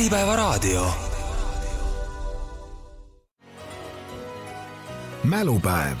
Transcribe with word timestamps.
Äripäevaraadio. 0.00 0.86
mälupäev. 5.24 5.98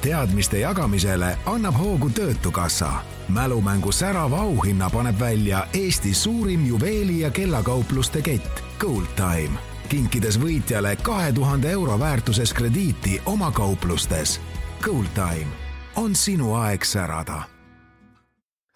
teadmiste 0.00 0.58
jagamisele 0.58 1.38
annab 1.46 1.78
hoogu 1.78 2.10
Töötukassa. 2.10 2.92
mälumängu 3.28 3.92
särava 3.92 4.40
auhinna 4.40 4.90
paneb 4.90 5.20
välja 5.20 5.66
Eesti 5.72 6.14
suurim 6.14 6.66
juveeli- 6.66 7.20
ja 7.20 7.30
kellakaupluste 7.30 8.22
kett 8.22 8.64
Gold 8.78 9.06
Time, 9.16 9.58
kinkides 9.88 10.40
võitjale 10.40 10.96
kahe 11.02 11.32
tuhande 11.32 11.70
euro 11.70 11.98
väärtuses 11.98 12.54
krediiti 12.54 13.22
oma 13.26 13.50
kauplustes. 13.50 14.40
Gold 14.84 15.08
Time 15.14 15.50
on 15.96 16.14
sinu 16.14 16.54
aeg 16.54 16.84
särada 16.84 17.42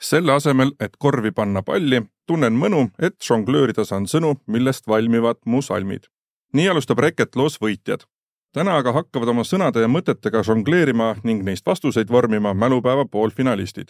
selle 0.00 0.32
asemel, 0.32 0.72
et 0.80 0.90
korvi 0.98 1.30
panna 1.30 1.62
palli, 1.62 2.02
tunnen 2.28 2.56
mõnu, 2.60 2.88
et 2.98 3.16
žonglöörida 3.24 3.84
saan 3.88 4.06
sõnu, 4.06 4.36
millest 4.46 4.86
valmivad 4.88 5.40
mu 5.46 5.62
salmid. 5.62 6.08
nii 6.52 6.68
alustab 6.68 6.98
Reket 6.98 7.36
loos 7.36 7.58
Võitjad. 7.60 8.04
täna 8.52 8.76
aga 8.76 8.92
hakkavad 8.92 9.28
oma 9.28 9.44
sõnade 9.44 9.80
ja 9.80 9.88
mõtetega 9.88 10.42
žongleerima 10.42 11.16
ning 11.24 11.42
neist 11.44 11.66
vastuseid 11.66 12.08
vormima 12.10 12.54
mälupäeva 12.54 13.04
poolfinalistid. 13.04 13.88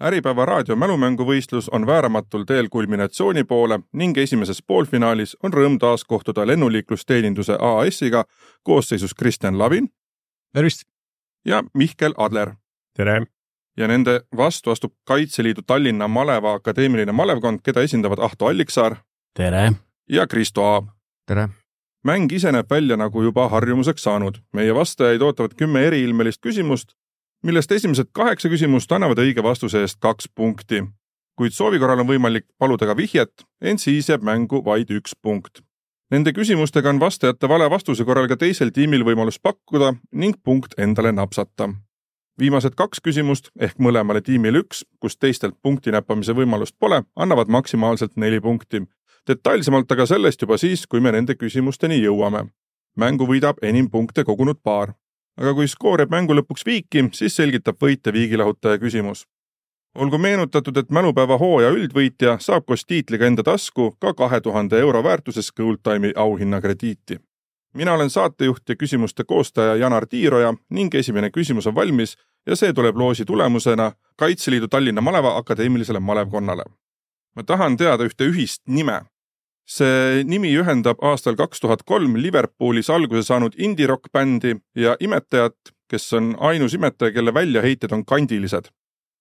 äripäeva 0.00 0.44
raadio 0.44 0.76
mälumänguvõistlus 0.76 1.68
on 1.72 1.86
vääramatul 1.86 2.44
teel 2.44 2.68
kulminatsiooni 2.68 3.44
poole 3.44 3.80
ning 3.92 4.18
esimeses 4.18 4.62
poolfinaalis 4.62 5.36
on 5.42 5.52
rõõm 5.52 5.78
taas 5.78 6.04
kohtuda 6.04 6.46
lennuliiklusteeninduse 6.46 7.56
AS-iga 7.60 8.24
koosseisus 8.62 9.14
Kristjan 9.14 9.58
Lavin. 9.58 9.88
tervist! 10.52 10.82
ja 11.44 11.62
Mihkel 11.74 12.14
Adler. 12.16 12.54
tere! 12.96 13.37
Ja 13.78 13.88
nende 13.88 14.20
vastu 14.36 14.70
astub 14.70 14.92
Kaitseliidu 15.04 15.62
Tallinna 15.66 16.08
maleva 16.08 16.54
akadeemiline 16.58 17.12
malevkond, 17.12 17.60
keda 17.64 17.82
esindavad 17.86 18.18
Ahto 18.18 18.46
Alliksaar. 18.46 18.96
tere! 19.34 19.72
ja 20.10 20.26
Kristo 20.26 20.64
Aab. 20.64 20.88
tere! 21.26 21.48
mäng 22.04 22.32
ise 22.32 22.52
näeb 22.52 22.70
välja 22.70 22.96
nagu 22.96 23.22
juba 23.22 23.48
harjumuseks 23.48 24.02
saanud. 24.02 24.38
meie 24.52 24.74
vastajaid 24.74 25.22
ootavad 25.22 25.54
kümme 25.54 25.86
eriilmelist 25.86 26.42
küsimust, 26.46 26.92
millest 27.42 27.72
esimesed 27.72 28.10
kaheksa 28.12 28.48
küsimust 28.48 28.92
annavad 28.92 29.18
õige 29.18 29.42
vastuse 29.42 29.80
eest 29.80 30.00
kaks 30.00 30.28
punkti. 30.34 30.84
kuid 31.36 31.52
soovi 31.52 31.78
korral 31.78 32.00
on 32.00 32.06
võimalik 32.06 32.46
paluda 32.58 32.86
ka 32.86 32.96
vihjet, 32.96 33.46
ent 33.62 33.80
siis 33.80 34.08
jääb 34.08 34.22
mängu 34.22 34.64
vaid 34.64 34.90
üks 34.90 35.14
punkt. 35.22 35.62
Nende 36.10 36.32
küsimustega 36.32 36.88
on 36.88 37.00
vastajate 37.00 37.48
vale 37.48 37.70
vastuse 37.70 38.04
korral 38.04 38.28
ka 38.28 38.36
teisel 38.36 38.70
tiimil 38.70 39.04
võimalus 39.04 39.38
pakkuda 39.42 39.94
ning 40.12 40.40
punkt 40.42 40.74
endale 40.78 41.12
napsata 41.12 41.68
viimased 42.38 42.76
kaks 42.78 43.00
küsimust 43.04 43.50
ehk 43.60 43.78
mõlemale 43.82 44.22
tiimile 44.24 44.62
üks, 44.62 44.84
kus 45.00 45.16
teistelt 45.16 45.56
punkti 45.62 45.92
näppamise 45.94 46.34
võimalust 46.36 46.76
pole, 46.78 47.02
annavad 47.16 47.48
maksimaalselt 47.48 48.16
neli 48.16 48.40
punkti. 48.40 48.82
detailsemalt 49.28 49.92
aga 49.92 50.06
sellest 50.06 50.42
juba 50.42 50.56
siis, 50.56 50.86
kui 50.86 51.00
me 51.00 51.12
nende 51.12 51.34
küsimusteni 51.34 52.02
jõuame. 52.02 52.48
mängu 52.96 53.26
võidab 53.26 53.56
enim 53.62 53.90
punkte 53.90 54.24
kogunud 54.24 54.58
paar. 54.62 54.94
aga 55.36 55.54
kui 55.54 55.68
skoor 55.68 56.00
jääb 56.00 56.10
mängu 56.10 56.34
lõpuks 56.34 56.66
viiki, 56.66 57.08
siis 57.12 57.36
selgitab 57.36 57.76
võite 57.82 58.12
viigilahutaja 58.12 58.78
küsimus. 58.78 59.26
olgu 59.94 60.18
meenutatud, 60.18 60.76
et 60.76 60.90
mälupäeva 60.90 61.38
hooaja 61.38 61.70
üldvõitja 61.70 62.38
saab 62.40 62.66
koos 62.66 62.84
tiitliga 62.84 63.26
enda 63.26 63.42
tasku 63.42 63.96
ka 64.00 64.14
kahe 64.14 64.40
tuhande 64.40 64.78
euro 64.80 65.02
väärtuses 65.02 65.52
Goldtime'i 65.52 66.12
auhinnakrediiti 66.16 67.27
mina 67.74 67.92
olen 67.92 68.10
saatejuht 68.10 68.68
ja 68.68 68.76
küsimuste 68.76 69.24
koostaja 69.24 69.76
Janar 69.76 70.06
Tiiroja 70.06 70.54
ning 70.70 70.94
esimene 70.94 71.30
küsimus 71.30 71.66
on 71.66 71.74
valmis 71.74 72.16
ja 72.46 72.56
see 72.56 72.72
tuleb 72.72 72.96
loosi 72.96 73.24
tulemusena 73.24 73.92
Kaitseliidu 74.16 74.68
Tallinna 74.68 75.00
Maleva 75.00 75.36
Akadeemilisele 75.36 76.00
malevkonnale. 76.00 76.64
ma 77.36 77.42
tahan 77.42 77.76
teada 77.76 78.04
ühte 78.04 78.24
ühist 78.24 78.62
nime. 78.66 79.02
see 79.66 80.24
nimi 80.24 80.54
ühendab 80.56 80.96
aastal 81.02 81.36
kaks 81.36 81.60
tuhat 81.60 81.82
kolm 81.82 82.16
Liverpoolis 82.16 82.90
alguse 82.90 83.22
saanud 83.22 83.54
indie-rock 83.58 84.12
bändi 84.12 84.56
ja 84.74 84.96
Imetajat, 85.00 85.56
kes 85.90 86.12
on 86.12 86.36
ainus 86.40 86.74
imetaja, 86.74 87.12
kelle 87.12 87.34
väljaheited 87.34 87.92
on 87.92 88.04
kandilised. 88.04 88.70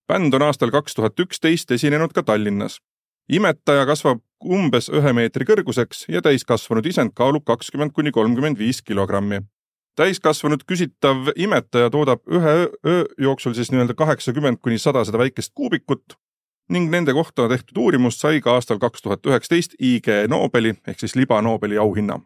bänd 0.07 0.33
on 0.33 0.41
aastal 0.41 0.71
kaks 0.71 0.95
tuhat 0.95 1.19
üksteist 1.19 1.71
esinenud 1.71 2.13
ka 2.13 2.23
Tallinnas 2.23 2.79
imetaja 3.29 3.85
kasvab 3.85 4.21
umbes 4.45 4.89
ühe 4.93 5.13
meetri 5.17 5.47
kõrguseks 5.47 6.05
ja 6.11 6.21
täiskasvanud 6.25 6.85
isend 6.85 7.13
kaalub 7.17 7.45
kakskümmend 7.47 7.93
kuni 7.95 8.11
kolmkümmend 8.11 8.59
viis 8.59 8.81
kilogrammi. 8.81 9.41
täiskasvanud 9.97 10.63
küsitav 10.69 11.31
imetaja 11.35 11.89
toodab 11.89 12.21
ühe 12.29 12.69
öö, 12.85 13.03
jooksul 13.17 13.53
siis 13.53 13.71
nii-öelda 13.71 13.93
kaheksakümmend 13.93 14.61
kuni 14.61 14.77
sada 14.77 15.05
seda 15.05 15.17
väikest 15.17 15.51
kuubikut 15.55 16.17
ning 16.69 16.91
nende 16.91 17.13
kohta 17.13 17.49
tehtud 17.49 17.77
uurimus 17.77 18.19
sai 18.19 18.41
ka 18.41 18.53
aastal 18.53 18.79
kaks 18.79 19.01
tuhat 19.01 19.25
üheksateist 19.25 19.77
IG 19.79 20.07
Nobeli 20.29 20.75
ehk 20.87 20.99
siis 20.99 21.15
liba 21.15 21.41
Nobeli 21.41 21.77
auhinna. 21.77 22.19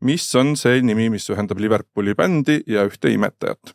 mis 0.00 0.34
on 0.34 0.56
see 0.56 0.82
nimi, 0.82 1.10
mis 1.10 1.30
ühendab 1.30 1.58
Liverpooli 1.58 2.14
bändi 2.14 2.62
ja 2.66 2.86
ühte 2.88 3.10
imetajat 3.12 3.74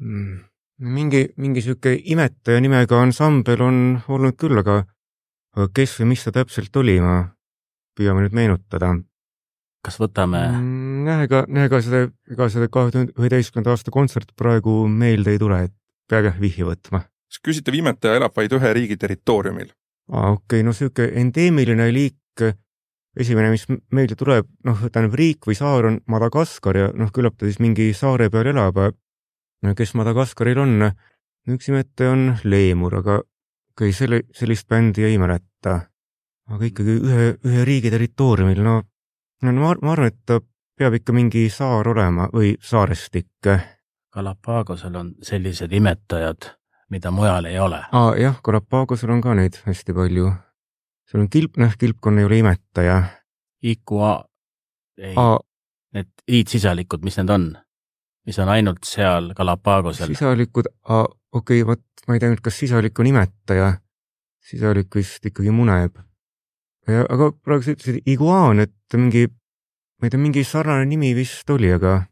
mm.? 0.00 0.44
mingi, 0.78 1.28
mingi 1.36 1.62
sihuke 1.62 1.96
imetaja 2.04 2.60
nimega 2.60 3.00
ansambel 3.02 3.62
on 3.62 3.78
olnud 4.08 4.36
küll, 4.36 4.58
aga 4.58 4.84
aga 5.54 5.70
kes 5.74 5.98
või 6.00 6.12
mis 6.12 6.24
ta 6.26 6.32
täpselt 6.34 6.76
oli, 6.80 6.98
ma 7.02 7.34
püüame 7.98 8.24
nüüd 8.24 8.34
meenutada. 8.36 8.94
kas 9.84 9.98
võtame 10.00 10.40
mm,? 10.48 11.06
jah, 11.08 11.22
ega, 11.26 11.44
ega 11.66 11.80
seda, 11.84 12.02
ega 12.30 12.48
seda 12.50 12.68
kahe 12.72 12.92
tuhande 12.94 13.14
üheteistkümnenda 13.18 13.74
aasta 13.74 13.94
kontserti 13.94 14.34
praegu 14.36 14.84
meelde 14.88 15.34
ei 15.34 15.40
tule, 15.42 15.62
et 15.68 15.74
peab 16.10 16.30
jah 16.30 16.40
vihje 16.40 16.66
võtma. 16.66 17.04
kas 17.30 17.40
küsitav 17.44 17.78
imetaja 17.78 18.18
elab 18.20 18.34
vaid 18.36 18.54
ühe 18.56 18.74
riigi 18.80 18.98
territooriumil? 19.00 19.70
aa, 20.10 20.34
okei 20.34 20.60
okay,, 20.60 20.66
no 20.66 20.74
sihuke 20.76 21.08
endeemiline 21.20 21.88
liik, 21.94 22.46
esimene, 23.14 23.52
mis 23.54 23.68
meelde 23.94 24.18
tuleb, 24.18 24.48
noh, 24.66 24.86
tähendab 24.88 25.14
riik 25.18 25.46
või 25.46 25.56
saar 25.58 25.90
on 25.90 26.00
Madagaskar 26.10 26.80
ja 26.80 26.90
noh, 26.98 27.12
küllap 27.14 27.38
ta 27.38 27.46
siis 27.46 27.60
mingi 27.62 27.92
saare 27.94 28.30
peal 28.30 28.50
elab. 28.50 28.80
kes 29.76 29.94
Madagaskaril 29.94 30.58
on? 30.58 30.90
üks 31.44 31.68
imetaja 31.68 32.10
on 32.14 32.22
leemur, 32.48 32.94
aga 33.02 33.20
okei 33.74 33.90
okay,, 33.90 33.92
selle, 33.92 34.22
sellist 34.32 34.68
bändi 34.68 35.04
ei 35.04 35.18
mäleta. 35.18 35.80
aga 36.50 36.66
ikkagi 36.68 36.98
ühe, 37.00 37.28
ühe 37.44 37.64
riigi 37.64 37.90
territooriumil, 37.90 38.60
no, 38.62 38.82
no 39.42 39.52
ma, 39.52 39.72
ma 39.80 39.94
arvan, 39.94 40.12
et 40.12 40.20
ta 40.26 40.40
peab 40.78 40.98
ikka 40.98 41.14
mingi 41.16 41.46
saar 41.50 41.88
olema 41.88 42.28
või 42.32 42.54
saarestik. 42.60 43.48
Galapagosel 44.14 44.94
on 44.98 45.14
sellised 45.24 45.72
imetajad, 45.72 46.50
mida 46.92 47.10
mujal 47.10 47.48
ei 47.50 47.58
ole. 47.58 47.80
aa 47.90 48.14
jah, 48.20 48.38
Galapagosel 48.44 49.10
on 49.10 49.24
ka 49.24 49.34
neid 49.34 49.58
hästi 49.64 49.96
palju. 49.96 50.30
seal 51.08 51.24
on 51.24 51.30
kilp, 51.30 51.56
noh, 51.56 51.74
kilpkonn 51.78 52.18
ei 52.18 52.28
ole 52.28 52.38
imetaja. 52.38 53.02
Ikua, 53.64 54.24
ei, 54.98 55.16
need 55.96 56.10
iidsisalikud, 56.28 57.02
mis 57.02 57.16
need 57.18 57.32
on? 57.32 57.50
Mis 58.26 58.38
on 58.40 58.48
ainult 58.48 58.84
seal 58.88 59.32
Galapagosel? 59.36 60.12
sisalikud, 60.12 60.70
okei 60.84 61.10
okay,, 61.32 61.66
vot 61.66 61.82
ma 62.08 62.16
ei 62.16 62.22
tea 62.22 62.32
nüüd, 62.32 62.42
kas 62.44 62.58
sisalik 62.60 62.98
on 63.00 63.08
imetaja, 63.08 63.70
sisalik 64.44 64.92
vist 64.96 65.24
ikkagi 65.24 65.52
muneb. 65.54 65.96
aga 66.88 67.30
praegu 67.32 67.64
sa 67.64 67.74
ütlesid 67.76 68.10
iguaan, 68.10 68.60
et 68.64 68.98
mingi, 68.98 69.26
ma 70.00 70.08
ei 70.08 70.12
tea, 70.12 70.20
mingi 70.20 70.44
sarnane 70.44 70.88
nimi 70.88 71.14
vist 71.16 71.48
oli, 71.50 71.72
aga. 71.72 72.02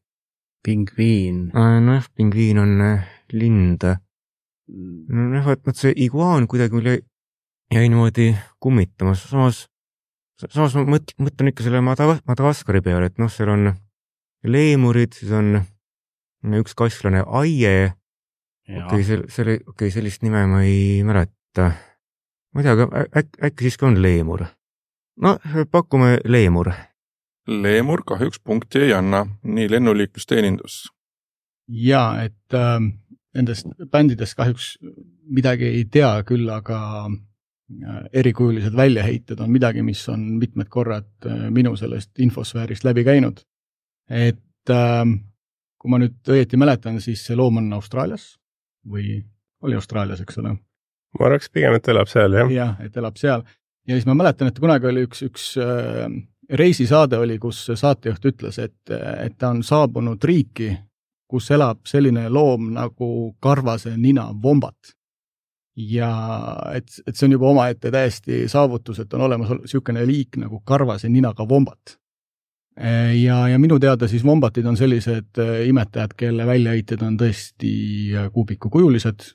pingviin. 0.65 1.50
nojah, 1.53 2.06
pingviin 2.17 2.62
on 2.62 2.81
äh, 2.81 3.11
lind. 3.33 3.84
nojah, 5.09 5.44
vot, 5.50 5.67
vot 5.67 5.77
see 5.77 5.93
iguaan 6.06 6.49
kuidagi 6.49 6.77
mul 6.77 6.89
jäi, 6.93 7.03
jäi 7.73 7.89
niimoodi 7.89 8.33
kummitama, 8.61 9.15
samas, 9.19 9.67
samas 10.49 10.77
ma 10.79 10.87
mõt-, 10.97 11.17
mõtlen 11.21 11.53
ikka 11.53 11.67
selle 11.67 11.84
Madagas-, 11.84 12.25
Madagaskari 12.29 12.81
peale, 12.84 13.12
et 13.12 13.21
noh, 13.21 13.33
seal 13.33 13.53
on 13.53 13.75
leemurid, 14.43 15.12
siis 15.19 15.33
on 15.37 15.61
üks 16.43 16.75
kasslane 16.75 17.25
Aie 17.27 17.93
okei 18.69 18.85
okay,, 18.85 19.05
selle, 19.05 19.29
selle, 19.29 19.55
okei 19.55 19.73
okay,, 19.73 19.91
sellist 19.91 20.23
nime 20.23 20.45
ma 20.47 20.63
ei 20.63 21.03
mäleta. 21.05 21.73
ma 22.53 22.61
ei 22.61 22.67
tea, 22.67 22.77
aga 22.77 22.89
äkki, 23.11 23.43
äkki 23.49 23.67
siiski 23.67 23.87
on 23.89 24.01
leemur? 24.03 24.47
no 25.23 25.37
pakume 25.71 26.19
leemur. 26.25 26.73
leemur 27.49 28.05
kahjuks 28.06 28.41
punkti 28.41 28.87
ei 28.87 28.94
anna, 28.94 29.27
nii 29.43 29.71
lennuliiklusteenindus. 29.71 30.87
ja 31.69 32.23
et 32.23 32.55
äh, 32.55 32.79
nendest 33.35 33.69
bändidest 33.91 34.38
kahjuks 34.38 34.77
midagi 35.27 35.69
ei 35.69 35.85
tea, 35.85 36.15
küll 36.29 36.49
aga 36.53 36.79
äh, 37.09 38.05
erikujulised 38.12 38.77
väljaheited 38.77 39.41
on 39.41 39.50
midagi, 39.50 39.83
mis 39.83 40.05
on 40.09 40.25
mitmed 40.38 40.71
korrad 40.71 41.11
äh, 41.27 41.49
minu 41.50 41.77
sellest 41.77 42.19
infosfäärist 42.19 42.85
läbi 42.85 43.05
käinud. 43.05 43.45
et 44.09 44.71
äh, 44.71 45.05
kui 45.82 45.90
ma 45.90 45.99
nüüd 45.99 46.31
õieti 46.31 46.58
mäletan, 46.61 47.00
siis 47.02 47.25
see 47.26 47.37
loom 47.38 47.58
on 47.58 47.73
Austraalias 47.75 48.37
või 48.87 49.19
oli 49.62 49.75
Austraalias, 49.79 50.23
eks 50.23 50.38
ole. 50.43 50.55
ma 51.19 51.26
arvaks 51.26 51.50
pigem, 51.50 51.75
et 51.79 51.88
elab 51.90 52.11
seal, 52.11 52.38
jah. 52.38 52.52
jah, 52.55 52.76
et 52.87 52.96
elab 52.96 53.19
seal. 53.19 53.43
ja 53.88 53.96
siis 53.96 54.06
ma 54.06 54.14
mäletan, 54.19 54.50
et 54.50 54.61
kunagi 54.62 54.88
oli 54.90 55.05
üks, 55.08 55.25
üks 55.26 55.49
äh, 55.58 56.06
reisisaade 56.52 57.19
oli, 57.19 57.38
kus 57.43 57.64
saatejuht 57.75 58.31
ütles, 58.32 58.58
et, 58.62 58.94
et 59.26 59.37
ta 59.38 59.50
on 59.50 59.62
saabunud 59.67 60.25
riiki, 60.25 60.73
kus 61.31 61.50
elab 61.55 61.87
selline 61.88 62.28
loom 62.28 62.73
nagu 62.76 63.08
karvase 63.40 63.96
nina 63.96 64.28
vombat. 64.43 64.94
ja 65.76 66.12
et, 66.76 66.90
et 67.06 67.17
see 67.17 67.26
on 67.26 67.32
juba 67.32 67.49
omaette 67.49 67.90
täiesti 67.90 68.43
saavutus, 68.49 68.99
et 69.00 69.14
on 69.17 69.25
olemas 69.25 69.55
niisugune 69.56 70.05
liik 70.06 70.37
nagu 70.37 70.61
karvase 70.61 71.08
ninaga 71.08 71.49
vombat. 71.49 71.96
Ja, 73.23 73.49
ja 73.49 73.59
minu 73.59 73.79
teada 73.81 74.09
siis 74.09 74.25
vombatid 74.25 74.67
on 74.67 74.77
sellised 74.77 75.39
äh, 75.39 75.67
imetajad, 75.69 76.15
kelle 76.17 76.47
väljaheited 76.47 77.03
on 77.05 77.19
tõesti 77.21 77.73
äh, 78.17 78.31
kuubikukujulised, 78.33 79.27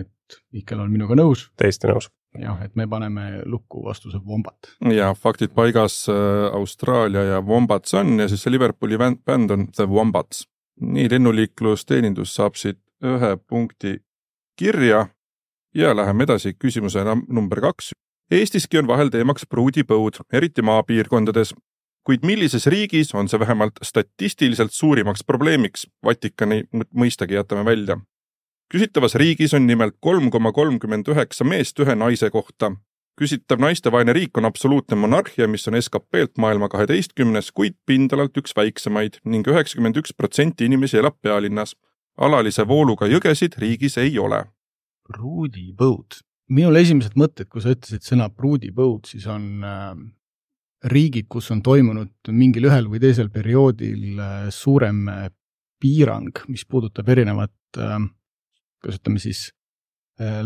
et 0.00 0.10
Mihkel 0.54 0.80
on 0.80 0.92
minuga 0.92 1.16
nõus. 1.18 1.48
täiesti 1.60 1.90
nõus. 1.90 2.08
jah, 2.38 2.62
et 2.64 2.74
me 2.76 2.86
paneme 2.90 3.42
lukku 3.46 3.84
vastuse 3.84 4.18
vombat. 4.26 4.74
ja 4.92 5.14
faktid 5.14 5.54
paigas, 5.54 6.04
äh, 6.08 6.54
Austraalia 6.54 7.24
ja 7.24 7.40
Wombats 7.42 7.94
on 7.94 8.18
ja 8.18 8.28
siis 8.28 8.42
see 8.42 8.54
Liverpooli 8.54 8.98
bänd 8.98 9.50
on 9.50 9.68
The 9.72 9.88
Wombats. 9.90 10.46
nii, 10.80 11.10
lennuliiklusteenindus 11.10 12.34
saab 12.34 12.54
siit 12.58 12.80
ühe 13.04 13.36
punkti 13.36 13.98
kirja 14.58 15.06
ja 15.74 15.96
läheme 15.96 16.24
edasi 16.24 16.54
küsimusena 16.58 17.16
number 17.28 17.60
kaks. 17.60 17.92
Eestiski 18.30 18.78
on 18.78 18.86
vahel 18.88 19.10
teemaks 19.12 19.46
pruudipõud, 19.50 20.22
eriti 20.32 20.62
maapiirkondades. 20.62 21.54
Kuid 22.04 22.24
millises 22.26 22.66
riigis 22.66 23.14
on 23.14 23.28
see 23.28 23.40
vähemalt 23.40 23.80
statistiliselt 23.82 24.72
suurimaks 24.72 25.24
probleemiks? 25.26 25.86
Vatikani 26.04 26.64
mõistagi 26.94 27.38
jätame 27.38 27.64
välja. 27.64 27.98
küsitavas 28.72 29.14
riigis 29.14 29.54
on 29.54 29.66
nimelt 29.66 29.96
kolm 30.00 30.30
koma 30.30 30.52
kolmkümmend 30.52 31.08
üheksa 31.08 31.44
meest 31.44 31.80
ühe 31.80 31.94
naise 31.94 32.30
kohta. 32.30 32.72
küsitav 33.20 33.60
naistevaene 33.60 34.12
riik 34.12 34.38
on 34.38 34.44
absoluutne 34.44 34.96
monarhia, 34.96 35.48
mis 35.48 35.68
on 35.68 35.82
SKP-lt 35.82 36.38
maailma 36.38 36.68
kaheteistkümnes, 36.68 37.52
kuid 37.52 37.76
pindalalt 37.86 38.36
üks 38.36 38.56
väiksemaid 38.56 39.20
ning 39.24 39.46
üheksakümmend 39.46 39.96
üks 39.96 40.12
protsenti 40.16 40.64
inimesi 40.64 40.98
elab 40.98 41.16
pealinnas. 41.22 41.76
alalise 42.16 42.68
vooluga 42.68 43.06
jõgesid 43.06 43.58
riigis 43.58 43.98
ei 43.98 44.18
ole 44.18 44.44
pruudipõud. 45.08 46.20
minul 46.48 46.76
esimesed 46.76 47.16
mõtted, 47.16 47.48
kui 47.48 47.62
sa 47.64 47.72
ütlesid 47.74 48.04
sõna 48.04 48.28
pruudipõud, 48.32 49.08
siis 49.08 49.26
on 49.30 49.64
äh, 49.64 49.94
riigid, 50.84 51.28
kus 51.32 51.50
on 51.54 51.62
toimunud 51.64 52.32
mingil 52.32 52.68
ühel 52.68 52.88
või 52.92 53.00
teisel 53.02 53.30
perioodil 53.32 54.20
äh, 54.20 54.36
suurem 54.52 55.06
äh, 55.08 55.28
piirang, 55.80 56.44
mis 56.48 56.64
puudutab 56.68 57.08
erinevat 57.12 57.80
äh,, 57.80 57.98
kuidas 58.82 59.00
ütleme 59.00 59.22
siis 59.22 59.48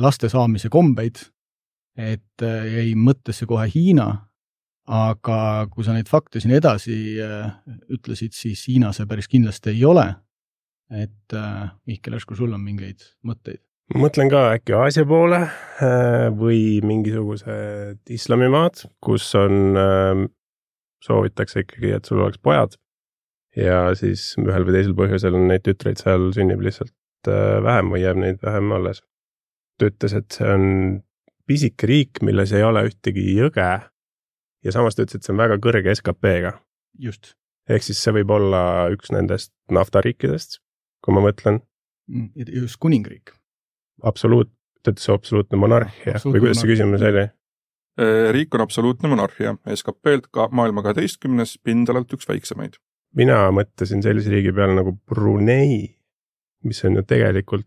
laste 0.01 0.31
saamise 0.33 0.71
kombeid, 0.73 1.19
et 2.01 2.41
jäi 2.41 2.95
mõttesse 2.97 3.45
kohe 3.45 3.67
Hiina, 3.69 4.07
aga 4.89 5.67
kui 5.69 5.85
sa 5.85 5.93
neid 5.93 6.09
fakte 6.09 6.41
siin 6.41 6.55
edasi 6.57 6.97
ütlesid, 7.93 8.33
siis 8.33 8.63
Hiina 8.65 8.95
see 8.97 9.05
päris 9.11 9.29
kindlasti 9.29 9.75
ei 9.75 9.85
ole. 9.85 10.07
et 10.89 11.37
Mihkel, 11.85 12.17
järsku 12.17 12.39
sul 12.39 12.57
on 12.57 12.65
mingeid 12.65 13.05
mõtteid? 13.21 13.61
Mõtlen 13.97 14.29
ka 14.29 14.43
äkki 14.57 14.75
Aasia 14.77 15.07
poole 15.09 15.41
äh, 15.47 16.29
või 16.37 16.81
mingisugused 16.85 18.13
islamimaad, 18.13 18.85
kus 19.05 19.31
on, 19.39 19.79
ähm, 19.81 20.27
soovitakse 21.05 21.65
ikkagi, 21.65 21.95
et 21.97 22.09
sul 22.09 22.21
oleks 22.25 22.41
pojad. 22.43 22.77
ja 23.57 23.95
siis 23.97 24.35
ühel 24.39 24.67
või 24.67 24.75
teisel 24.77 24.95
põhjusel 24.95 25.35
on 25.35 25.49
neid 25.49 25.65
tütreid 25.67 25.99
seal 25.99 26.29
sünnib 26.37 26.61
lihtsalt 26.63 26.93
äh, 27.31 27.59
vähem 27.65 27.95
või 27.95 28.03
jääb 28.05 28.21
neid 28.21 28.43
vähem 28.45 28.73
alles. 28.77 29.03
ta 29.79 29.89
ütles, 29.89 30.15
et 30.15 30.37
see 30.37 30.53
on 30.53 30.65
pisike 31.49 31.89
riik, 31.89 32.23
milles 32.23 32.53
ei 32.53 32.63
ole 32.63 32.85
ühtegi 32.91 33.25
jõge. 33.39 33.71
ja 34.65 34.75
samas 34.75 34.95
ta 34.95 35.07
ütles, 35.07 35.17
et 35.17 35.25
see 35.25 35.33
on 35.33 35.41
väga 35.41 35.59
kõrge 35.65 35.95
SKP-ga. 35.97 36.59
just. 36.99 37.35
ehk 37.69 37.83
siis 37.83 38.03
see 38.03 38.13
võib 38.21 38.37
olla 38.37 38.91
üks 38.93 39.13
nendest 39.17 39.55
naftariikidest, 39.73 40.61
kui 41.05 41.15
ma 41.15 41.25
mõtlen. 41.25 41.63
Mm, 42.09 42.33
just 42.65 42.77
kuningriik 42.81 43.38
absoluut, 44.03 44.51
ta 44.83 44.93
ütles 44.95 45.09
absoluutne 45.13 45.59
monarhia 45.61 46.21
või 46.25 46.43
kuidas 46.43 46.63
see 46.63 46.71
küsimus 46.73 47.05
oli? 47.07 47.27
Äh, 47.99 48.29
riik 48.35 48.55
on 48.55 48.63
absoluutne 48.63 49.11
monarhia, 49.11 49.57
SKP-lt 49.75 50.29
ka 50.35 50.49
maailma 50.55 50.85
kaheteistkümnes, 50.87 51.57
pindalalt 51.67 52.13
üks 52.15 52.29
väiksemaid. 52.29 52.79
mina 53.17 53.49
mõtlesin 53.51 54.03
sellise 54.05 54.31
riigi 54.31 54.53
peale 54.55 54.77
nagu 54.77 54.93
Brunei, 55.09 55.97
mis 56.65 56.85
on 56.85 57.01
ju 57.01 57.03
tegelikult 57.03 57.67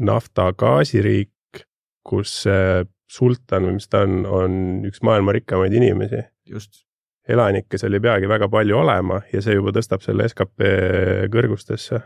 nafta-gaasiriik, 0.00 1.62
kus 2.04 2.42
sultan 3.08 3.68
või 3.68 3.78
mis 3.78 3.88
ta 3.88 4.02
on, 4.04 4.26
on 4.26 4.58
üks 4.86 5.00
maailma 5.06 5.32
rikkamaid 5.32 5.72
inimesi. 5.72 6.26
just. 6.44 6.84
elanikke 7.28 7.78
seal 7.78 7.94
ei 7.96 8.00
peagi 8.00 8.28
väga 8.28 8.48
palju 8.48 8.76
olema 8.78 9.20
ja 9.32 9.40
see 9.42 9.56
juba 9.56 9.72
tõstab 9.74 10.04
selle 10.04 10.28
skp 10.28 10.68
kõrgustesse. 11.32 12.02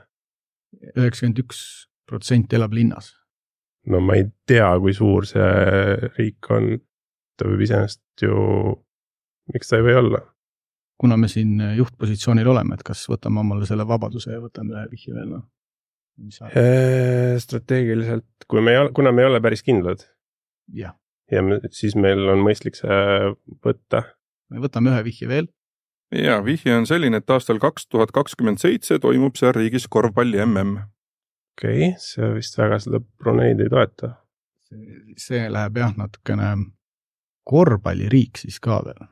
üheksakümmend 0.94 1.42
üks 1.42 1.64
protsenti 2.06 2.56
elab 2.56 2.72
linnas 2.72 3.16
no 3.88 4.00
ma 4.04 4.18
ei 4.18 4.26
tea, 4.48 4.68
kui 4.82 4.94
suur 4.96 5.26
see 5.28 6.10
riik 6.18 6.50
on. 6.52 6.74
ta 7.40 7.48
võib 7.48 7.62
iseenesest 7.64 8.26
ju, 8.26 8.36
miks 9.54 9.70
ta 9.70 9.78
ei 9.80 9.86
või 9.86 9.96
olla? 10.02 10.20
kuna 11.00 11.16
me 11.16 11.30
siin 11.32 11.56
juhtpositsioonil 11.78 12.50
oleme, 12.52 12.76
et 12.76 12.84
kas 12.84 13.06
võtame 13.08 13.40
omale 13.40 13.64
selle 13.68 13.86
vabaduse 13.88 14.34
ja 14.34 14.40
võtame 14.42 14.76
ühe 14.76 14.86
vihje 14.92 15.14
veel 15.16 15.30
või? 15.36 15.46
strateegiliselt, 17.40 18.44
kui 18.50 18.60
me 18.60 18.74
ei 18.74 18.82
ole, 18.82 18.92
kuna 18.92 19.12
me 19.12 19.24
ei 19.24 19.30
ole 19.30 19.40
päris 19.40 19.64
kindlad. 19.64 20.04
ja, 20.76 20.92
ja 21.32 21.42
me, 21.42 21.62
siis 21.72 21.96
meil 21.96 22.28
on 22.28 22.44
mõistlik 22.44 22.76
see 22.76 23.32
võtta. 23.64 24.04
me 24.52 24.60
võtame 24.60 24.92
ühe 24.92 25.06
vihje 25.08 25.30
veel. 25.30 25.48
ja 26.12 26.42
vihje 26.44 26.76
on 26.76 26.88
selline, 26.90 27.22
et 27.22 27.32
aastal 27.32 27.62
kaks 27.62 27.88
tuhat 27.88 28.12
kakskümmend 28.12 28.60
seitse 28.60 29.00
toimub 29.00 29.40
seal 29.40 29.56
riigis 29.56 29.88
korvpalli 29.88 30.44
mm 30.44 30.84
okei 31.60 31.90
okay,, 31.90 31.94
see 32.00 32.28
vist 32.38 32.56
väga 32.58 32.78
seda 32.80 33.00
Bruneid 33.00 33.60
ei 33.60 33.68
toeta. 33.68 34.14
see 35.18 35.48
läheb 35.50 35.76
jah, 35.76 35.92
natukene 35.98 36.54
korvpalliriik 37.44 38.38
siis 38.38 38.60
ka 38.62 38.80
veel. 38.86 39.02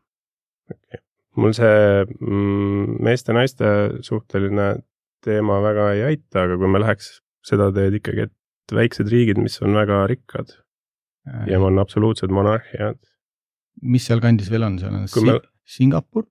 okei 0.71 0.99
okay., 0.99 1.03
mul 1.37 1.55
see 1.57 2.05
mm, 2.05 2.97
meeste-naiste 3.05 3.69
suhteline 4.07 4.71
teema 5.25 5.61
väga 5.63 5.91
ei 5.97 6.03
aita, 6.13 6.47
aga 6.47 6.57
kui 6.59 6.71
me 6.71 6.81
läheks 6.83 7.19
seda 7.47 7.69
teed 7.75 7.99
ikkagi, 7.99 8.29
et 8.29 8.75
väiksed 8.75 9.11
riigid, 9.11 9.39
mis 9.43 9.59
on 9.63 9.77
väga 9.77 10.07
rikkad 10.11 10.55
äh, 11.29 11.47
ja 11.53 11.61
on 11.61 11.79
absoluutsed 11.79 12.33
monarhiad. 12.33 12.99
mis 13.83 14.09
sealkandis 14.09 14.51
veel 14.51 14.67
on, 14.71 14.81
seal 14.81 14.95
on 14.95 15.09
si 15.09 15.25
me... 15.27 15.39
Singapur? 15.69 16.25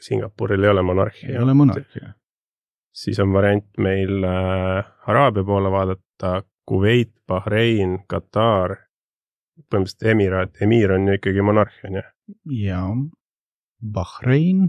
Singapuril 0.00 0.64
ei 0.64 0.70
ole 0.70 0.82
monarhia. 0.84 1.28
ei 1.32 1.38
ole 1.40 1.54
monarhia 1.54 2.14
siis 2.92 3.18
on 3.22 3.32
variant 3.32 3.66
meil 3.78 4.24
äh, 4.24 4.84
Araabia 5.06 5.44
poole 5.44 5.70
vaadata, 5.70 6.42
Kuveit, 6.70 7.10
Bahrein, 7.26 7.98
Katar, 8.06 8.76
põhimõtteliselt 9.70 10.10
emiraat, 10.12 10.60
emiir 10.62 10.92
on 10.94 11.08
ju 11.08 11.16
ikkagi 11.18 11.42
monarh, 11.42 11.72
on 11.88 11.98
ju. 11.98 12.04
jaa, 12.60 12.90
Bahrein 13.80 14.68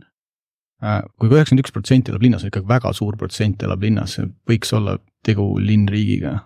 äh,, 0.81 1.01
kui 1.19 1.29
üheksakümmend 1.29 1.65
üks 1.65 1.75
protsenti 1.75 2.13
elab 2.13 2.25
linnas, 2.25 2.45
ikkagi 2.47 2.69
väga 2.69 2.93
suur 2.97 3.17
protsent 3.19 3.63
elab 3.67 3.85
linnas, 3.85 4.17
võiks 4.49 4.73
olla 4.77 4.97
tegu 5.25 5.45
linnriigiga. 5.61 6.39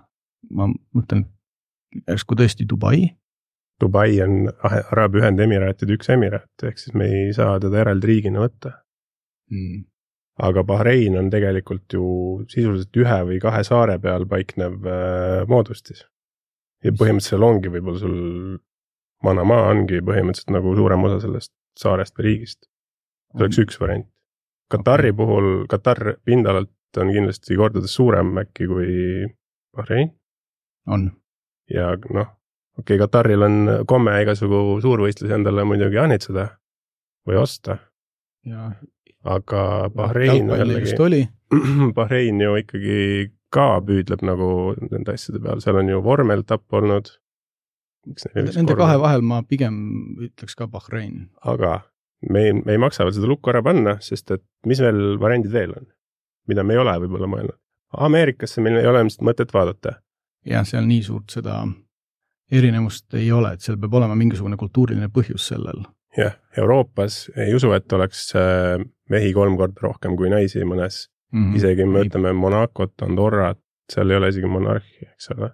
ma 0.55 0.67
mõtlen, 0.69 1.23
järsku 2.03 2.35
tõesti 2.37 2.67
Dubai. 2.69 3.07
Dubai 3.81 4.19
on 4.23 4.45
Araabia 4.67 5.23
Ühendemiraatide 5.23 5.95
üks 5.97 6.11
emiraat, 6.13 6.51
ehk 6.63 6.79
siis 6.79 6.93
me 6.95 7.07
ei 7.11 7.33
saa 7.35 7.57
teda 7.59 7.81
eraldi 7.81 8.11
riigina 8.11 8.43
võtta 8.43 8.77
mm 9.51 9.83
aga 10.35 10.63
Bahrein 10.67 11.15
on 11.17 11.29
tegelikult 11.31 11.93
ju 11.95 12.05
sisuliselt 12.51 12.97
ühe 12.99 13.19
või 13.29 13.39
kahe 13.43 13.63
saare 13.63 13.97
peal 14.03 14.27
paiknev 14.27 14.87
äh, 14.89 15.43
moodustis. 15.47 16.03
ja 16.83 16.91
põhimõtteliselt 16.91 17.37
seal 17.39 17.47
ongi 17.47 17.71
võib-olla 17.71 17.99
sul, 17.99 18.17
Manamaa 19.23 19.69
ongi 19.71 20.01
põhimõtteliselt 20.05 20.51
nagu 20.53 20.75
suurem 20.75 21.05
osa 21.07 21.21
sellest 21.23 21.53
saarest 21.79 22.17
või 22.17 22.27
riigist. 22.29 22.67
see 23.31 23.45
oleks 23.45 23.61
üks 23.63 23.79
variant. 23.79 24.07
Katari 24.71 25.11
okay. 25.13 25.17
puhul, 25.17 25.49
Katar 25.71 26.17
pindalalt 26.25 26.99
on 26.99 27.11
kindlasti 27.13 27.57
kordades 27.59 27.95
suurem 27.95 28.35
äkki 28.43 28.67
kui 28.67 28.89
Bahrein. 29.75 30.11
on. 30.87 31.11
ja 31.71 31.95
noh, 31.95 32.27
okei 32.77 32.95
okay,, 32.95 32.97
Kataril 32.97 33.47
on 33.47 33.57
komme 33.87 34.19
igasugu 34.21 34.81
suurvõistlusi 34.83 35.33
endale 35.33 35.63
muidugi 35.63 35.95
jaanitseda 35.95 36.49
või 37.27 37.39
osta. 37.39 37.77
ja 38.45 38.73
aga 39.25 39.89
Bahrein 39.95 40.49
jällegi, 40.49 41.25
Bahrein 41.97 42.41
ju 42.41 42.55
ikkagi 42.61 42.99
ka 43.53 43.79
püüdleb 43.85 44.23
nagu 44.25 44.49
nende 44.81 45.15
asjade 45.15 45.41
peal, 45.43 45.61
seal 45.63 45.79
on 45.79 45.89
ju 45.89 46.01
vormeltapp 46.05 46.79
olnud. 46.79 47.11
Nende 48.35 48.77
kahe 48.77 48.97
vahel 49.01 49.23
ma 49.25 49.41
pigem 49.47 49.77
ütleks 50.27 50.57
ka 50.57 50.67
Bahrein. 50.69 51.29
aga 51.41 51.79
me 52.29 52.47
ei, 52.47 52.53
me 52.53 52.75
ei 52.75 52.81
maksa 52.81 53.05
veel 53.05 53.15
seda 53.17 53.29
lukku 53.29 53.51
ära 53.53 53.63
panna, 53.65 53.97
sest 54.01 54.31
et 54.35 54.43
mis 54.69 54.81
veel 54.81 55.17
variandid 55.21 55.53
veel 55.53 55.73
on, 55.77 55.87
mida 56.49 56.63
me 56.63 56.75
ei 56.75 56.81
ole 56.81 56.93
võib-olla 57.05 57.29
mõelnud. 57.31 57.57
Ameerikasse 58.05 58.61
meil 58.61 58.81
ei 58.81 58.89
ole 58.89 59.05
ilmselt 59.05 59.25
mõtet 59.25 59.53
vaadata. 59.55 59.99
jah, 60.45 60.65
seal 60.67 60.85
nii 60.85 61.01
suurt 61.05 61.33
seda 61.33 61.63
erinevust 62.51 63.13
ei 63.17 63.31
ole, 63.33 63.55
et 63.55 63.65
seal 63.65 63.79
peab 63.81 63.95
olema 63.97 64.17
mingisugune 64.17 64.57
kultuuriline 64.59 65.09
põhjus 65.13 65.47
sellel. 65.53 65.85
jah, 66.17 66.37
Euroopas 66.57 67.25
ei 67.35 67.55
usu, 67.55 67.71
et 67.73 67.93
oleks 67.93 68.27
äh, 68.37 68.83
mehi 69.09 69.33
kolm 69.33 69.57
korda 69.59 69.87
rohkem 69.87 70.15
kui 70.17 70.29
naisi 70.29 70.63
mõnes 70.65 71.05
mm, 71.31 71.43
-hmm. 71.43 71.55
isegi 71.59 71.85
me 71.85 72.05
ütleme 72.05 72.33
Monacot, 72.33 72.93
Andorrat, 73.01 73.59
seal 73.91 74.09
ei 74.09 74.17
ole 74.17 74.31
isegi 74.33 74.49
monarhia, 74.49 75.11
eks 75.11 75.31
ole. 75.35 75.51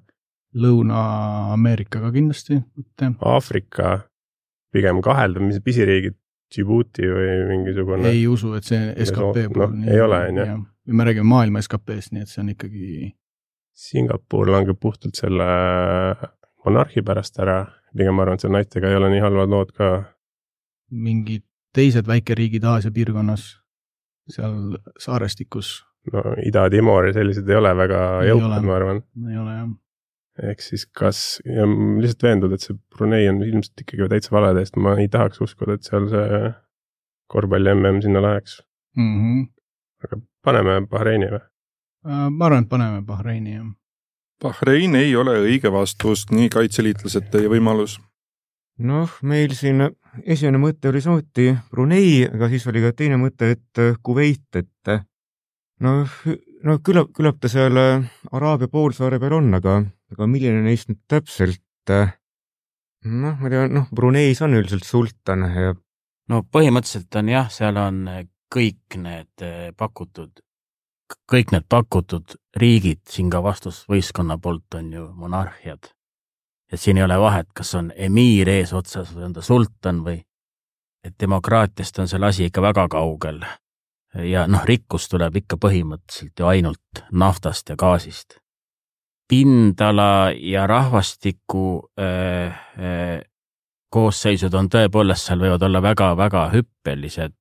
Lõuna-Ameerikaga 0.62 2.12
kindlasti 2.12 2.58
mitte. 2.60 3.14
Aafrika 3.26 4.02
pigem 4.72 5.02
kaheldav, 5.04 5.46
mis 5.48 5.62
pisiriigid, 5.64 6.18
Djibouti 6.52 7.08
või 7.08 7.36
mingisugune? 7.48 8.10
ei 8.12 8.26
usu, 8.28 8.50
et 8.58 8.68
see 8.68 8.92
skp 9.08 9.46
puhul 9.54 9.70
no,. 9.72 9.92
ei 9.92 10.02
ole, 10.04 10.18
on 10.28 10.40
ju. 10.42 10.58
me 10.98 11.06
räägime 11.08 11.30
maailma 11.32 11.62
SKP-st, 11.64 12.12
nii 12.12 12.26
et 12.26 12.32
see 12.32 12.42
on 12.44 12.50
ikkagi. 12.52 13.12
Singapur 13.82 14.52
langeb 14.52 14.76
puhtalt 14.80 15.16
selle 15.16 15.46
monarhi 16.66 17.02
pärast 17.08 17.40
ära, 17.40 17.62
pigem 17.96 18.20
ma 18.20 18.26
arvan, 18.26 18.36
et 18.36 18.44
seal 18.44 18.52
naistega 18.52 18.92
ei 18.92 19.00
ole 19.00 19.14
nii 19.14 19.24
halvad 19.24 19.54
lood 19.56 19.72
ka. 19.78 19.88
mingid 20.92 21.46
teised 21.74 22.08
väikeriigid 22.08 22.64
Aasia 22.64 22.92
piirkonnas, 22.92 23.46
seal 24.30 24.78
saarestikus. 25.00 25.82
no 26.14 26.24
Ida-Timor 26.46 27.12
ja 27.12 27.14
sellised 27.14 27.50
ei 27.50 27.56
ole 27.56 27.76
väga 27.78 28.02
jõukad, 28.28 28.66
ma 28.66 28.76
arvan. 28.76 29.04
ei 29.30 29.38
ole 29.38 29.56
jah 29.56 29.72
ehk 30.40 30.64
siis 30.64 30.86
kas, 30.96 31.42
ja 31.46 31.66
lihtsalt 31.68 32.24
veendunud, 32.24 32.56
et 32.56 32.64
see 32.64 32.78
Brunei 32.96 33.28
on 33.30 33.42
ilmselt 33.44 33.84
ikkagi 33.84 34.08
täitsa 34.14 34.34
vale 34.34 34.54
teest, 34.58 34.78
ma 34.80 34.96
ei 35.00 35.10
tahaks 35.12 35.42
uskuda, 35.44 35.76
et 35.76 35.88
seal 35.88 36.08
see 36.12 36.52
korvpalli 37.32 37.74
mm 37.76 38.02
sinna 38.02 38.22
läheks 38.24 38.62
mm. 38.98 39.18
-hmm. 39.18 39.48
aga 40.06 40.22
paneme 40.44 40.82
Bahreini 40.88 41.30
või? 41.34 41.44
Äh, 42.08 42.30
ma 42.30 42.46
arvan, 42.46 42.64
et 42.64 42.70
paneme 42.70 43.02
Bahreini 43.06 43.56
jah. 43.56 43.68
Bahrein 44.42 44.96
ei 44.96 45.16
ole 45.16 45.38
õige 45.44 45.72
vastus, 45.72 46.26
nii 46.32 46.50
kaitseliitlased 46.50 47.30
teie 47.32 47.50
võimalus. 47.50 48.00
Noh, 48.82 49.16
meil 49.28 49.56
siin 49.58 49.86
esimene 50.26 50.60
mõte 50.62 50.90
oli 50.90 51.02
samuti 51.04 51.52
Brunei, 51.72 52.26
aga 52.28 52.50
siis 52.52 52.68
oli 52.68 52.84
ka 52.84 52.92
teine 52.98 53.20
mõte, 53.22 53.54
et 53.56 53.82
Kuveit, 54.04 54.48
et 54.60 54.94
noh, 55.82 56.20
no 56.64 56.78
küllap, 56.84 57.14
küllap 57.16 57.40
ta 57.42 57.52
seal 57.52 57.78
Araabia 57.78 58.72
poolsaare 58.72 59.20
peal 59.22 59.40
on, 59.40 59.54
aga 59.58 59.80
aga 60.12 60.28
milline 60.28 60.64
neist 60.66 60.90
nüüd 60.92 61.02
täpselt, 61.10 61.64
äh, 61.92 62.14
noh, 63.08 63.38
ma 63.40 63.52
tean, 63.52 63.74
noh, 63.78 63.88
Bruneis 63.96 64.42
on 64.44 64.58
üldiselt 64.58 64.88
sultan 64.88 65.48
ja. 65.48 65.74
no 66.32 66.44
põhimõtteliselt 66.44 67.20
on 67.22 67.32
jah, 67.32 67.50
seal 67.54 67.80
on 67.80 68.04
äh, 68.12 68.26
kõik 68.52 69.00
need 69.00 69.46
äh, 69.46 69.72
pakutud, 69.78 70.44
kõik 71.32 71.56
need 71.56 71.68
pakutud 71.72 72.36
riigid 72.60 73.04
siin 73.10 73.32
ka 73.32 73.42
vastusvõistkonna 73.44 74.40
poolt 74.42 74.80
on 74.80 74.92
ju 74.98 75.08
monarhiad. 75.16 75.94
Et 76.72 76.80
siin 76.80 76.98
ei 76.98 77.04
ole 77.04 77.20
vahet, 77.20 77.48
kas 77.54 77.76
on 77.76 77.92
emiir 77.96 78.50
eesotsas 78.50 79.16
või 79.16 79.30
on 79.30 79.34
ta 79.34 79.42
sultan 79.42 80.04
või, 80.06 80.22
et 81.04 81.16
demokraatiast 81.20 82.00
on 82.00 82.08
selle 82.08 82.30
asi 82.30 82.46
ikka 82.46 82.62
väga 82.62 82.88
kaugel. 82.88 83.42
ja 84.14 84.48
noh, 84.48 84.64
rikkus 84.66 85.10
tuleb 85.10 85.36
ikka 85.36 85.58
põhimõtteliselt 85.58 86.40
ju 86.40 86.46
ainult 86.46 87.04
naftast 87.12 87.70
ja 87.70 87.76
gaasist 87.76 88.42
pindala 89.32 90.32
ja 90.36 90.68
rahvastiku 90.68 91.90
öö, 92.00 92.50
öö, 92.80 93.22
koosseisud 93.90 94.54
on 94.54 94.68
tõepoolest, 94.72 95.30
seal 95.30 95.40
võivad 95.40 95.64
olla 95.64 95.82
väga-väga 95.84 96.42
hüppelised, 96.52 97.36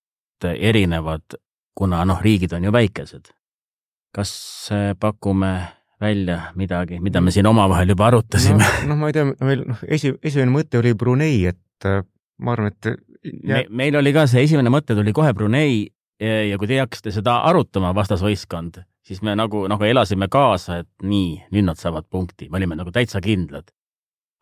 erinevad, 0.51 1.39
kuna 1.75 2.05
noh, 2.07 2.23
riigid 2.23 2.55
on 2.55 2.65
ju 2.69 2.73
väikesed. 2.73 3.35
kas 4.15 4.31
pakume 5.01 5.51
välja 6.01 6.41
midagi, 6.57 7.01
mida 7.05 7.21
me 7.21 7.33
siin 7.35 7.47
omavahel 7.51 7.93
juba 7.93 8.09
arutasime? 8.09 8.59
noh 8.59 8.95
no, 8.95 8.99
ma 9.03 9.11
ei 9.11 9.17
tea, 9.17 9.27
meil 9.45 9.65
noh, 9.69 9.81
esi, 9.89 10.15
esimene 10.23 10.53
mõte 10.55 10.81
oli 10.81 10.95
Brunei, 10.99 11.43
et 11.53 11.89
äh, 11.89 12.03
ma 12.41 12.55
arvan, 12.57 12.73
et 12.73 12.91
jää... 12.91 13.65
me, 13.65 13.65
meil 13.83 13.99
oli 14.01 14.15
ka 14.17 14.27
see 14.31 14.45
esimene 14.49 14.73
mõte 14.73 14.97
tuli 14.99 15.15
kohe 15.17 15.35
Brunei 15.37 15.85
ja 16.21 16.59
kui 16.61 16.69
teie 16.69 16.83
hakkasite 16.83 17.15
seda 17.15 17.39
arutama, 17.49 17.95
vastasvõistkond, 17.97 18.83
siis 19.07 19.23
me 19.25 19.33
nagu, 19.39 19.65
nagu 19.71 19.87
elasime 19.89 20.29
kaasa, 20.33 20.83
et 20.83 21.07
nii, 21.07 21.47
nüüd 21.55 21.69
nad 21.71 21.81
saavad 21.81 22.05
punkti, 22.13 22.51
me 22.51 22.61
olime 22.61 22.77
nagu 22.77 22.93
täitsa 22.93 23.23
kindlad. 23.25 23.71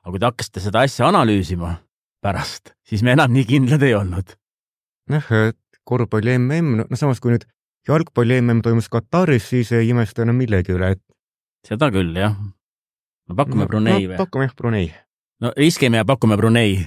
aga 0.02 0.14
kui 0.14 0.22
te 0.22 0.26
hakkasite 0.26 0.64
seda 0.64 0.82
asja 0.86 1.06
analüüsima 1.08 1.76
pärast, 2.24 2.74
siis 2.86 3.04
me 3.06 3.14
enam 3.14 3.32
nii 3.34 3.46
kindlad 3.46 3.82
ei 3.86 3.94
olnud. 3.94 4.34
noh, 5.14 5.30
korvpalli 5.88 6.36
mm, 6.38 6.82
no 6.90 6.98
samas 6.98 7.20
kui 7.22 7.32
nüüd 7.32 7.46
jalgpalli 7.88 8.40
mm 8.42 8.62
toimus 8.62 8.90
Kataris, 8.92 9.48
siis 9.48 9.72
ei 9.72 9.88
imesta 9.88 10.26
enam 10.26 10.36
millegi 10.36 10.74
üle, 10.74 10.92
et. 10.96 11.02
Seda 11.66 11.90
küll, 11.94 12.14
jah. 12.16 12.36
no 13.28 13.38
pakume 13.38 13.64
no, 13.64 13.70
Brunei 13.70 14.04
no, 14.04 14.12
või? 14.12 14.20
pakume 14.20 14.48
jah, 14.48 14.54
Brunei. 14.56 14.92
no 15.42 15.52
riskime 15.56 16.02
ja 16.02 16.08
pakume 16.08 16.36
Brunei 16.36 16.78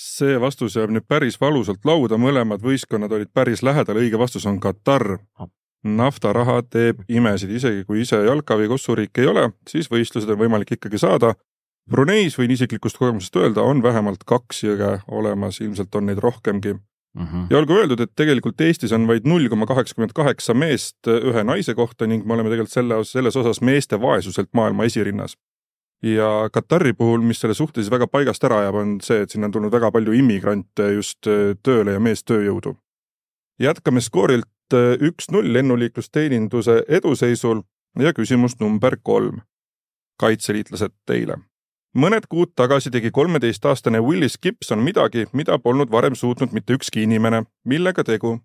see 0.00 0.38
vastus 0.40 0.76
jääb 0.78 0.92
nüüd 0.94 1.06
päris 1.08 1.36
valusalt 1.40 1.84
lauda, 1.84 2.18
mõlemad 2.20 2.62
võistkonnad 2.64 3.12
olid 3.12 3.32
päris 3.34 3.64
lähedal, 3.66 4.00
õige 4.00 4.18
vastus 4.18 4.46
on 4.48 4.60
Katar 4.62 5.18
naftaraha 5.84 6.60
teeb 6.68 7.02
imesid, 7.08 7.50
isegi 7.56 7.84
kui 7.88 8.02
ise 8.04 8.20
jalka 8.24 8.56
või 8.60 8.68
kossuriik 8.70 9.18
ei 9.20 9.28
ole, 9.30 9.50
siis 9.68 9.88
võistlused 9.92 10.30
on 10.30 10.40
võimalik 10.40 10.76
ikkagi 10.76 11.00
saada. 11.00 11.34
Bruneis 11.90 12.36
võin 12.38 12.52
isiklikust 12.52 13.00
kogemusest 13.00 13.36
öelda, 13.40 13.64
on 13.66 13.80
vähemalt 13.82 14.24
kaks 14.28 14.62
jõge 14.62 14.98
olemas, 15.08 15.60
ilmselt 15.64 15.94
on 15.96 16.06
neid 16.06 16.20
rohkemgi 16.22 16.76
mm. 17.14 17.26
-hmm. 17.26 17.46
ja 17.50 17.58
olgu 17.58 17.76
öeldud, 17.78 18.00
et 18.00 18.12
tegelikult 18.16 18.60
Eestis 18.60 18.92
on 18.92 19.06
vaid 19.08 19.28
null 19.28 19.48
koma 19.48 19.66
kaheksakümmend 19.66 20.12
kaheksa 20.14 20.54
meest 20.54 21.06
ühe 21.06 21.44
naise 21.44 21.74
kohta 21.74 22.06
ning 22.06 22.26
me 22.26 22.34
oleme 22.34 22.50
tegelikult 22.50 22.72
selle, 22.72 23.04
selles 23.04 23.36
osas 23.36 23.60
meeste 23.60 24.00
vaesuselt 24.00 24.48
maailma 24.52 24.84
esirinnas. 24.84 25.36
ja 26.02 26.48
Katari 26.52 26.92
puhul, 26.92 27.20
mis 27.20 27.40
selle 27.40 27.54
suhtes 27.54 27.90
väga 27.90 28.06
paigast 28.06 28.44
ära 28.44 28.60
ajab, 28.60 28.74
on 28.74 29.00
see, 29.00 29.20
et 29.22 29.30
sinna 29.30 29.46
on 29.46 29.52
tulnud 29.52 29.72
väga 29.72 29.90
palju 29.92 30.12
immigrante 30.12 30.92
just 30.94 31.26
tööle 31.62 31.92
ja 31.92 32.00
meestööjõudu. 32.00 32.76
jätkame 33.60 34.00
skoorilt 34.00 34.48
Äh, 34.70 34.94
üks-null 35.02 35.50
lennuliiklusteeninduse 35.52 36.84
eduseisul 36.88 37.64
ja 37.98 38.12
küsimus 38.14 38.58
number 38.60 38.96
kolm. 39.02 39.40
kaitseliitlased 40.20 40.92
teile. 41.08 41.38
Mõned 41.94 42.26
kuud 42.30 42.52
tagasi 42.56 42.90
tegi 42.90 43.10
kolmeteistaastane 43.10 44.00
Willis 44.00 44.38
Gibson 44.38 44.82
midagi, 44.84 45.26
mida 45.32 45.58
polnud 45.58 45.90
varem 45.90 46.14
suutnud 46.14 46.52
mitte 46.52 46.74
ükski 46.78 47.02
inimene. 47.02 47.44
millega 47.64 48.04
tegu? 48.04 48.40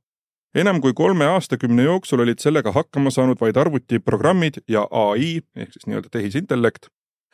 enam 0.56 0.82
kui 0.82 0.94
kolme 0.94 1.26
aastakümne 1.26 1.84
jooksul 1.84 2.20
olid 2.20 2.40
sellega 2.40 2.72
hakkama 2.72 3.12
saanud 3.12 3.42
vaid 3.42 3.58
arvutiprogrammid 3.58 4.62
ja 4.68 4.88
ai 4.92 5.42
ehk 5.56 5.74
siis 5.74 5.88
nii-öelda 5.88 6.10
tehisintellekt. 6.10 6.88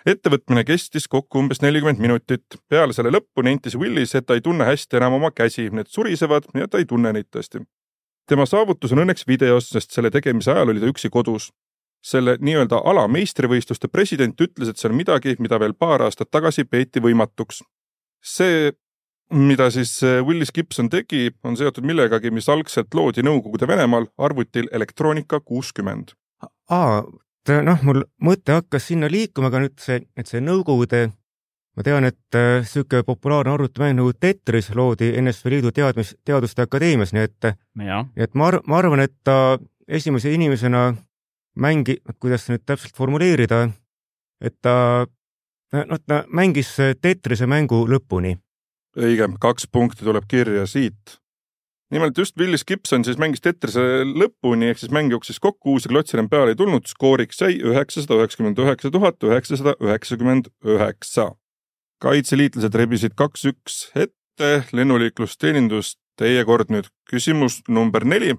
ettevõtmine 0.06 0.64
kestis 0.64 1.08
kokku 1.08 1.40
umbes 1.40 1.62
nelikümmend 1.62 2.00
minutit. 2.00 2.46
peale 2.70 2.94
selle 2.94 3.10
lõppu 3.10 3.44
nentis 3.44 3.76
Willis, 3.76 4.16
et 4.16 4.26
ta 4.26 4.34
ei 4.34 4.42
tunne 4.42 4.66
hästi 4.66 4.98
enam 4.98 5.14
oma 5.14 5.32
käsi, 5.32 5.70
need 5.70 5.88
surisevad 5.88 6.44
ja 6.56 6.68
ta 6.68 6.78
ei 6.78 6.86
tunne 6.86 7.14
neid 7.14 7.30
tõesti 7.32 7.66
tema 8.32 8.46
saavutus 8.48 8.94
on 8.96 9.04
õnneks 9.04 9.28
videos, 9.28 9.70
sest 9.74 9.92
selle 9.96 10.12
tegemise 10.14 10.54
ajal 10.54 10.72
oli 10.72 10.80
ta 10.80 10.90
üksi 10.92 11.12
kodus. 11.12 11.50
Selle 12.02 12.38
nii-öelda 12.42 12.82
ala 12.90 13.06
meistrivõistluste 13.12 13.88
president 13.92 14.40
ütles, 14.42 14.70
et 14.70 14.78
see 14.78 14.90
on 14.90 14.98
midagi, 14.98 15.36
mida 15.40 15.60
veel 15.62 15.74
paar 15.78 16.02
aastat 16.08 16.32
tagasi 16.32 16.66
peeti 16.66 17.02
võimatuks. 17.02 17.62
see, 18.22 18.72
mida 19.34 19.70
siis 19.72 20.04
äh, 20.04 20.22
Willis 20.26 20.52
Gibson 20.52 20.90
tegi, 20.90 21.32
on 21.44 21.58
seotud 21.58 21.86
millegagi, 21.86 22.32
mis 22.32 22.50
algselt 22.50 22.94
loodi 22.94 23.24
Nõukogude 23.26 23.68
Venemaal 23.68 24.06
arvutil 24.18 24.70
Elektroonika 24.72 25.40
kuuskümmend. 25.40 26.14
aa, 26.70 27.02
noh, 27.48 27.82
mul 27.82 28.04
mõte 28.22 28.60
hakkas 28.60 28.88
sinna 28.92 29.10
liikuma, 29.10 29.48
aga 29.48 29.66
nüüd 29.66 29.80
see, 29.82 30.02
et 30.18 30.28
see 30.28 30.42
Nõukogude 30.42 31.10
ma 31.78 31.86
tean, 31.86 32.06
et 32.06 32.36
niisugune 32.36 33.02
äh, 33.02 33.06
populaarne 33.06 33.54
arvutimäng 33.54 33.96
nagu 34.00 34.12
Tetris 34.14 34.72
loodi 34.76 35.14
NSV 35.22 35.54
Liidu 35.56 35.72
teadmis, 35.76 36.16
Teaduste 36.26 36.66
Akadeemias, 36.66 37.14
nii 37.16 37.24
et, 37.30 37.54
et 38.18 38.36
ma 38.36 38.52
arv-, 38.52 38.66
ma 38.68 38.82
arvan, 38.82 39.04
et 39.06 39.14
ta 39.24 39.58
esimese 39.88 40.34
inimesena 40.34 40.92
mängi-, 41.56 42.00
kuidas 42.20 42.48
nüüd 42.50 42.64
täpselt 42.66 42.96
formuleerida, 42.98 43.66
et 44.42 44.56
ta, 44.62 45.08
noh, 45.76 46.04
ta 46.08 46.24
mängis 46.32 46.76
Tetrise 47.02 47.48
mängu 47.50 47.84
lõpuni. 47.90 48.38
õige, 48.98 49.28
kaks 49.40 49.68
punkti 49.72 50.06
tuleb 50.06 50.28
kirja 50.28 50.66
siit. 50.68 51.18
nimelt 51.92 52.18
just 52.18 52.38
Willis 52.40 52.64
Gibson 52.64 53.04
siis 53.04 53.18
mängis 53.18 53.42
Tetrise 53.42 54.04
lõpuni, 54.06 54.72
ehk 54.72 54.80
siis 54.80 54.92
mäng 54.92 55.12
jooksis 55.12 55.40
kokku, 55.40 55.76
uusi 55.76 55.90
klotse 55.90 56.18
enam 56.18 56.30
peale 56.30 56.56
ei 56.56 56.56
tulnud, 56.56 56.88
skooriks 56.88 57.38
sai 57.38 57.60
üheksasada 57.60 58.22
üheksakümmend 58.22 58.60
üheksa 58.60 58.92
tuhat 58.92 59.24
üheksasada 59.24 59.76
üheksakümmend 59.80 60.52
üheksa 60.66 61.32
kaitseliitlased 62.02 62.76
rebisid 62.76 63.14
kaks-üks 63.18 63.92
ette, 63.96 64.64
lennuliiklusteenindus, 64.74 65.96
teie 66.18 66.44
kord 66.48 66.72
nüüd 66.74 66.90
küsimus 67.10 67.62
number 67.70 68.06
neli 68.08 68.34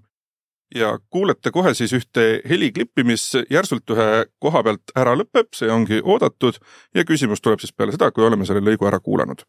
ja 0.75 0.99
kuulete 1.11 1.50
kohe 1.50 1.75
siis 1.75 1.93
ühte 1.97 2.41
heliklippi, 2.49 3.05
mis 3.05 3.26
järsult 3.50 3.91
ühe 3.95 4.09
koha 4.43 4.62
pealt 4.62 4.95
ära 4.97 5.17
lõpeb, 5.19 5.52
see 5.57 5.71
ongi 5.73 6.00
oodatud 6.05 6.61
ja 6.95 7.05
küsimus 7.09 7.45
tuleb 7.45 7.61
siis 7.61 7.75
peale 7.76 7.95
seda, 7.95 8.11
kui 8.11 8.26
oleme 8.26 8.49
selle 8.49 8.64
lõigu 8.64 8.88
ära 8.88 9.00
kuulanud. 9.00 9.47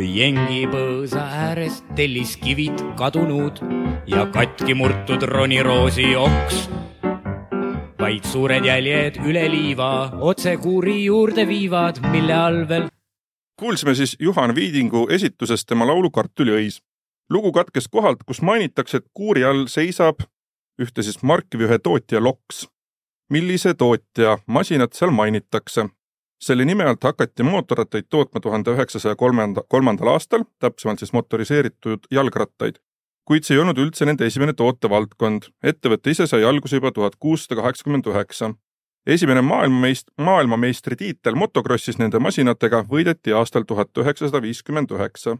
Jengipõõsa 0.00 1.22
äärest 1.42 1.84
telliskivid 1.96 2.82
kadunud 2.98 3.62
ja 4.06 4.26
katki 4.32 4.74
murtud 4.74 5.22
roniroosi 5.22 6.14
oks. 6.16 6.66
vaid 7.98 8.24
suured 8.24 8.64
jäljed 8.64 9.16
üle 9.24 9.46
liiva 9.50 10.10
otse 10.20 10.56
kuuri 10.56 11.04
juurde 11.04 11.48
viivad, 11.48 12.02
mille 12.12 12.34
all 12.34 12.68
veel 12.68 12.88
kuulsime 13.56 13.94
siis 13.94 14.16
Juhan 14.20 14.54
Viidingu 14.54 15.06
esitusest 15.10 15.66
tema 15.66 15.86
laulu 15.86 16.10
Kartuliõis. 16.10 16.82
lugu 17.30 17.52
katkes 17.52 17.88
kohalt, 17.88 18.22
kus 18.26 18.42
mainitakse, 18.42 18.96
et 18.96 19.06
kuuri 19.14 19.44
all 19.44 19.66
seisab 19.66 20.22
ühte 20.82 21.02
siis 21.02 21.22
Markivi 21.22 21.64
ühe 21.64 21.78
tootja 21.78 22.20
loks. 22.20 22.68
millise 23.30 23.74
tootja 23.74 24.38
masinat 24.46 24.92
seal 24.92 25.10
mainitakse? 25.10 25.88
Selle 26.40 26.64
nime 26.64 26.84
alt 26.84 27.04
hakati 27.04 27.42
mootorrattaid 27.42 28.10
tootma 28.10 28.40
tuhande 28.40 28.74
üheksasaja 28.74 29.16
kolmanda, 29.16 29.62
kolmandal 29.68 30.12
aastal, 30.14 30.44
täpsemalt 30.60 30.98
siis 30.98 31.12
motoriseeritud 31.12 32.10
jalgrattaid. 32.10 32.78
kuid 33.26 33.42
see 33.42 33.56
ei 33.56 33.60
olnud 33.60 33.78
üldse 33.82 34.06
nende 34.06 34.26
esimene 34.26 34.52
tootevaldkond. 34.52 35.50
ettevõte 35.62 36.10
ise 36.10 36.26
sai 36.26 36.44
alguse 36.44 36.76
juba 36.76 36.92
tuhat 36.92 37.16
kuussada 37.16 37.60
kaheksakümmend 37.60 38.06
üheksa 38.06 38.54
esimene 39.06 39.40
maailmameist-, 39.40 40.10
maailmameistritiitel 40.18 41.34
motokrossis 41.34 41.98
nende 41.98 42.18
masinatega 42.18 42.82
võideti 42.90 43.34
aastal 43.36 43.66
tuhat 43.68 43.98
üheksasada 43.98 44.42
viiskümmend 44.42 44.90
üheksa. 44.90 45.36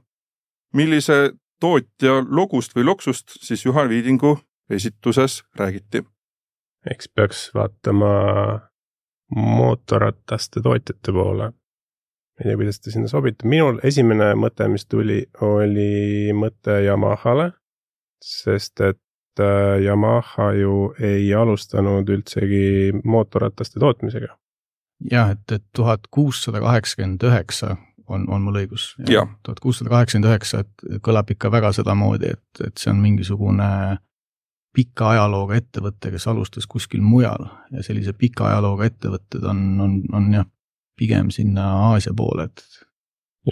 millise 0.73 1.33
tootja 1.61 2.21
logust 2.29 2.76
või 2.76 2.85
loksust 2.85 3.38
siis 3.41 3.65
Juhan 3.65 3.88
Viidingu 3.88 4.38
esituses 4.71 5.43
räägiti? 5.59 6.05
eks 6.91 7.09
peaks 7.09 7.50
vaatama 7.55 8.12
mootorrataste 9.35 10.62
tootjate 10.62 11.12
poole. 11.12 11.50
ma 12.37 12.45
ei 12.45 12.50
tea, 12.50 12.56
kuidas 12.61 12.80
ta 12.80 12.92
sinna 12.92 13.09
sobitub, 13.09 13.49
minul 13.49 13.80
esimene 13.85 14.35
mõte, 14.37 14.68
mis 14.68 14.85
tuli, 14.87 15.23
oli 15.40 16.35
mõte 16.37 16.83
Yamahale, 16.85 17.50
sest 18.21 18.83
et 18.85 19.40
äh, 19.40 19.78
Yamaha 19.80 20.50
ju 20.59 20.92
ei 21.00 21.30
alustanud 21.35 22.09
üldsegi 22.12 22.92
mootorrataste 23.04 23.80
tootmisega. 23.80 24.37
jah, 25.11 25.33
et, 25.33 25.52
et 25.52 25.64
tuhat 25.76 26.06
kuussada 26.11 26.61
kaheksakümmend 26.61 27.25
üheksa 27.25 27.76
on, 28.09 28.28
on 28.28 28.42
mul 28.42 28.61
õigus. 28.62 28.95
tuhat 29.42 29.61
kuussada 29.61 29.90
kaheksakümmend 29.90 30.30
üheksa, 30.30 30.62
et 30.64 31.00
kõlab 31.04 31.30
ikka 31.33 31.50
väga 31.52 31.73
sedamoodi, 31.76 32.37
et, 32.37 32.66
et 32.66 32.76
see 32.78 32.92
on 32.92 33.00
mingisugune 33.02 33.71
pika 34.76 35.11
ajalooga 35.14 35.56
ettevõte, 35.56 36.11
kes 36.12 36.26
alustas 36.28 36.66
kuskil 36.68 37.00
mujal 37.04 37.49
ja 37.73 37.85
sellise 37.87 38.12
pika 38.12 38.50
ajalooga 38.50 38.90
ettevõtted 38.90 39.47
on, 39.49 39.64
on, 39.80 39.97
on 40.16 40.28
jah, 40.35 40.47
pigem 40.97 41.30
sinna 41.35 41.68
Aasia 41.90 42.12
poole, 42.16 42.49
et. 42.50 42.64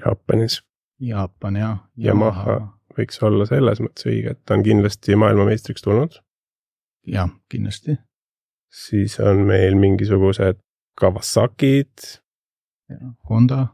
Jaapanis. 0.00 0.60
Jaapan 1.04 1.56
jah. 1.60 1.78
Yamaha 2.00 2.58
võiks 2.98 3.20
olla 3.26 3.46
selles 3.48 3.80
mõttes 3.82 4.06
õige, 4.08 4.34
et 4.34 4.42
ta 4.46 4.58
on 4.58 4.64
kindlasti 4.66 5.16
maailmameistriks 5.18 5.84
tulnud. 5.84 6.20
jah, 7.06 7.30
kindlasti. 7.50 7.96
siis 8.70 9.18
on 9.20 9.44
meil 9.48 9.78
mingisugused 9.78 10.60
Kawasakid. 11.00 12.20
Honda, 13.30 13.66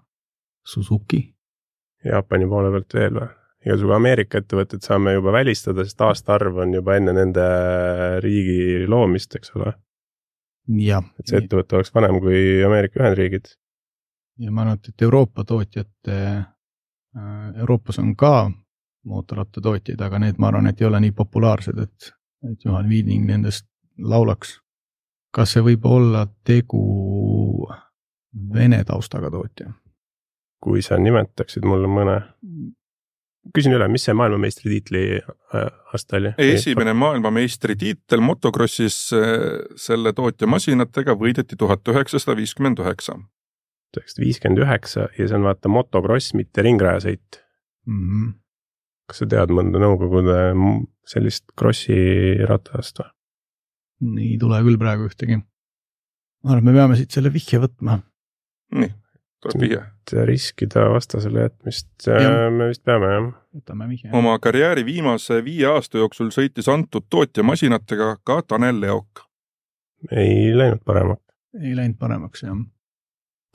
Suzuki. 0.64 1.35
Jaapani 2.04 2.47
poole 2.49 2.71
pealt 2.73 2.95
veel 2.95 3.19
või? 3.19 3.39
Igasugu 3.67 3.93
Ameerika 3.93 4.40
ettevõtted 4.40 4.85
saame 4.85 5.14
juba 5.17 5.33
välistada, 5.35 5.85
sest 5.85 6.00
aastaarv 6.05 6.62
on 6.64 6.75
juba 6.75 6.97
enne 6.97 7.14
nende 7.17 7.47
riigi 8.25 8.87
loomist, 8.88 9.37
eks 9.37 9.52
ole. 9.59 9.75
et 11.19 11.29
see 11.29 11.40
ettevõte 11.43 11.76
oleks 11.76 11.93
vanem 11.95 12.21
kui 12.23 12.62
Ameerika 12.64 13.02
Ühendriigid. 13.02 13.52
ja 14.38 14.52
ma 14.52 14.64
arvan, 14.64 14.81
et 14.88 15.02
Euroopa 15.02 15.45
tootjate, 15.45 16.17
Euroopas 17.57 17.99
on 17.99 18.14
ka 18.17 18.50
mootorrattatootjaid, 19.05 20.00
aga 20.00 20.19
need, 20.19 20.38
ma 20.38 20.49
arvan, 20.49 20.71
et 20.71 20.81
ei 20.81 20.87
ole 20.87 21.00
nii 21.00 21.12
populaarsed, 21.17 21.79
et, 21.79 22.12
et 22.52 22.64
Juhan 22.64 22.88
Viiding 22.88 23.26
nendest 23.26 23.67
laulaks. 23.99 24.61
kas 25.31 25.52
see 25.52 25.62
võib 25.62 25.85
olla 25.87 26.26
tegu 26.45 27.69
vene 28.55 28.85
taustaga 28.85 29.31
tootja? 29.31 29.73
kui 30.61 30.83
sa 30.85 30.99
nimetaksid 31.00 31.64
mulle 31.64 31.88
mõne 31.88 32.17
küsin 33.54 33.75
üle, 33.75 33.88
mis 33.92 34.04
see 34.06 34.14
maailmameistritiitli 34.16 35.02
äh, 35.20 35.68
aasta 35.94 36.18
oli? 36.18 36.32
esimene 36.44 36.92
maailmameistritiitel 36.99 38.23
motokrossis 38.25 38.99
äh, 39.16 39.60
selle 39.80 40.12
tootja 40.17 40.49
masinatega 40.50 41.17
võideti 41.21 41.58
tuhat 41.60 41.88
üheksasada 41.88 42.36
viiskümmend 42.38 42.82
üheksa. 42.84 43.17
tuhat 43.17 44.02
üheksasada 44.02 44.26
viiskümmend 44.26 44.65
üheksa 44.65 45.08
ja 45.17 45.28
see 45.28 45.38
on 45.38 45.49
vaata 45.49 45.73
motokross, 45.73 46.34
mitte 46.38 46.65
ringrajasõit 46.67 47.41
mm. 47.86 48.04
-hmm. 48.04 48.32
kas 49.10 49.25
sa 49.25 49.30
tead 49.34 49.54
mõnda 49.56 49.82
Nõukogude 49.82 50.41
sellist 51.08 51.49
krossi 51.56 51.97
ratast 52.49 53.02
või? 53.02 53.12
ei 54.21 54.36
tule 54.41 54.60
küll 54.65 54.80
praegu 54.80 55.08
ühtegi. 55.08 55.41
ma 56.45 56.56
arvan, 56.56 56.69
et 56.69 56.73
me 56.73 56.78
peame 56.78 57.00
siit 57.00 57.17
selle 57.17 57.32
vihje 57.32 57.65
võtma. 57.65 58.02
nii 58.76 59.00
tuleb 59.43 59.61
vihje. 59.61 59.83
riskida 60.25 60.91
vastasele 60.91 61.41
jätmist 61.41 62.07
ja. 62.07 62.50
me 62.50 62.69
vist 62.69 62.85
peame 62.85 63.13
jah. 63.13 63.29
võtame 63.57 63.89
vihje. 63.89 64.11
oma 64.13 64.39
karjääri 64.39 64.85
viimase 64.85 65.41
viie 65.45 65.67
aasta 65.71 65.99
jooksul 65.99 66.33
sõitis 66.35 66.69
antud 66.73 67.07
tootja 67.11 67.45
masinatega 67.47 68.17
ka 68.25 68.41
Tanel 68.43 68.81
Leok. 68.81 69.25
ei 70.11 70.53
läinud 70.57 70.85
paremaks. 70.85 71.25
ei 71.63 71.76
läinud 71.76 71.99
paremaks 71.99 72.43
jah. 72.43 72.61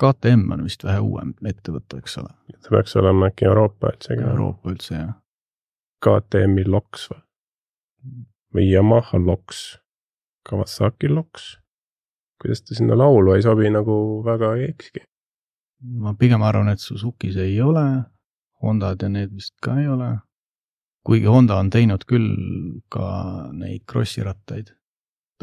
KTM 0.02 0.50
on 0.52 0.64
vist 0.66 0.84
vähe 0.84 1.00
uuem 1.00 1.34
ettevõte, 1.48 2.02
eks 2.02 2.18
ole. 2.20 2.34
ta 2.62 2.74
peaks 2.78 2.96
olema 3.00 3.30
äkki 3.32 3.46
Euroopa 3.46 3.94
üldse 3.94 4.18
ka. 4.18 4.32
Euroopa 4.32 4.74
üldse 4.74 4.96
jah. 4.96 5.14
KTM-i 6.06 6.66
Loks 6.68 7.10
või? 7.12 7.22
või 8.56 8.72
Yamaha 8.72 9.20
Loks, 9.20 9.80
Kawasaki 10.50 11.10
Loks? 11.10 11.56
kuidas 12.42 12.62
ta 12.62 12.76
sinna 12.76 12.98
laulu 12.98 13.34
ei 13.34 13.42
sobi 13.42 13.70
nagu 13.72 13.96
väga 14.26 14.56
ei 14.60 14.68
ekski 14.74 15.06
ma 15.86 16.14
pigem 16.20 16.44
arvan, 16.46 16.70
et 16.74 16.84
Suzukis 16.84 17.38
ei 17.42 17.58
ole, 17.62 17.86
Hondad 18.64 19.04
ja 19.04 19.10
need 19.12 19.34
vist 19.36 19.54
ka 19.62 19.76
ei 19.80 19.88
ole. 19.92 20.16
kuigi 21.06 21.30
Honda 21.30 21.60
on 21.62 21.70
teinud 21.70 22.02
küll 22.10 22.32
ka 22.90 23.06
neid 23.54 23.84
Krossi 23.86 24.24
rattaid. 24.26 24.72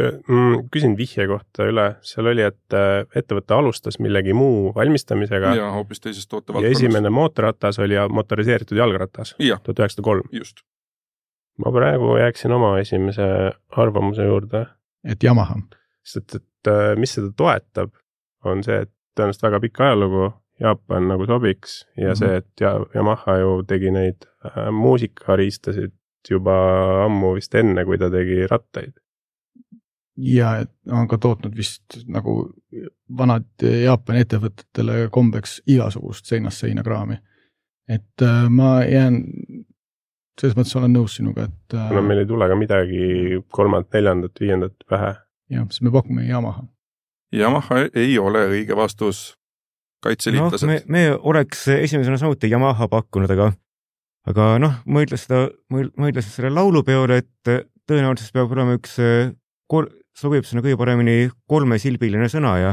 Mm, 0.01 0.71
küsin 0.73 0.95
vihje 0.97 1.27
kohta 1.29 1.67
üle, 1.69 1.85
seal 2.07 2.31
oli, 2.31 2.43
et 2.49 2.75
äh, 2.75 3.03
ettevõte 3.15 3.53
alustas 3.55 3.99
millegi 4.01 4.33
muu 4.33 4.71
valmistamisega. 4.75 5.53
ja 5.59 5.69
hoopis 5.75 6.01
teisest 6.01 6.31
tootevaldkonnast. 6.33 6.81
ja 6.81 6.89
esimene 6.89 7.11
mootorratas 7.13 7.79
oli 7.79 7.99
motoriseeritud 8.09 8.81
jalgratas. 8.81 9.35
tuhat 9.37 9.83
üheksasada 9.85 10.07
kolm. 10.07 10.33
just. 10.33 10.65
ma 11.61 11.73
praegu 11.77 12.17
jääksin 12.17 12.57
oma 12.57 12.79
esimese 12.81 13.29
arvamuse 13.85 14.25
juurde. 14.25 14.65
et 15.05 15.23
Yamaha. 15.23 15.61
sest 16.03 16.41
et 16.41 16.73
äh, 16.73 16.97
mis 16.97 17.13
seda 17.21 17.29
toetab, 17.37 17.93
on 18.49 18.65
see, 18.65 18.81
et 18.89 18.95
tõenäoliselt 19.16 19.48
väga 19.48 19.61
pikk 19.61 19.81
ajalugu, 19.81 20.31
Jaapan 20.62 21.09
nagu 21.09 21.27
sobiks 21.27 21.87
ja 21.96 22.03
mm 22.03 22.12
-hmm. 22.12 22.18
see, 22.18 22.37
et 22.37 22.61
ja 22.61 22.87
Yamaha 22.94 23.37
ju 23.37 23.62
tegi 23.66 23.90
neid 23.90 24.27
äh, 24.46 24.70
muusikariistasid 24.72 25.94
juba 26.31 26.55
ammu 27.05 27.35
vist 27.35 27.55
enne, 27.55 27.85
kui 27.85 27.98
ta 27.98 28.11
tegi 28.11 28.46
rattaid. 28.51 28.92
ja 30.16 30.66
on 30.90 31.09
ka 31.09 31.18
tootnud 31.18 31.57
vist 31.57 32.05
nagu 32.07 32.53
vanad 33.18 33.64
Jaapani 33.85 34.20
ettevõtetele 34.20 35.09
kombeks 35.11 35.62
igasugust 35.66 36.27
seinast 36.27 36.59
seina 36.59 36.83
kraami. 36.83 37.16
et 37.88 38.22
äh, 38.22 38.48
ma 38.48 38.85
jään, 38.85 39.25
selles 40.40 40.57
mõttes 40.57 40.77
olen 40.77 40.92
nõus 40.92 41.16
sinuga, 41.16 41.44
et 41.44 41.75
äh,. 41.75 41.90
no 41.92 42.03
meil 42.03 42.18
ei 42.18 42.27
tule 42.27 42.48
ka 42.48 42.57
midagi 42.57 43.42
kolmandat, 43.48 43.92
neljandat, 43.92 44.40
viiendat 44.40 44.77
pähe. 44.88 45.14
jah, 45.51 45.66
siis 45.70 45.83
me 45.83 45.90
pakume 45.90 46.29
Yamaha 46.29 46.66
Yamaha 47.33 47.87
ei 47.95 48.18
ole 48.21 48.45
õige 48.51 48.77
vastus. 48.77 49.33
kaitseliitlased 50.03 50.66
no,. 50.66 50.73
me, 50.73 50.81
me 50.87 51.03
oleks 51.14 51.66
esimesena 51.68 52.18
samuti 52.18 52.51
Yamaha 52.51 52.88
pakkunud, 52.90 53.31
aga, 53.31 53.53
aga 54.29 54.49
noh, 54.59 54.81
mõeldes 54.85 55.29
seda, 55.29 55.45
mõeldes 55.71 56.33
selle 56.35 56.51
laulupeole, 56.51 57.23
et 57.23 57.53
tõenäoliselt 57.88 58.35
peab 58.35 58.53
olema 58.53 58.77
üks, 58.79 58.99
sobib 60.18 60.47
sinna 60.49 60.64
kõige 60.64 60.79
paremini 60.81 61.31
kolmesilbiline 61.49 62.29
sõna 62.33 62.57
ja, 62.61 62.73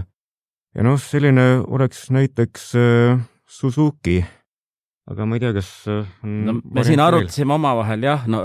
ja 0.75 0.85
noh, 0.85 0.97
selline 0.99 1.61
oleks 1.67 2.07
näiteks 2.13 2.71
äh, 2.79 3.21
Suzuki. 3.49 4.19
aga 5.09 5.25
ma 5.25 5.37
ei 5.37 5.41
tea, 5.41 5.53
kas 5.55 5.69
no 6.21 6.59
me 6.61 6.83
siin 6.85 7.01
arutasime 7.01 7.55
omavahel 7.55 8.03
jah, 8.05 8.27
no 8.29 8.43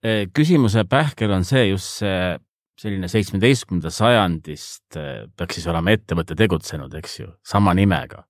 eh, 0.00 0.28
küsimuse 0.32 0.86
pähkel 0.88 1.34
on 1.36 1.44
see 1.44 1.70
just 1.72 2.00
see 2.00 2.36
selline 2.76 3.08
seitsmeteistkümnenda 3.08 3.90
sajandist 3.90 4.98
äh, 5.00 5.24
peaks 5.36 5.60
siis 5.60 5.68
olema 5.70 5.94
ettevõte 5.96 6.36
tegutsenud, 6.38 6.94
eks 7.00 7.20
ju, 7.20 7.30
sama 7.44 7.74
nimega. 7.74 8.24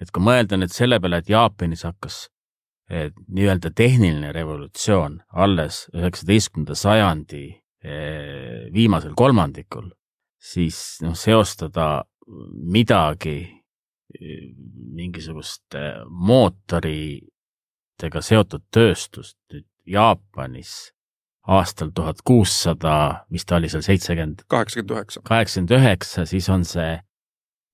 et 0.00 0.10
kui 0.12 0.22
mõelda 0.22 0.58
nüüd 0.60 0.72
selle 0.72 1.00
peale, 1.00 1.22
et 1.22 1.30
Jaapanis 1.32 1.86
hakkas 1.88 2.26
nii-öelda 2.88 3.70
tehniline 3.74 4.32
revolutsioon 4.32 5.20
alles 5.28 5.90
üheksateistkümnenda 5.94 6.74
sajandi 6.78 7.50
äh, 7.50 7.58
viimasel 8.74 9.12
kolmandikul, 9.16 9.90
siis 10.38 10.98
noh, 11.02 11.16
seostada 11.18 12.04
midagi 12.62 13.42
äh, 13.42 13.48
mingisuguste 14.96 16.04
mootoritega 16.06 18.22
seotud 18.22 18.62
tööstust 18.70 19.38
nüüd 19.52 19.66
Jaapanis 19.86 20.92
aastal 21.46 21.90
tuhat 21.94 22.22
kuussada, 22.24 23.24
mis 23.30 23.46
ta 23.46 23.56
oli 23.56 23.68
seal, 23.68 23.84
seitsekümmend? 23.86 24.46
kaheksakümmend 24.48 24.96
üheksa. 24.96 25.20
kaheksakümmend 25.24 25.74
üheksa, 25.78 26.26
siis 26.26 26.48
on 26.50 26.64
see 26.66 26.98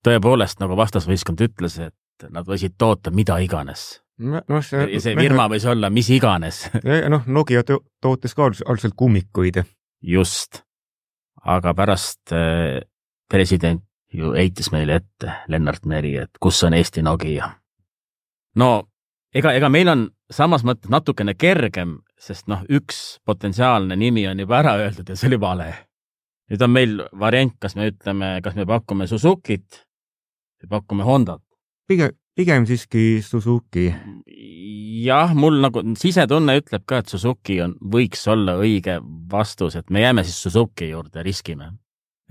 tõepoolest, 0.06 0.60
nagu 0.60 0.76
vastasvõistkond 0.76 1.40
ütles, 1.46 1.78
et 1.80 2.28
nad 2.30 2.46
võisid 2.46 2.76
toota 2.78 3.10
mida 3.10 3.38
iganes. 3.42 4.02
noh, 4.18 4.64
see. 4.64 4.84
ja 4.92 5.00
see 5.00 5.16
firma 5.18 5.48
võis 5.50 5.66
olla 5.68 5.90
mis 5.90 6.10
iganes. 6.12 6.66
noh, 7.14 7.26
Nokia 7.26 7.64
to 7.66 7.80
tootis 8.00 8.36
ka 8.36 8.50
algselt 8.50 8.94
kummikuid. 8.96 9.62
just, 10.02 10.62
aga 11.42 11.74
pärast 11.74 12.32
äh, 12.32 12.82
president 13.30 13.84
ju 14.12 14.34
heitis 14.36 14.68
meile 14.72 15.00
ette, 15.00 15.32
Lennart 15.48 15.86
Meri, 15.86 16.16
et 16.16 16.40
kus 16.40 16.62
on 16.64 16.74
Eesti 16.74 17.02
Nokia. 17.02 17.48
no 18.56 18.72
ega, 19.34 19.52
ega 19.52 19.68
meil 19.72 19.88
on 19.88 20.08
samas 20.30 20.64
mõttes 20.64 20.90
natukene 20.92 21.34
kergem, 21.34 22.00
sest 22.22 22.46
noh, 22.50 22.62
üks 22.70 23.18
potentsiaalne 23.26 23.96
nimi 23.98 24.24
on 24.30 24.42
juba 24.42 24.60
ära 24.60 24.76
öeldud 24.84 25.08
ja 25.10 25.16
see 25.18 25.32
oli 25.32 25.40
vale. 25.42 25.70
nüüd 26.52 26.62
on 26.62 26.70
meil 26.70 26.98
variant, 27.18 27.54
kas 27.58 27.74
me 27.78 27.88
ütleme, 27.90 28.34
kas 28.44 28.54
me 28.58 28.66
pakume 28.68 29.08
Suzukit 29.10 29.82
või 30.62 30.72
pakume 30.76 31.06
Hondat. 31.08 31.42
pigem, 31.88 32.14
pigem 32.36 32.66
siiski 32.66 33.22
Suzuki. 33.26 33.90
jah, 35.02 35.34
mul 35.34 35.60
nagu 35.64 35.82
sisetunne 35.98 36.58
ütleb 36.62 36.86
ka, 36.86 37.02
et 37.02 37.08
Suzuki 37.08 37.60
on, 37.64 37.76
võiks 37.82 38.26
olla 38.30 38.56
õige 38.60 39.00
vastus, 39.30 39.76
et 39.76 39.90
me 39.90 40.04
jääme 40.06 40.24
siis 40.24 40.42
Suzuki 40.42 40.92
juurde, 40.92 41.22
riskime 41.22 41.72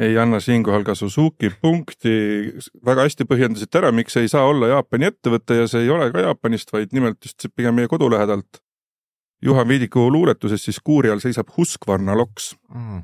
ei 0.02 0.18
anna 0.18 0.40
siinkohal 0.40 0.84
ka 0.84 0.96
Suzuki 0.96 1.52
punkti. 1.62 2.14
väga 2.86 3.06
hästi 3.06 3.28
põhjendasite 3.30 3.82
ära, 3.82 3.92
miks 3.92 4.18
ei 4.18 4.30
saa 4.32 4.48
olla 4.50 4.72
Jaapani 4.72 5.12
ettevõte 5.12 5.62
ja 5.62 5.68
see 5.70 5.86
ei 5.86 5.92
ole 5.94 6.10
ka 6.12 6.24
Jaapanist, 6.26 6.74
vaid 6.74 6.96
nimelt 6.96 7.20
just 7.26 7.46
pigem 7.56 7.76
meie 7.78 7.92
kodu 7.92 8.10
lähedalt. 8.10 8.62
Juhan 9.42 9.68
Viidiku 9.68 10.12
luuletuses 10.12 10.64
siis 10.64 10.80
kuuri 10.84 11.10
all 11.10 11.20
seisab 11.20 11.50
Husqvarna 11.58 12.18
loks 12.18 12.56
mm.. 12.74 13.02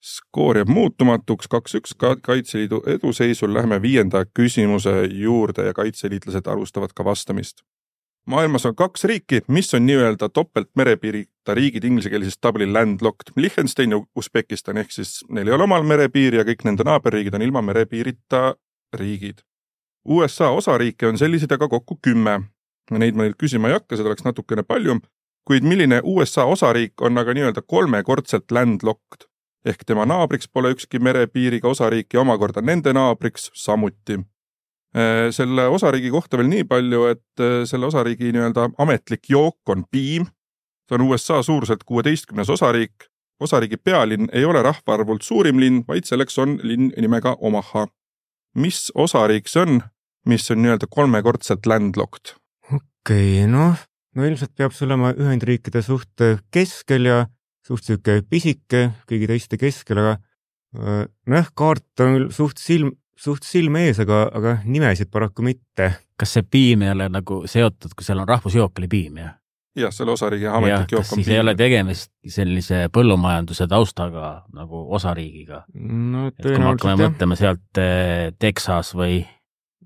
skoor 0.00 0.60
jääb 0.60 0.68
muutumatuks, 0.68 1.48
kaks-üks 1.48 1.94
Kaitseliidu 2.22 2.82
eduseisul. 2.86 3.54
Läheme 3.54 3.82
viienda 3.82 4.24
küsimuse 4.24 5.04
juurde 5.10 5.64
ja 5.66 5.72
kaitseliitlased 5.74 6.46
alustavad 6.46 6.92
ka 6.94 7.04
vastamist 7.04 7.64
maailmas 8.26 8.66
on 8.66 8.76
kaks 8.76 9.04
riiki, 9.04 9.40
mis 9.48 9.74
on 9.74 9.86
nii-öelda 9.86 10.28
topelt 10.28 10.70
merepiirita 10.76 11.54
riigid 11.54 11.84
inglisekeelises 11.84 12.38
tabelil 12.40 12.72
landlocked, 12.72 13.32
Liechtenstein 13.36 13.90
ja 13.90 14.00
Usbekistan 14.16 14.76
ehk 14.76 14.90
siis 14.90 15.24
neil 15.28 15.48
ei 15.48 15.54
ole 15.54 15.64
omal 15.64 15.82
merepiiri 15.82 16.38
ja 16.38 16.44
kõik 16.46 16.64
nende 16.64 16.86
naaberriigid 16.86 17.34
on 17.34 17.42
ilma 17.42 17.62
merepiirita 17.62 18.54
riigid. 18.94 19.42
USA 20.04 20.50
osariike 20.50 21.06
on 21.06 21.18
selliseid 21.18 21.52
aga 21.52 21.68
kokku 21.68 21.98
kümme. 22.02 22.40
Neid 22.90 23.14
ma 23.14 23.26
nüüd 23.26 23.38
küsima 23.38 23.70
ei 23.70 23.78
hakka, 23.78 23.96
seda 23.96 24.10
oleks 24.10 24.24
natukene 24.26 24.64
palju, 24.66 24.98
kuid 25.44 25.66
milline 25.66 26.00
USA 26.04 26.44
osariik 26.44 27.02
on 27.02 27.18
aga 27.18 27.34
nii-öelda 27.34 27.62
kolmekordselt 27.66 28.50
landlocked 28.50 29.28
ehk 29.66 29.84
tema 29.86 30.06
naabriks 30.06 30.48
pole 30.48 30.74
ükski 30.74 30.98
merepiiriga 30.98 31.68
osariik 31.68 32.14
ja 32.14 32.20
omakorda 32.20 32.62
nende 32.62 32.92
naabriks 32.92 33.50
samuti 33.54 34.18
Äh, 34.92 35.30
selle 35.32 35.64
osariigi 35.72 36.10
kohta 36.12 36.36
veel 36.36 36.50
nii 36.52 36.64
palju, 36.68 37.06
et 37.08 37.40
äh, 37.40 37.62
selle 37.64 37.88
osariigi 37.88 38.28
nii-öelda 38.34 38.68
ametlik 38.84 39.30
jook 39.32 39.70
on 39.72 39.86
piim. 39.90 40.26
see 40.88 40.98
on 40.98 41.06
USA 41.06 41.42
suuruselt 41.42 41.84
kuueteistkümnes 41.84 42.50
osariik. 42.50 43.08
osariigi 43.40 43.76
pealinn 43.76 44.28
ei 44.32 44.44
ole 44.44 44.62
rahvaarvult 44.62 45.22
suurim 45.22 45.60
linn, 45.60 45.84
vaid 45.88 46.04
selleks 46.04 46.38
on 46.38 46.58
linn 46.62 46.92
nimega 47.00 47.36
Omaha. 47.40 47.86
mis 48.54 48.92
osariik 48.94 49.48
see 49.48 49.62
on, 49.62 49.80
mis 50.26 50.50
on 50.50 50.60
nii-öelda 50.62 50.86
kolmekordselt 50.90 51.66
landlocked? 51.66 52.36
okei 52.68 52.84
okay,, 53.00 53.46
noh, 53.48 53.80
no 54.16 54.26
ilmselt 54.28 54.54
peab 54.56 54.74
see 54.76 54.86
olema 54.88 55.12
Ühendriikide 55.16 55.82
suht 55.84 56.26
keskel 56.52 57.08
ja 57.08 57.22
suht 57.66 57.86
sihuke 57.86 58.20
pisike 58.28 58.88
kõigi 59.08 59.28
teiste 59.30 59.58
keskel, 59.60 60.00
aga 60.02 60.16
äh, 60.78 61.04
nojah, 61.30 61.52
kaart 61.58 62.04
on 62.04 62.26
suht 62.34 62.62
silm, 62.62 62.94
suht 63.18 63.46
silme 63.46 63.86
ees, 63.88 64.00
aga, 64.02 64.24
aga 64.34 64.56
nimesid 64.64 65.12
paraku 65.12 65.46
mitte. 65.46 65.92
kas 66.22 66.36
see 66.36 66.44
piim 66.46 66.84
ei 66.84 66.92
ole 66.92 67.08
nagu 67.10 67.42
seotud, 67.50 67.96
kui 67.98 68.06
seal 68.06 68.20
on 68.22 68.28
rahvusjook 68.28 68.78
oli 68.78 68.90
piim, 68.90 69.22
jah? 69.22 69.36
jah, 69.78 69.92
selle 69.94 70.14
osariigi 70.14 70.46
ametlik 70.50 70.96
jook 70.96 71.06
on 71.06 71.08
piim. 71.16 71.24
siis 71.24 71.30
ei 71.34 71.40
ole 71.42 71.54
tegemist 71.58 72.10
sellise 72.34 72.86
põllumajanduse 72.92 73.66
taustaga 73.70 74.32
nagu 74.54 74.84
osariigiga 74.98 75.64
no,? 75.74 76.28
et 76.28 76.42
kui 76.42 76.58
me 76.58 76.68
hakkame 76.68 76.98
mõtlema 77.06 77.38
sealt 77.38 77.80
eh, 77.80 78.32
Texas 78.38 78.92
või 78.98 79.22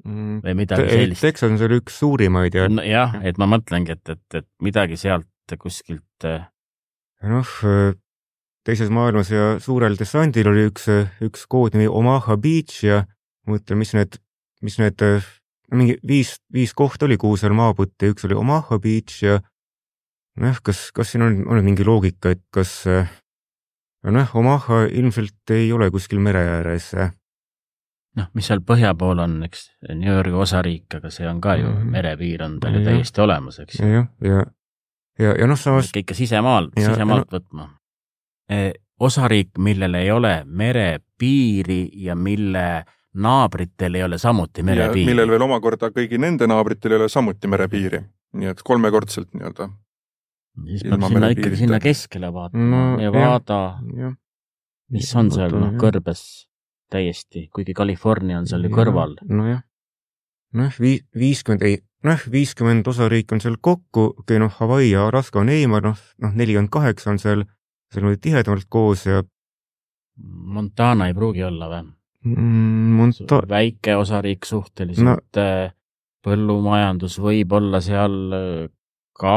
mm, 0.06 0.40
või 0.44 0.56
midagi 0.62 0.88
sellist. 0.90 1.24
Texas 1.24 1.50
on 1.50 1.60
seal 1.60 1.76
üks 1.78 2.00
suurimaid 2.00 2.56
ja 2.56 2.66
no,. 2.70 2.84
jah, 2.86 3.18
et 3.26 3.38
ma 3.42 3.48
mõtlengi, 3.50 3.96
et, 3.96 4.14
et, 4.14 4.40
et 4.40 4.48
midagi 4.64 4.98
sealt 5.00 5.56
kuskilt. 5.60 6.26
Eh, 6.26 6.46
noh, 7.30 7.50
teises 8.66 8.90
maailmasõja 8.90 9.56
suurel 9.62 9.98
dessandil 9.98 10.50
oli 10.50 10.66
üks, 10.70 10.88
üks 11.22 11.46
kood 11.50 11.76
nimi 11.76 11.88
Omaha 11.90 12.38
Beach 12.40 12.82
ja 12.86 13.04
mõtlen, 13.46 13.78
mis 13.82 13.94
need, 13.94 14.18
mis 14.66 14.78
need, 14.82 15.04
mingi 15.74 15.98
viis, 16.06 16.36
viis 16.52 16.74
kohta 16.76 17.06
oli, 17.06 17.18
kuhu 17.20 17.38
seal 17.38 17.54
maabuti, 17.56 18.10
üks 18.14 18.26
oli 18.26 18.38
Omaha 18.38 18.80
Beach 18.82 19.22
ja 19.22 19.38
nojah, 20.40 20.58
kas, 20.66 20.88
kas 20.96 21.14
siin 21.14 21.24
on, 21.26 21.38
on 21.46 21.62
mingi 21.64 21.86
loogika, 21.86 22.34
et 22.34 22.42
kas 22.54 22.82
nojah, 24.06 24.34
Omaha 24.38 24.84
ilmselt 24.90 25.54
ei 25.54 25.70
ole 25.72 25.90
kuskil 25.94 26.20
mere 26.22 26.42
ääres. 26.58 26.92
Noh, 28.16 28.28
mis 28.36 28.48
seal 28.48 28.62
põhja 28.64 28.92
pool 28.98 29.20
on, 29.22 29.38
eks, 29.46 29.68
New 29.92 30.10
Yorgi 30.10 30.34
osariik, 30.46 30.98
aga 30.98 31.12
see 31.12 31.28
on 31.28 31.40
ka 31.44 31.56
ju 31.60 31.68
mm, 31.68 31.76
-hmm. 31.76 31.92
merepiir 31.96 32.42
on 32.46 32.58
tal 32.60 32.78
ju 32.78 32.84
täiesti 32.84 33.20
olemas, 33.20 33.60
eks 33.60 33.80
jah, 33.80 33.92
ja, 33.92 34.04
ja, 34.24 34.42
ja, 35.18 35.34
ja 35.40 35.46
noh, 35.46 35.58
samas. 35.60 35.92
ikka 35.96 36.14
sisemaal, 36.14 36.70
sisemaalt 36.78 37.30
no, 37.30 37.38
võtma 37.38 37.68
e,. 38.50 38.72
osariik, 39.00 39.58
millel 39.58 39.94
ei 39.94 40.10
ole 40.10 40.42
merepiiri 40.44 41.90
ja 41.92 42.14
mille 42.16 42.84
naabritel 43.14 43.94
ei 43.94 44.04
ole 44.04 44.18
samuti 44.18 44.62
merepiiri. 44.62 45.06
millel 45.06 45.30
veel 45.30 45.42
omakorda 45.48 45.90
kõigi 45.92 46.20
nende 46.20 46.46
naabritel 46.46 46.92
ei 46.92 47.02
ole 47.02 47.08
samuti 47.08 47.48
merepiiri, 47.48 48.00
nii 48.32 48.52
et 48.52 48.62
kolmekordselt 48.64 49.32
nii-öelda. 49.34 49.68
siis 50.66 50.84
peab 50.88 51.08
sinna 51.08 51.32
ikkagi 51.36 51.56
sinna 51.56 51.80
keskele 51.80 52.32
vaatama 52.32 52.82
no, 52.96 53.00
ja 53.02 53.12
vaada, 53.12 53.78
mis 54.90 55.14
on 55.16 55.30
seal 55.30 55.52
noh, 55.52 55.74
kõrbes 55.80 56.46
täiesti, 56.92 57.48
kuigi 57.54 57.74
California 57.74 58.38
on 58.38 58.46
seal 58.50 58.66
ju 58.66 58.72
kõrval. 58.74 59.16
nojah, 59.28 59.62
noh, 60.56 60.80
vii-, 60.80 61.02
viiskümmend 61.16 61.66
ei, 61.66 61.80
noh, 62.06 62.26
viiskümmend 62.32 62.86
osariiki 62.88 63.36
on 63.36 63.42
seal 63.44 63.58
kokku, 63.60 64.10
okei 64.12 64.36
okay, 64.36 64.42
noh, 64.42 64.52
Hawaii 64.60 64.92
ja 64.92 65.08
Alaska 65.10 65.42
on 65.42 65.52
eemal, 65.52 65.84
noh, 65.86 66.00
noh, 66.22 66.36
nelikümmend 66.36 66.72
kaheksa 66.74 67.12
on 67.14 67.22
seal, 67.22 67.46
seal 67.92 68.08
on 68.08 68.18
tihedamalt 68.20 68.68
koos 68.68 69.06
ja. 69.08 69.22
Montana 70.16 71.10
ei 71.10 71.14
pruugi 71.16 71.44
olla 71.44 71.68
või? 71.72 71.82
mm,? 72.26 72.94
Monta-. 72.96 73.42
väike 73.48 73.96
osariik 73.96 74.46
suhteliselt 74.48 75.06
no., 75.06 75.16
äh, 75.40 75.72
põllumajandus 76.26 77.18
võib 77.22 77.52
olla 77.58 77.80
seal 77.84 78.16
äh, 78.34 78.62
ka. 79.16 79.36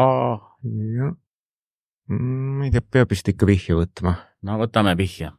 jah, 0.64 1.14
mm, 2.10 2.56
ma 2.60 2.70
ei 2.70 2.74
tea, 2.74 2.86
peab 2.86 3.14
vist 3.14 3.30
ikka 3.30 3.50
vihje 3.50 3.78
võtma. 3.78 4.16
no 4.46 4.60
võtame 4.62 4.96
vihje. 5.00 5.32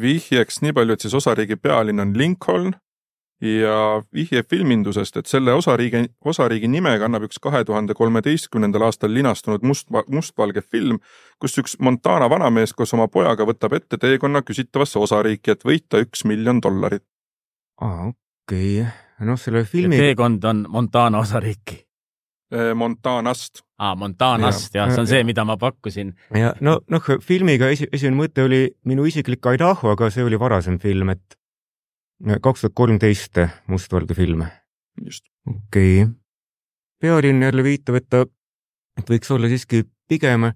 Vihjeks 0.00 0.60
nii 0.62 0.74
palju, 0.76 0.96
et 0.96 1.06
siis 1.06 1.14
osariigi 1.14 1.56
pealinn 1.56 2.00
on 2.00 2.12
Lincoln 2.18 2.74
ja 3.40 4.02
vihje 4.14 4.42
filmindusest, 4.42 5.16
et 5.16 5.26
selle 5.26 5.52
osariigi, 5.52 6.06
osariigi 6.24 6.68
nime 6.72 6.94
kannab 6.98 7.26
üks 7.26 7.40
kahe 7.42 7.64
tuhande 7.68 7.94
kolmeteistkümnendal 7.94 8.86
aastal 8.88 9.12
linastunud 9.14 9.64
must, 9.66 9.90
mustvalge 10.08 10.62
film, 10.62 11.00
kus 11.40 11.58
üks 11.60 11.76
Montana 11.80 12.30
vanamees 12.32 12.72
koos 12.72 12.94
oma 12.96 13.08
pojaga 13.12 13.44
võtab 13.48 13.76
ette 13.76 14.00
teekonna 14.00 14.42
küsitavasse 14.46 14.98
osariiki, 14.98 15.52
et 15.52 15.66
võita 15.68 16.00
üks 16.04 16.24
miljon 16.24 16.62
dollarit. 16.64 17.04
aa, 17.80 18.08
okei 18.08 18.80
okay., 18.80 19.26
noh, 19.26 19.40
selle 19.40 19.64
filmi. 19.68 20.00
teekond 20.00 20.44
on 20.44 20.64
Montana 20.68 21.20
osariiki. 21.20 21.82
Eh, 22.52 22.72
Montanast. 22.74 23.65
Aa, 23.78 23.94
Montanast 23.96 24.74
ja. 24.74 24.84
jah, 24.84 24.92
see 24.94 25.02
on 25.04 25.08
see, 25.10 25.24
mida 25.28 25.44
ma 25.44 25.56
pakkusin. 25.60 26.14
ja 26.34 26.52
no, 26.64 26.78
noh, 26.92 27.10
filmiga 27.24 27.68
esi, 27.72 27.88
esimene 27.92 28.18
mõte 28.22 28.44
oli 28.46 28.62
minu 28.88 29.06
isiklik 29.08 29.44
Idaho, 29.54 29.92
aga 29.92 30.10
see 30.12 30.24
oli 30.24 30.38
varasem 30.40 30.78
film, 30.82 31.12
et 31.12 31.36
kaks 32.42 32.64
tuhat 32.64 32.76
kolmteist 32.76 33.40
mustvalge 33.68 34.16
film. 34.16 34.46
okei 35.46 36.02
okay.. 36.02 36.12
pealinn 37.00 37.42
jälle 37.42 37.64
viitab, 37.66 38.00
et 38.00 38.08
ta, 38.08 38.24
et 38.96 39.10
võiks 39.12 39.32
olla 39.34 39.50
siiski 39.52 39.84
pigem, 40.08 40.50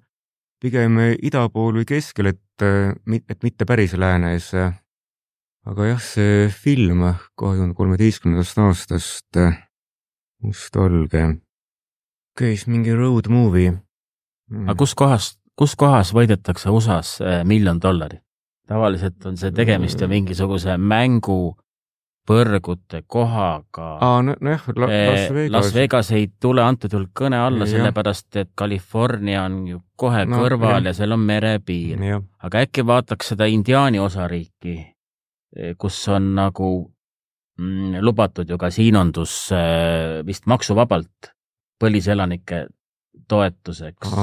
pigem 0.63 1.01
ida 1.21 1.45
pool 1.53 1.83
või 1.83 1.89
keskel, 1.89 2.33
et, 2.33 2.65
et 2.65 3.43
mitte 3.45 3.69
päris 3.69 3.93
läänes. 3.99 4.55
aga 5.69 5.93
jah, 5.93 6.01
see 6.01 6.49
film 6.49 7.05
kahe 7.37 7.61
tuhande 7.61 7.77
kolmeteistkümnendast 7.77 8.65
aastast, 8.65 9.41
mustvalge. 10.41 11.27
Siis 12.39 12.67
mingi 12.67 12.95
road 12.95 13.29
movie 13.29 13.73
hmm.. 13.73 14.69
aga 14.69 14.79
kus 14.79 14.95
kohas, 14.95 15.33
kus 15.59 15.77
kohas 15.77 16.15
võidetakse 16.17 16.71
USA-s 16.71 17.21
eh, 17.21 17.41
miljon 17.45 17.81
dollarit? 17.83 18.23
tavaliselt 18.71 19.27
on 19.27 19.37
see 19.37 19.51
tegemist 19.55 20.01
ju 20.01 20.09
mingisuguse 20.09 20.77
mängu 20.79 21.57
põrgute 22.31 23.03
kohaga. 23.11 23.87
aa, 24.05 24.21
nojah, 24.23 24.69
Las 24.77 24.93
eh, 24.95 25.33
Vegas. 25.35 25.53
Las 25.53 25.73
Vegas 25.75 26.11
ei 26.15 26.29
tule 26.41 26.63
antud 26.63 26.93
juhul 26.93 27.09
kõne 27.17 27.41
alla, 27.43 27.67
sellepärast 27.67 28.39
et 28.43 28.53
California 28.59 29.43
on 29.49 29.65
ju 29.67 29.81
kohe 29.99 30.23
no, 30.29 30.39
kõrval 30.45 30.79
jah. 30.79 30.91
ja 30.91 30.95
seal 31.01 31.17
on 31.17 31.25
merepiir. 31.27 32.07
aga 32.47 32.65
äkki 32.67 32.87
vaataks 32.87 33.33
seda 33.35 33.49
Indiaani 33.51 33.99
osariiki, 34.03 34.77
eh, 35.57 35.75
kus 35.79 35.99
on 36.13 36.35
nagu 36.39 36.71
mm, 37.59 37.99
lubatud 38.05 38.49
ju 38.49 38.59
kasiinondus 38.61 39.37
äh, 39.57 40.21
vist 40.27 40.47
maksuvabalt 40.47 41.35
põliselanike 41.81 42.67
toetuseks. 43.31 44.15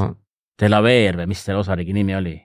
Delaware 0.57 1.21
või 1.21 1.33
mis 1.33 1.43
selle 1.45 1.61
osariigi 1.61 1.93
nimi 1.93 2.15
oli? 2.17 2.37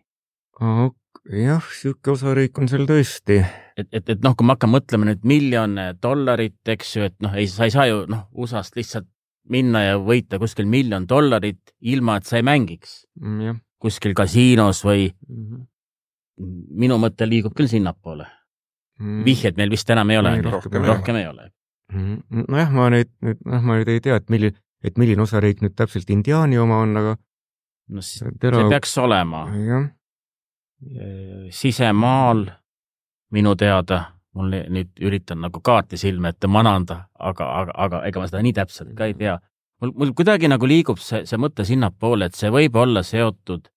jah, 1.33 1.65
sihuke 1.79 2.13
osariik 2.13 2.59
on 2.59 2.69
seal 2.71 2.85
tõesti. 2.89 3.39
et, 3.77 3.89
et, 3.89 4.09
et 4.15 4.25
noh, 4.25 4.35
kui 4.37 4.47
me 4.47 4.57
hakkame 4.57 4.79
mõtlema 4.79 5.09
nüüd 5.09 5.25
miljon 5.29 5.79
dollarit, 6.03 6.61
eks 6.75 6.97
ju, 6.97 7.09
et 7.09 7.17
noh, 7.25 7.35
ei, 7.39 7.49
sa 7.51 7.69
ei 7.69 7.75
saa 7.75 7.87
ju 7.89 8.05
noh, 8.11 8.27
USA-st 8.33 8.79
lihtsalt 8.79 9.09
minna 9.51 9.83
ja 9.83 9.95
võita 9.99 10.39
kuskil 10.39 10.69
miljon 10.71 11.07
dollarit, 11.09 11.75
ilma 11.81 12.19
et 12.19 12.29
sa 12.29 12.39
ei 12.39 12.47
mängiks 12.47 13.03
mm,. 13.21 13.59
kuskil 13.83 14.15
kasiinos 14.15 14.85
või 14.87 15.09
mm. 15.11 15.47
-hmm. 15.47 15.65
minu 16.85 16.99
mõte 17.03 17.27
liigub 17.29 17.57
küll 17.59 17.71
sinnapoole 17.71 18.29
mm.. 19.01 19.25
vihjeid 19.27 19.59
meil 19.59 19.73
vist 19.75 19.91
enam 19.91 20.11
ei 20.11 20.21
ole, 20.21 20.37
rohkem, 20.47 20.87
rohkem 20.87 21.19
ei 21.19 21.27
ole 21.27 21.49
mm.. 21.93 22.45
nojah, 22.49 22.71
ma 22.71 22.91
nüüd, 22.95 23.11
nüüd, 23.25 23.43
noh, 23.45 23.67
ma 23.67 23.81
nüüd 23.81 23.91
ei 23.91 24.05
tea, 24.05 24.21
et 24.23 24.31
milline, 24.31 24.59
et 24.85 24.99
milline 24.99 25.23
osariik 25.23 25.63
nüüd 25.63 25.77
täpselt 25.79 26.11
Indiaani 26.11 26.59
oma 26.59 26.83
on, 26.85 26.97
aga. 26.97 27.17
no 27.89 28.03
siis 28.03 28.25
Tera... 28.41 28.61
see 28.61 28.73
peaks 28.73 28.97
olema. 28.99 29.45
sisemaal 31.51 32.47
minu 33.31 33.55
teada 33.57 34.03
mul 34.37 34.53
nüüd 34.73 35.03
üritan 35.05 35.43
nagu 35.45 35.61
kaarti 35.65 35.99
silme 36.01 36.33
ette 36.33 36.49
mananda, 36.49 37.03
aga, 37.21 37.49
aga, 37.61 37.75
aga 37.85 38.03
ega 38.09 38.23
ma 38.23 38.29
seda 38.31 38.43
nii 38.45 38.55
täpselt 38.57 38.95
ka 38.97 39.09
ei 39.11 39.17
tea. 39.19 39.37
mul, 39.83 39.93
mul 39.99 40.13
kuidagi 40.17 40.49
nagu 40.49 40.69
liigub 40.69 41.01
see, 41.03 41.25
see 41.29 41.41
mõte 41.41 41.67
sinnapoole, 41.69 42.31
et 42.31 42.39
see 42.39 42.51
võib 42.53 42.77
olla 42.81 43.03
seotud 43.05 43.69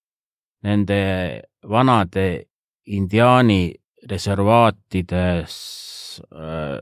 nende 0.66 0.98
vanade 1.68 2.26
indiaani 2.86 3.74
reservaatides 4.08 5.56
äh, 6.32 6.78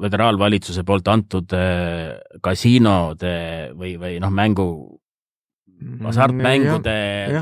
föderaalvalitsuse 0.00 0.84
poolt 0.86 1.08
antud 1.08 1.54
äh, 1.56 2.14
kasiinode 2.42 3.36
või, 3.74 3.94
või 4.00 4.18
noh, 4.22 4.32
mängu, 4.34 4.66
mm, 5.74 6.04
hasartmängude 6.06 6.98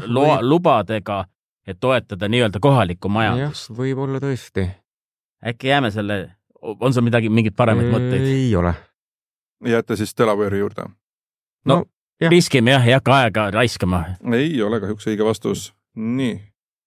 loa, 0.07 0.39
lubadega, 0.45 1.23
et 1.67 1.81
toetada 1.81 2.29
nii-öelda 2.33 2.63
kohalikku 2.63 3.13
majandust. 3.13 3.71
võib-olla 3.77 4.23
tõesti 4.23 4.69
äkki 5.47 5.69
jääme 5.69 5.91
selle, 5.91 6.19
on 6.63 6.95
sul 6.95 7.05
midagi, 7.07 7.31
mingeid 7.33 7.57
paremaid 7.59 7.91
mõtteid? 7.93 8.27
ei 8.31 8.57
ole. 8.57 8.75
jääte 9.67 9.97
siis 9.97 10.15
Delaware'i 10.19 10.63
juurde? 10.63 10.87
no, 10.89 11.75
no 11.75 11.85
jah. 12.21 12.31
riskime 12.31 12.77
jah, 12.77 12.87
ei 12.87 12.97
hakka 12.97 13.19
aega 13.25 13.51
raiskama. 13.55 14.05
ei 14.33 14.63
ole 14.63 14.81
kahjuks 14.81 15.11
õige 15.13 15.27
vastus. 15.27 15.69
nii. 15.95 16.39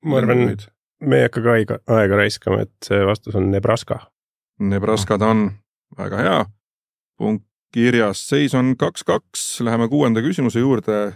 ma 0.05 0.19
arvan, 0.21 0.57
me 1.01 1.21
ei 1.21 1.29
hakka 1.29 1.45
ka 1.45 1.55
aega, 1.59 1.79
aega 1.99 2.21
raiskama, 2.23 2.65
et 2.65 2.89
see 2.89 3.05
vastus 3.05 3.35
on 3.35 3.51
Nebraska. 3.51 4.05
Nebraska 4.59 5.17
ta 5.17 5.27
on, 5.27 5.51
väga 5.97 6.17
hea. 6.17 6.45
punkt 7.17 7.45
kirjas, 7.73 8.27
seis 8.27 8.53
on 8.53 8.75
kaks-kaks, 8.77 9.61
läheme 9.61 9.87
kuuenda 9.87 10.21
küsimuse 10.21 10.59
juurde. 10.59 11.15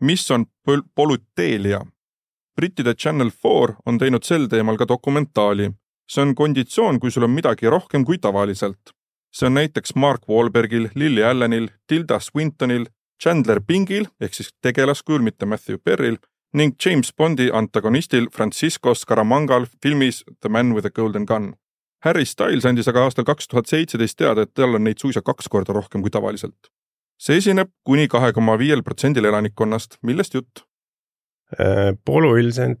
mis 0.00 0.30
on 0.30 0.46
pol 0.64 0.82
polüteelia? 0.94 1.86
brittide 2.56 2.94
Channel 2.94 3.30
Four 3.30 3.74
on 3.86 3.98
teinud 3.98 4.22
sel 4.22 4.46
teemal 4.46 4.76
ka 4.76 4.88
dokumentaali 4.88 5.72
see 6.10 6.22
on 6.22 6.34
konditsioon, 6.34 6.98
kui 7.00 7.10
sul 7.10 7.26
on 7.26 7.34
midagi 7.34 7.70
rohkem 7.70 8.04
kui 8.04 8.18
tavaliselt. 8.18 8.94
see 9.32 9.46
on 9.46 9.54
näiteks 9.54 9.94
Mark 9.94 10.22
Wahlbergil, 10.28 10.88
Lily 10.94 11.22
Allenil, 11.22 11.68
Tilda 11.86 12.18
Swintonil, 12.18 12.86
Chandler 13.22 13.60
Bingil 13.60 14.08
ehk 14.20 14.34
siis 14.34 14.50
tegelaskujul, 14.62 15.22
mitte 15.22 15.46
Matthew 15.46 15.78
Perril 15.78 16.16
ning 16.54 16.74
James 16.84 17.12
Bondi 17.14 17.50
antagonistil 17.54 18.26
Francisco 18.34 18.94
Scaramangal 18.94 19.66
filmis 19.82 20.24
The 20.40 20.48
Man 20.48 20.74
with 20.74 20.86
a 20.86 20.90
Golden 20.90 21.26
Gun. 21.26 21.54
Harry 22.04 22.24
Styles 22.24 22.64
andis 22.68 22.88
aga 22.88 23.04
aastal 23.06 23.26
kaks 23.28 23.50
tuhat 23.50 23.68
seitseteist 23.68 24.18
teada, 24.20 24.46
et 24.46 24.54
tal 24.56 24.78
on 24.78 24.84
neid 24.86 25.00
suisa 25.02 25.22
kaks 25.24 25.50
korda 25.52 25.76
rohkem 25.76 26.04
kui 26.04 26.12
tavaliselt. 26.12 26.70
see 27.20 27.36
esineb 27.36 27.68
kuni 27.84 28.06
kahe 28.08 28.32
koma 28.32 28.54
viiel 28.56 28.80
protsendil 28.82 29.26
elanikkonnast, 29.28 29.98
millest 30.08 30.34
jutt? 30.34 30.62
Äh, 31.52 31.92
Poluilsent 32.04 32.80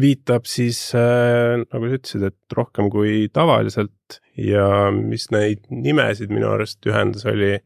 viitab 0.00 0.48
siis 0.48 0.78
äh,, 0.96 1.60
nagu 1.60 1.90
sa 1.90 1.98
ütlesid, 1.98 2.24
et 2.30 2.56
rohkem 2.56 2.88
kui 2.90 3.28
tavaliselt 3.32 4.18
ja 4.40 4.90
mis 4.94 5.28
neid 5.34 5.68
nimesid 5.70 6.32
minu 6.32 6.48
arust 6.54 6.80
ühendas, 6.88 7.26
oli 7.30 7.58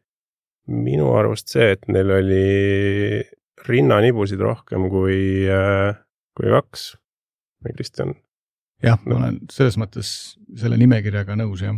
minu 0.68 1.12
arust 1.16 1.54
see, 1.54 1.72
et 1.76 1.86
neil 1.88 2.10
oli 2.18 3.22
rinnanibusid 3.68 4.42
rohkem 4.42 4.88
kui 4.92 5.46
äh,, 5.46 5.94
kui 6.36 6.50
kaks 6.52 6.90
või 7.64 7.78
Kristjan? 7.78 8.18
Jah, 8.82 8.98
ma 9.06 9.16
olen 9.16 9.38
selles 9.52 9.78
mõttes 9.80 10.10
selle 10.56 10.76
nimekirjaga 10.80 11.36
nõus, 11.38 11.62
jah. 11.62 11.76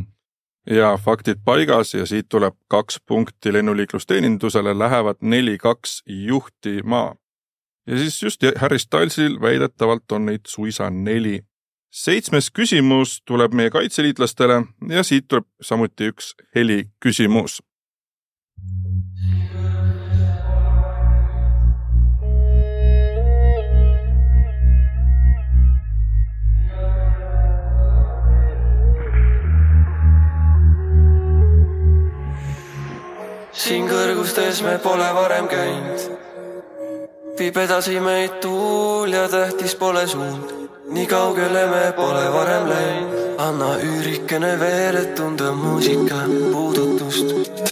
ja 0.67 0.93
faktid 1.01 1.41
paigas 1.45 1.95
ja 1.95 2.07
siit 2.07 2.29
tuleb 2.29 2.57
kaks 2.69 3.01
punkti 3.07 3.53
lennuliiklusteenindusele, 3.53 4.79
lähevad 4.79 5.21
neli-kaks 5.23 6.03
juhtima 6.07 7.11
ja 7.87 7.99
siis 7.99 8.23
just 8.23 8.41
Harry 8.57 8.79
Stylesil 8.79 9.41
väidetavalt 9.41 10.13
on 10.13 10.27
neid 10.27 10.47
suisa 10.47 10.91
neli. 10.91 11.41
seitsmes 11.91 12.51
küsimus 12.55 13.23
tuleb 13.27 13.53
meie 13.53 13.71
kaitseliitlastele 13.71 14.63
ja 14.89 15.03
siit 15.03 15.25
tuleb 15.29 15.47
samuti 15.63 16.13
üks 16.13 16.35
heliküsimus. 16.55 17.63
Siin 33.53 33.89
kõrgustes 33.89 34.63
me 34.63 34.79
pole 34.83 35.15
varem 35.15 35.49
käinud 35.49 36.21
viib 37.41 37.57
edasi 37.57 38.01
meid 38.05 38.35
tuul 38.45 39.13
ja 39.17 39.29
tähtis 39.29 39.75
pole 39.75 40.07
suund. 40.07 40.51
nii 40.93 41.07
kaugele 41.07 41.63
me 41.71 41.81
pole 41.97 42.27
varem 42.35 42.69
läinud, 42.69 43.17
anna 43.47 43.71
üürikene 43.89 44.53
veel, 44.61 44.97
et 45.03 45.15
tunda 45.15 45.53
muusika 45.53 46.21
puudutust. 46.53 47.70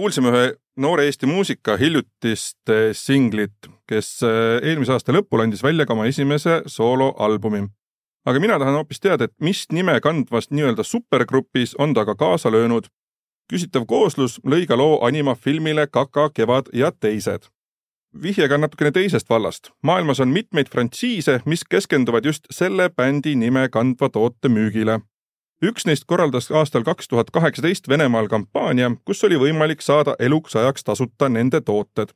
Kuulsime 0.00 0.30
ühe 0.32 0.44
noore 0.80 1.04
Eesti 1.04 1.28
muusika 1.28 1.76
hiljutist 1.76 2.70
singlit, 2.96 3.68
kes 3.88 4.22
äh, 4.24 4.56
eelmise 4.64 4.94
aasta 4.94 5.12
lõpul 5.12 5.42
andis 5.44 5.60
välja 5.64 5.84
ka 5.86 5.92
oma 5.92 6.06
esimese 6.08 6.62
sooloalbumi. 6.66 7.66
aga 8.24 8.40
mina 8.40 8.58
tahan 8.58 8.78
hoopis 8.78 9.00
teada, 9.00 9.24
et 9.28 9.34
mis 9.40 9.66
nime 9.72 9.98
kandvast 10.00 10.54
nii-öelda 10.56 10.84
supergrupis 10.84 11.74
on 11.78 11.94
ta 11.94 12.04
ka 12.04 12.14
kaasa 12.14 12.52
löönud. 12.52 12.88
küsitav 13.52 13.84
kooslus 13.86 14.40
lõi 14.46 14.66
ka 14.66 14.76
loo 14.76 15.04
animafilmile 15.04 15.86
Kaka, 15.86 16.30
Kevad 16.30 16.72
ja 16.72 16.92
teised. 16.92 17.50
vihje 18.22 18.48
ka 18.48 18.58
natukene 18.58 18.92
teisest 18.92 19.28
vallast. 19.30 19.70
maailmas 19.82 20.20
on 20.20 20.28
mitmeid 20.28 20.68
frantsiise, 20.72 21.40
mis 21.44 21.64
keskenduvad 21.64 22.24
just 22.24 22.46
selle 22.50 22.88
bändi 22.88 23.34
nime 23.34 23.68
kandva 23.68 24.08
toote 24.08 24.48
müügile 24.48 25.00
üks 25.62 25.86
neist 25.86 26.04
korraldas 26.06 26.50
aastal 26.50 26.84
kaks 26.84 27.08
tuhat 27.08 27.30
kaheksateist 27.30 27.88
Venemaal 27.88 28.28
kampaania, 28.28 28.90
kus 29.04 29.24
oli 29.24 29.38
võimalik 29.40 29.84
saada 29.84 30.16
eluks 30.18 30.56
ajaks 30.56 30.84
tasuta 30.84 31.28
nende 31.28 31.60
tooted. 31.60 32.14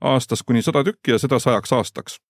aastas 0.00 0.42
kuni 0.42 0.62
sada 0.62 0.84
tükki 0.84 1.10
ja 1.10 1.18
seda 1.18 1.38
sajaks 1.38 1.72
aastaks. 1.72 2.20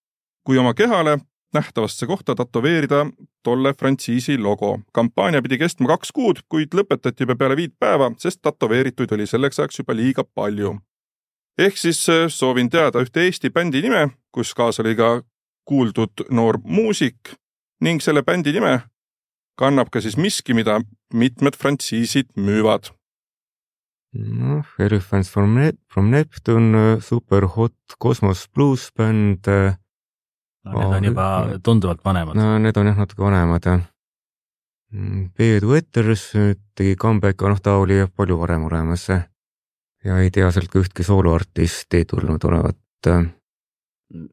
kui 0.44 0.58
oma 0.58 0.74
kehale 0.74 1.18
nähtavasse 1.54 2.06
kohta 2.06 2.34
tätoveerida 2.34 3.06
tolle 3.42 3.74
frantsiisi 3.74 4.38
logo. 4.38 4.80
kampaania 4.92 5.42
pidi 5.42 5.58
kestma 5.58 5.88
kaks 5.88 6.12
kuud, 6.12 6.36
kuid 6.48 6.74
lõpetati 6.74 7.22
juba 7.22 7.36
peale 7.36 7.56
viit 7.56 7.74
päeva, 7.78 8.12
sest 8.18 8.42
tätoveerituid 8.42 9.12
oli 9.12 9.26
selleks 9.26 9.58
ajaks 9.58 9.78
juba 9.78 9.96
liiga 9.96 10.24
palju. 10.24 10.78
ehk 11.58 11.76
siis 11.76 12.08
äh, 12.08 12.24
soovin 12.28 12.70
teada 12.70 12.98
ühte 12.98 13.20
Eesti 13.20 13.50
bändi 13.50 13.82
nime, 13.82 14.10
kus 14.32 14.54
kaasa 14.54 14.82
oli 14.82 14.96
ka 14.96 15.22
kuuldud 15.64 16.26
noor 16.30 16.58
muusik 16.64 17.36
ning 17.80 18.00
selle 18.02 18.22
bändi 18.22 18.52
nime 18.52 18.80
kannab 19.58 19.90
ka 19.92 20.02
siis 20.02 20.18
miski, 20.20 20.54
mida 20.56 20.80
mitmed 21.14 21.56
frantsiisid 21.58 22.34
müüvad. 22.36 22.90
noh, 24.14 24.66
Elephants 24.78 25.30
from, 25.30 25.56
ne 25.58 25.72
from 25.90 26.10
Neptune, 26.10 27.00
Super 27.02 27.48
Hot 27.56 27.74
Cosmos 28.02 28.46
Blues 28.54 28.90
bänd. 28.94 29.46
no 30.64 30.78
need 30.78 30.94
on 30.96 31.04
juba 31.04 31.26
tunduvalt 31.62 32.04
vanemad. 32.04 32.36
no 32.36 32.58
need 32.58 32.76
on 32.76 32.86
jah 32.86 32.96
natuke 32.96 33.22
vanemad 33.22 33.66
jah. 33.66 33.82
Bed 35.34 35.64
Wetters 35.66 36.30
tegi 36.78 36.94
comeback'i, 36.94 37.48
noh 37.50 37.58
ta 37.58 37.78
oli 37.82 37.98
jah 37.98 38.10
palju 38.10 38.38
varem 38.38 38.68
olemas 38.70 39.08
ja 39.10 40.18
ei 40.20 40.30
tea 40.30 40.50
sealt 40.54 40.70
ka 40.70 40.78
ühtki 40.78 41.02
sooloartisti 41.02 42.04
tulnud 42.06 42.44
olevat. 42.44 42.78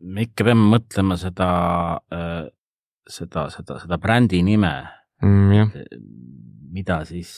me 0.01 0.21
ikka 0.21 0.45
peame 0.45 0.67
mõtlema 0.75 1.17
seda, 1.17 1.49
seda, 3.10 3.49
seda, 3.49 3.79
seda 3.81 3.97
brändi 3.97 4.43
nime 4.45 5.01
mm,. 5.21 5.71
mida 6.71 7.01
siis 7.05 7.31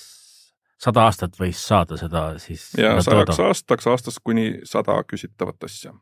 sada 0.83 1.05
aastat 1.07 1.37
võis 1.39 1.59
saada 1.63 1.97
seda 1.99 2.23
siis. 2.41 2.71
ja 2.79 2.95
sajaks 3.03 3.39
aastaks, 3.43 3.87
aastast 3.91 4.21
kuni 4.25 4.63
sada 4.67 4.97
küsitavat 5.07 5.67
asja. 5.67 5.93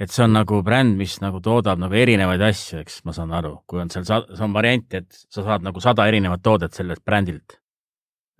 et 0.00 0.10
see 0.10 0.24
on 0.26 0.34
nagu 0.36 0.62
bränd, 0.66 0.96
mis 0.98 1.18
nagu 1.22 1.40
toodab 1.42 1.80
nagu 1.80 1.96
erinevaid 1.96 2.42
asju, 2.48 2.82
eks 2.82 3.02
ma 3.08 3.14
saan 3.16 3.34
aru, 3.38 3.56
kui 3.66 3.82
on 3.82 3.90
seal, 3.94 4.06
see 4.06 4.46
on 4.46 4.54
variant, 4.54 4.88
et 4.98 5.20
sa 5.30 5.44
saad 5.46 5.66
nagu 5.66 5.82
sada 5.82 6.06
erinevat 6.10 6.42
toodet 6.42 6.74
sellelt 6.78 7.04
brändilt. 7.04 7.58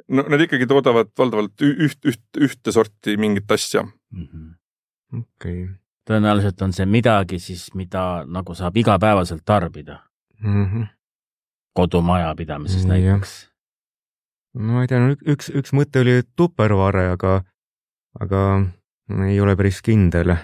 no 0.08 0.26
nad 0.28 0.42
ikkagi 0.42 0.66
toodavad 0.70 1.12
valdavalt 1.18 1.62
üht, 1.68 2.00
üht, 2.08 2.24
ühte 2.38 2.74
sorti 2.74 3.16
mingit 3.20 3.50
asja 3.50 3.84
mm. 3.84 4.26
-hmm. 4.26 5.20
okei 5.20 5.62
okay. 5.64 5.74
tõenäoliselt 6.10 6.62
on 6.62 6.72
see 6.72 6.86
midagi 6.86 7.38
siis, 7.38 7.70
mida 7.74 8.24
nagu 8.26 8.54
saab 8.54 8.76
igapäevaselt 8.76 9.44
tarbida 9.44 10.02
mm. 10.40 10.66
-hmm. 10.66 10.90
Kodumajapidamises 11.78 12.84
näiteks 12.88 13.38
no 14.54 14.76
ma 14.76 14.84
ei 14.84 14.90
tea, 14.90 15.12
üks, 15.34 15.50
üks 15.56 15.74
mõte 15.76 16.02
oli 16.02 16.20
Tupperware, 16.36 17.08
aga, 17.14 17.38
aga 18.20 18.42
ei 19.28 19.38
ole 19.40 19.56
päris 19.58 19.80
kindel. 19.84 20.34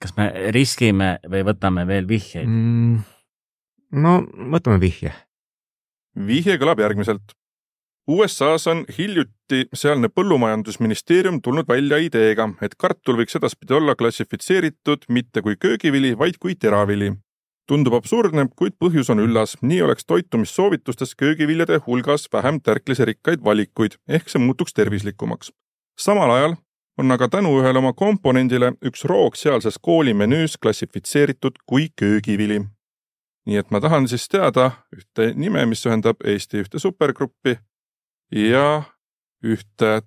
kas 0.00 0.16
me 0.16 0.30
riskime 0.56 1.18
või 1.28 1.44
võtame 1.50 1.86
veel 1.88 2.08
vihjeid 2.08 2.48
mm,? 2.48 3.02
no 4.00 4.20
võtame 4.54 4.80
vihje. 4.80 5.12
vihje 6.16 6.58
kõlab 6.60 6.80
järgmiselt. 6.80 7.36
USA-s 8.10 8.66
on 8.66 8.80
hiljuti 8.90 9.68
sealne 9.76 10.08
põllumajandusministeerium 10.10 11.38
tulnud 11.44 11.68
välja 11.68 12.00
ideega, 12.02 12.48
et 12.64 12.74
kartul 12.74 13.20
võiks 13.20 13.36
edaspidi 13.38 13.76
olla 13.76 13.94
klassifitseeritud 13.94 15.04
mitte 15.14 15.44
kui 15.44 15.54
köögivili, 15.60 16.16
vaid 16.18 16.40
kui 16.42 16.56
teravili 16.58 17.12
tundub 17.70 17.94
absurdne, 17.94 18.48
kuid 18.58 18.74
põhjus 18.82 19.12
on 19.12 19.22
üllas. 19.22 19.54
nii 19.62 19.82
oleks 19.86 20.06
toitumissoovitustes 20.06 21.14
köögiviljade 21.14 21.78
hulgas 21.86 22.26
vähem 22.32 22.60
tärkliserikkaid 22.60 23.44
valikuid, 23.44 23.94
ehk 24.08 24.28
see 24.28 24.42
muutuks 24.42 24.74
tervislikumaks. 24.74 25.52
samal 25.98 26.30
ajal 26.30 26.56
on 26.98 27.12
aga 27.14 27.28
tänu 27.28 27.52
ühele 27.60 27.78
oma 27.78 27.92
komponendile 27.92 28.72
üks 28.88 29.04
roog 29.08 29.36
sealses 29.38 29.78
kooli 29.78 30.14
menüüs 30.14 30.56
klassifitseeritud 30.62 31.62
kui 31.66 31.88
köögivili. 31.96 32.60
nii 33.46 33.56
et 33.56 33.70
ma 33.70 33.80
tahan 33.80 34.08
siis 34.08 34.28
teada 34.28 34.70
ühte 34.96 35.32
nime, 35.34 35.66
mis 35.66 35.86
ühendab 35.86 36.16
Eesti 36.24 36.64
ühte 36.64 36.78
supergruppi 36.78 37.58
ja 38.30 38.82
ühte 39.44 40.02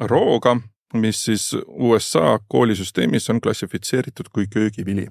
rooga, 0.00 0.56
mis 0.94 1.22
siis 1.24 1.54
USA 1.66 2.38
koolisüsteemis 2.48 3.30
on 3.30 3.40
klassifitseeritud 3.40 4.32
kui 4.32 4.46
köögivili 4.46 5.08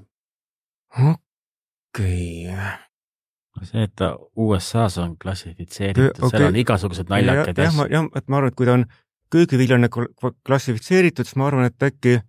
okei 1.97 2.47
okay.. 2.53 3.65
see, 3.65 3.83
et 3.88 3.93
ta 3.97 4.13
USA-s 4.38 4.99
on 5.01 5.17
klassifitseeritud 5.21 6.21
okay., 6.21 6.31
seal 6.31 6.47
on 6.51 6.60
igasugused 6.62 7.12
naljakad 7.12 7.57
ja, 7.57 7.69
asjad. 7.71 7.93
jah, 7.93 8.10
et 8.15 8.27
ma 8.27 8.41
arvan, 8.41 8.53
et 8.53 8.57
kui 8.57 8.69
ta 8.69 8.75
on 8.77 8.88
köögiviljana 9.33 9.89
klassifitseeritud, 9.91 11.27
siis 11.27 11.39
ma 11.39 11.49
arvan, 11.49 11.67
et 11.67 11.83
äkki, 11.83 12.19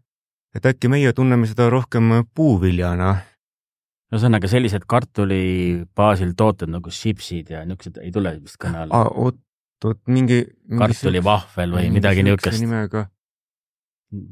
et 0.56 0.70
äkki 0.72 0.90
meie 0.90 1.12
tunneme 1.14 1.46
seda 1.50 1.68
rohkem 1.70 2.24
puuviljana. 2.34 3.12
ühesõnaga 4.08 4.48
sellised 4.48 4.88
kartuli 4.88 5.84
baasil 5.96 6.32
tooted 6.36 6.72
nagu 6.72 6.90
sipsid 6.90 7.52
ja 7.52 7.60
niisugused 7.68 8.00
ei 8.02 8.10
tule 8.12 8.34
vist 8.40 8.56
kõne 8.62 8.86
alla? 8.86 9.04
oot, 9.12 9.38
oot 9.84 10.00
mingi, 10.08 10.42
mingi. 10.64 10.80
kartulivahvel 10.80 11.76
või 11.76 11.92
midagi 11.92 12.24
niisugust. 12.24 12.64
nimega 12.64 13.04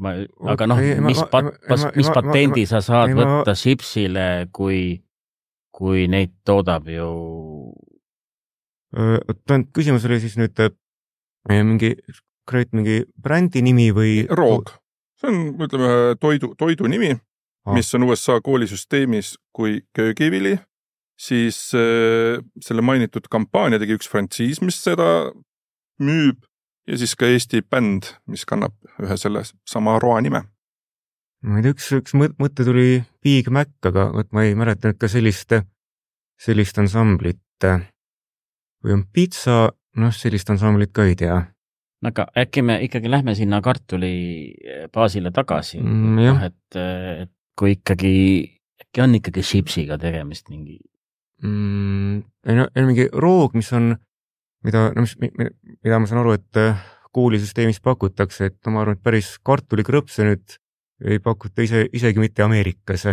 ma, 0.01 0.15
aga 0.55 0.69
noh, 0.71 0.81
mis, 1.05 1.21
mis 1.99 2.09
patendi 2.09 2.65
sa 2.69 2.81
saad 2.85 3.13
ei, 3.13 3.19
võtta 3.19 3.53
ma... 3.53 3.61
sipsile, 3.61 4.27
kui 4.57 4.97
kui 5.77 6.07
neid 6.11 6.33
toodab 6.47 6.89
ju. 6.89 7.11
tähendab, 8.97 9.69
küsimus 9.77 10.07
oli 10.09 10.21
siis 10.23 10.39
nüüd 10.41 10.57
mingi, 11.51 11.93
kurat, 12.49 12.73
mingi 12.73 13.03
brändi 13.23 13.63
nimi 13.65 13.91
või? 13.95 14.25
Roog, 14.31 14.73
see 15.21 15.31
on, 15.31 15.43
ütleme, 15.67 15.91
toidu, 16.23 16.55
toidu 16.59 16.89
nimi 16.89 17.13
ah., 17.13 17.75
mis 17.77 17.93
on 17.99 18.07
USA 18.09 18.39
koolisüsteemis 18.41 19.35
kui 19.53 19.83
köögivili, 19.97 20.57
siis 21.21 21.59
äh, 21.77 22.41
selle 22.63 22.85
mainitud 22.87 23.29
kampaania 23.31 23.83
tegi 23.83 23.99
üks 23.99 24.09
frantsiis, 24.09 24.63
mis 24.65 24.81
seda 24.81 25.31
müüb 26.01 26.41
ja 26.87 26.99
siis 26.99 27.17
ka 27.19 27.29
Eesti 27.29 27.63
bänd, 27.67 28.15
mis 28.31 28.47
kannab 28.49 28.77
ühe 29.03 29.17
selle 29.21 29.45
sama 29.69 29.99
roa 30.01 30.23
nime 30.25 30.47
ma 31.45 31.59
ei 31.59 31.65
tea, 31.65 31.75
üks, 31.75 31.89
üks 31.99 32.15
mõte 32.17 32.65
tuli 32.67 33.03
Big 33.25 33.51
Mac, 33.53 33.73
aga 33.87 34.09
vot 34.15 34.31
ma 34.37 34.47
ei 34.47 34.55
mäleta 34.59 34.91
nüüd 34.91 35.01
ka 35.01 35.11
sellist, 35.11 35.53
sellist 36.41 36.79
ansamblit. 36.81 37.43
või 38.85 38.93
on 38.93 39.05
pitsa, 39.13 39.71
noh, 39.97 40.13
sellist 40.13 40.51
ansamblit 40.53 40.93
ka 40.97 41.07
ei 41.09 41.17
tea. 41.17 41.39
aga 42.07 42.27
äkki 42.39 42.63
me 42.63 42.77
ikkagi 42.85 43.11
lähme 43.11 43.35
sinna 43.35 43.63
kartuli 43.65 44.55
baasile 44.93 45.33
tagasi 45.35 45.81
mm,, 45.81 46.19
noh, 46.21 46.43
et, 46.45 46.77
et 47.25 47.33
kui 47.59 47.73
ikkagi, 47.75 48.13
äkki 48.85 49.03
on 49.03 49.17
ikkagi 49.17 49.43
šipsiga 49.43 49.97
tegemist 49.99 50.51
mingi 50.53 50.77
mm,? 51.43 52.21
ei 52.47 52.59
no, 52.61 52.69
mingi 52.77 53.09
roog, 53.13 53.57
mis 53.59 53.73
on, 53.75 53.95
mida, 54.63 54.91
no 54.95 55.07
mis, 55.07 55.17
mida 55.19 55.99
ma 55.99 56.07
saan 56.07 56.23
aru, 56.23 56.37
et 56.37 56.61
koolisüsteemis 57.17 57.81
pakutakse, 57.81 58.53
et 58.53 58.59
no 58.67 58.77
ma 58.77 58.85
arvan, 58.85 58.99
et 58.99 59.03
päris 59.03 59.33
kartulikrõpse 59.43 60.29
nüüd 60.29 60.59
ei 61.05 61.19
pakuta 61.19 61.63
ise, 61.63 61.87
isegi 61.93 62.19
mitte 62.19 62.43
Ameerikas. 62.43 63.07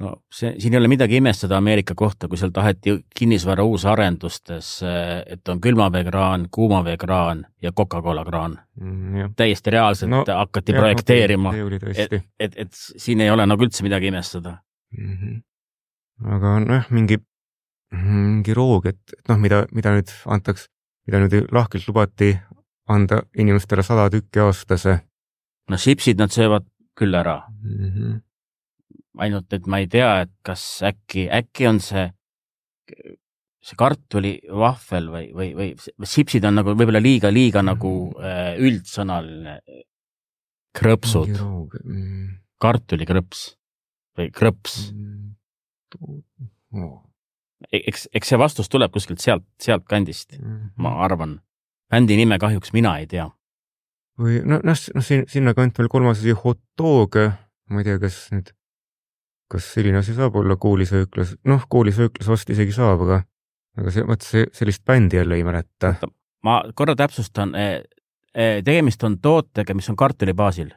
no 0.00 0.12
see, 0.32 0.54
siin 0.58 0.74
ei 0.74 0.78
ole 0.78 0.88
midagi 0.88 1.16
imestada 1.16 1.56
Ameerika 1.56 1.94
kohta, 1.96 2.28
kui 2.28 2.38
seal 2.38 2.52
taheti 2.54 2.98
kinnisvara 3.18 3.64
uusarendustes, 3.64 4.80
et 5.26 5.48
on 5.48 5.60
külmaveekraan, 5.60 6.48
kuumaveekraan 6.50 7.46
ja 7.62 7.72
Coca-Cola 7.72 8.24
kraan 8.24 8.58
mm,. 8.80 9.32
täiesti 9.36 9.70
reaalselt 9.70 10.10
no, 10.10 10.24
hakati 10.26 10.72
jah, 10.72 10.80
projekteerima, 10.80 11.54
et, 11.94 12.12
et, 12.12 12.22
et, 12.38 12.58
et 12.66 12.82
siin 12.96 13.20
ei 13.20 13.30
ole 13.30 13.46
nagu 13.46 13.64
üldse 13.64 13.86
midagi 13.86 14.12
imestada 14.12 14.58
mm. 14.98 15.16
-hmm. 15.16 15.42
aga 16.36 16.58
noh, 16.60 16.90
mingi, 16.90 17.18
mingi 17.92 18.54
roog, 18.54 18.86
et, 18.86 19.00
et 19.18 19.28
noh, 19.32 19.40
mida, 19.40 19.64
mida 19.72 19.96
nüüd 19.96 20.12
antaks, 20.26 20.68
mida 21.08 21.24
nüüd 21.24 21.50
lahkelt 21.52 21.88
lubati 21.88 22.36
anda 22.88 23.22
inimestele 23.38 23.82
sada 23.82 24.10
tükki 24.10 24.40
aastas. 24.40 24.86
no 25.70 25.76
sipsid 25.76 26.18
nad 26.18 26.30
söövad 26.30 26.75
küll 26.96 27.16
ära 27.16 27.42
mm. 27.48 27.90
-hmm. 27.90 28.16
ainult, 29.24 29.52
et 29.52 29.66
ma 29.66 29.80
ei 29.82 29.88
tea, 29.90 30.10
et 30.24 30.32
kas 30.46 30.64
äkki, 30.86 31.28
äkki 31.32 31.68
on 31.68 31.80
see, 31.84 32.06
see 33.64 33.78
kartulivahvel 33.78 35.10
või, 35.12 35.28
või, 35.36 35.50
või 35.58 36.08
sipsid 36.08 36.44
on 36.48 36.60
nagu 36.60 36.76
võib-olla 36.76 37.02
liiga, 37.02 37.32
liiga 37.32 37.62
mm 37.62 37.68
-hmm. 37.68 37.74
nagu 37.74 37.92
äh, 38.20 38.54
üldsõnaline. 38.58 39.60
krõpsud 40.76 41.32
mm., 41.32 42.36
kartulikrõps 42.60 43.56
või 44.16 44.30
krõps 44.32 44.92
mm. 44.92 45.32
oh.. 46.80 47.00
eks, 47.72 48.08
eks 48.12 48.28
see 48.28 48.38
vastus 48.38 48.68
tuleb 48.68 48.92
kuskilt 48.92 49.20
sealt, 49.20 49.44
sealtkandist 49.60 50.38
mm, 50.38 50.44
-hmm. 50.44 50.70
ma 50.76 50.98
arvan. 51.04 51.40
bändi 51.90 52.16
nime 52.16 52.38
kahjuks 52.38 52.72
mina 52.72 52.98
ei 52.98 53.06
tea 53.06 53.30
või 54.20 54.40
noh, 54.44 54.62
noh, 54.64 54.84
noh 54.94 55.04
siin, 55.04 55.24
sinnakanti 55.30 55.82
veel 55.82 55.90
kolmas 55.92 56.20
asi, 56.20 56.34
hot 56.36 56.60
dog, 56.78 57.18
ma 57.70 57.82
ei 57.82 57.88
tea, 57.88 57.98
kas 58.02 58.18
nüüd, 58.32 58.52
kas 59.52 59.68
selline 59.74 60.00
asi 60.00 60.16
saab 60.16 60.38
olla 60.40 60.56
koolisööklas, 60.60 61.36
noh, 61.48 61.66
koolisööklas 61.72 62.30
vast 62.32 62.50
isegi 62.52 62.74
saab, 62.76 63.04
aga, 63.06 63.20
aga 63.80 63.94
see, 63.94 64.06
vot 64.08 64.24
see, 64.26 64.48
sellist 64.56 64.84
bändi 64.88 65.20
jälle 65.20 65.38
ei 65.38 65.44
mäleta. 65.46 65.94
ma 66.46 66.62
korra 66.74 66.96
täpsustan, 66.96 67.54
eh, 67.54 67.82
eh, 68.34 68.58
tegemist 68.64 69.04
on 69.04 69.20
tootega, 69.20 69.74
mis 69.74 69.90
on 69.92 69.96
kartuli 69.96 70.34
baasil? 70.34 70.72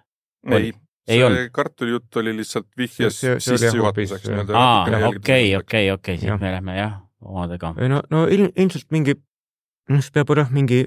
ei, 0.50 0.74
see 1.10 1.50
kartulijutt 1.52 2.16
oli 2.22 2.36
lihtsalt 2.38 2.68
vihjes 2.78 3.22
sissejuhatuseks 3.38 4.28
nii-öelda. 4.30 4.58
aa, 4.58 5.08
okei, 5.08 5.56
okei, 5.56 5.92
okei, 5.92 6.18
siis 6.18 6.40
me 6.40 6.52
läheme 6.52 6.78
jah, 6.78 7.00
omadega. 7.22 7.74
ei 7.80 7.90
no, 7.90 8.04
no 8.12 8.28
ilm, 8.28 8.52
ilmselt 8.56 8.92
mingi, 8.92 9.16
noh, 9.90 10.04
see 10.04 10.16
peab 10.16 10.32
olema 10.36 10.56
mingi 10.60 10.86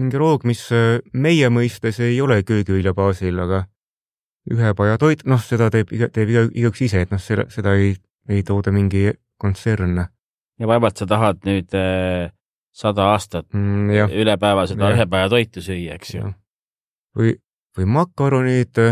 mingi 0.00 0.18
roog, 0.18 0.44
mis 0.48 0.64
äh, 0.74 0.98
meie 1.12 1.50
mõistes 1.52 2.00
ei 2.02 2.18
ole 2.22 2.40
köögivilja 2.46 2.94
baasil, 2.96 3.38
aga 3.44 3.64
ühepaja 4.50 4.98
toit, 5.00 5.24
noh, 5.28 5.40
seda 5.40 5.70
teeb, 5.72 5.92
teeb 6.12 6.32
iga, 6.32 6.46
igaüks 6.50 6.82
ise, 6.84 7.04
et 7.04 7.14
noh, 7.14 7.22
seda, 7.22 7.46
seda 7.52 7.76
ei, 7.80 7.94
ei 8.28 8.42
tooda 8.46 8.74
mingi 8.74 9.12
kontsern. 9.40 10.02
ja 10.58 10.70
vaevalt 10.70 10.98
sa 10.98 11.06
tahad 11.10 11.40
nüüd 11.46 11.74
äh, 11.78 12.32
sada 12.74 13.10
aastat 13.14 13.46
mm, 13.54 13.94
jah. 13.94 14.12
üle 14.12 14.36
päeva 14.40 14.66
seda 14.70 14.90
ja. 14.90 14.98
ühepaja 14.98 15.30
toitu 15.32 15.62
süüa, 15.64 15.96
eks 15.98 16.14
ju. 16.14 16.34
või, 17.16 17.36
või 17.78 17.88
makaronid, 17.98 18.82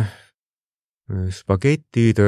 spagetid, 1.34 2.22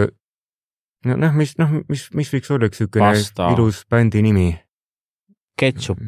no 1.07 1.16
noh, 1.16 1.39
mis, 1.39 1.55
noh, 1.62 1.81
mis, 1.89 2.09
mis 2.14 2.35
võiks 2.35 2.51
olla 2.55 2.68
üks 2.70 2.83
niisugune 2.83 3.55
ilus 3.55 3.85
bändi 3.91 4.22
nimi? 4.27 4.51
Ketšup. 5.55 6.01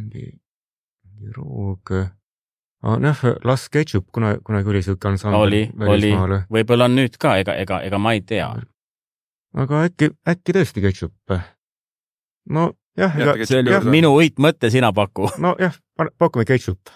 roog 1.37 1.95
noh, 3.03 3.23
Las 3.45 3.69
Ketchup 3.73 4.07
kuna, 4.13 4.37
kunagi 4.45 4.73
oli 4.73 4.83
siuke 4.85 5.09
ansambel 5.09 5.41
oli, 5.41 5.63
oli, 5.89 6.13
võib-olla 6.53 6.89
on 6.91 6.97
nüüd 6.99 7.17
ka, 7.21 7.37
ega, 7.43 7.57
ega, 7.59 7.81
ega 7.87 8.01
ma 8.03 8.15
ei 8.17 8.23
tea. 8.27 8.49
aga 9.57 9.85
äkki, 9.89 10.11
äkki 10.29 10.57
tõesti 10.57 10.85
ketšup? 10.85 11.37
nojah, 12.51 12.77
Jah, 12.97 13.17
ega 13.21 13.35
ketšup 13.41 13.53
see 13.53 13.65
oli 13.65 13.75
jah. 13.75 13.91
minu 13.97 14.13
uitmõte, 14.17 14.71
sina 14.73 14.93
paku. 14.97 15.31
nojah, 15.43 15.77
pakume 16.19 16.47
ketšup. 16.49 16.95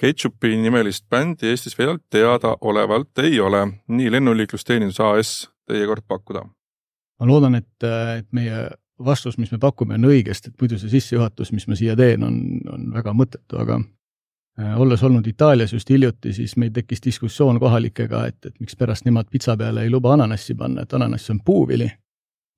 Ketchupi 0.00 0.54
nimelist 0.56 1.04
bändi 1.12 1.50
Eestis 1.50 1.76
veel 1.76 1.98
teadaolevalt 2.10 3.20
ei 3.20 3.40
ole. 3.40 3.66
nii 3.88 4.12
Lennuliiklusteenindus 4.14 5.00
AS 5.04 5.34
teie 5.68 5.86
kord 5.86 6.06
pakkuda. 6.08 6.46
ma 7.20 7.26
loodan, 7.28 7.54
et, 7.54 7.84
et 8.16 8.28
meie 8.32 8.70
vastus, 9.04 9.36
mis 9.38 9.52
me 9.52 9.58
pakume, 9.60 9.96
on 9.96 10.08
õigest, 10.08 10.48
et 10.48 10.60
muidu 10.60 10.78
see 10.80 10.88
sissejuhatus, 10.92 11.52
mis 11.52 11.66
ma 11.68 11.76
siia 11.76 11.96
teen, 11.96 12.24
on, 12.24 12.36
on 12.72 12.86
väga 12.94 13.12
mõttetu, 13.16 13.58
aga 13.60 13.80
olles 14.76 15.02
olnud 15.02 15.26
Itaalias 15.26 15.72
just 15.72 15.90
hiljuti, 15.90 16.32
siis 16.32 16.56
meil 16.56 16.72
tekkis 16.74 17.02
diskussioon 17.04 17.60
kohalikega, 17.60 18.24
et, 18.26 18.38
et 18.46 18.60
mikspärast 18.60 19.06
nemad 19.08 19.30
pitsa 19.30 19.56
peale 19.56 19.84
ei 19.86 19.90
luba 19.90 20.14
ananassi 20.14 20.54
panna, 20.54 20.82
et 20.82 20.94
ananass 20.94 21.30
on 21.30 21.40
puuvili. 21.44 21.90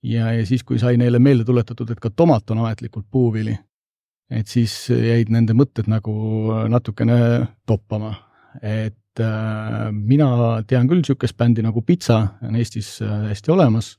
ja, 0.02 0.32
ja 0.32 0.46
siis, 0.46 0.64
kui 0.64 0.78
sai 0.78 0.96
neile 0.96 1.18
meelde 1.18 1.44
tuletatud, 1.44 1.90
et 1.90 2.00
ka 2.00 2.10
tomat 2.10 2.50
on 2.50 2.64
ametlikult 2.64 3.06
puuvili, 3.10 3.56
et 4.30 4.48
siis 4.48 4.74
jäid 4.90 5.30
nende 5.30 5.54
mõtted 5.54 5.88
nagu 5.88 6.12
natukene 6.68 7.46
toppama. 7.66 8.14
et 8.62 9.20
äh, 9.20 9.92
mina 9.92 10.62
tean 10.66 10.88
küll 10.88 11.00
niisugust 11.00 11.36
bändi 11.36 11.62
nagu 11.62 11.82
Pitsa, 11.82 12.26
on 12.42 12.56
Eestis 12.56 12.98
äh, 13.02 13.28
hästi 13.30 13.52
olemas 13.52 13.96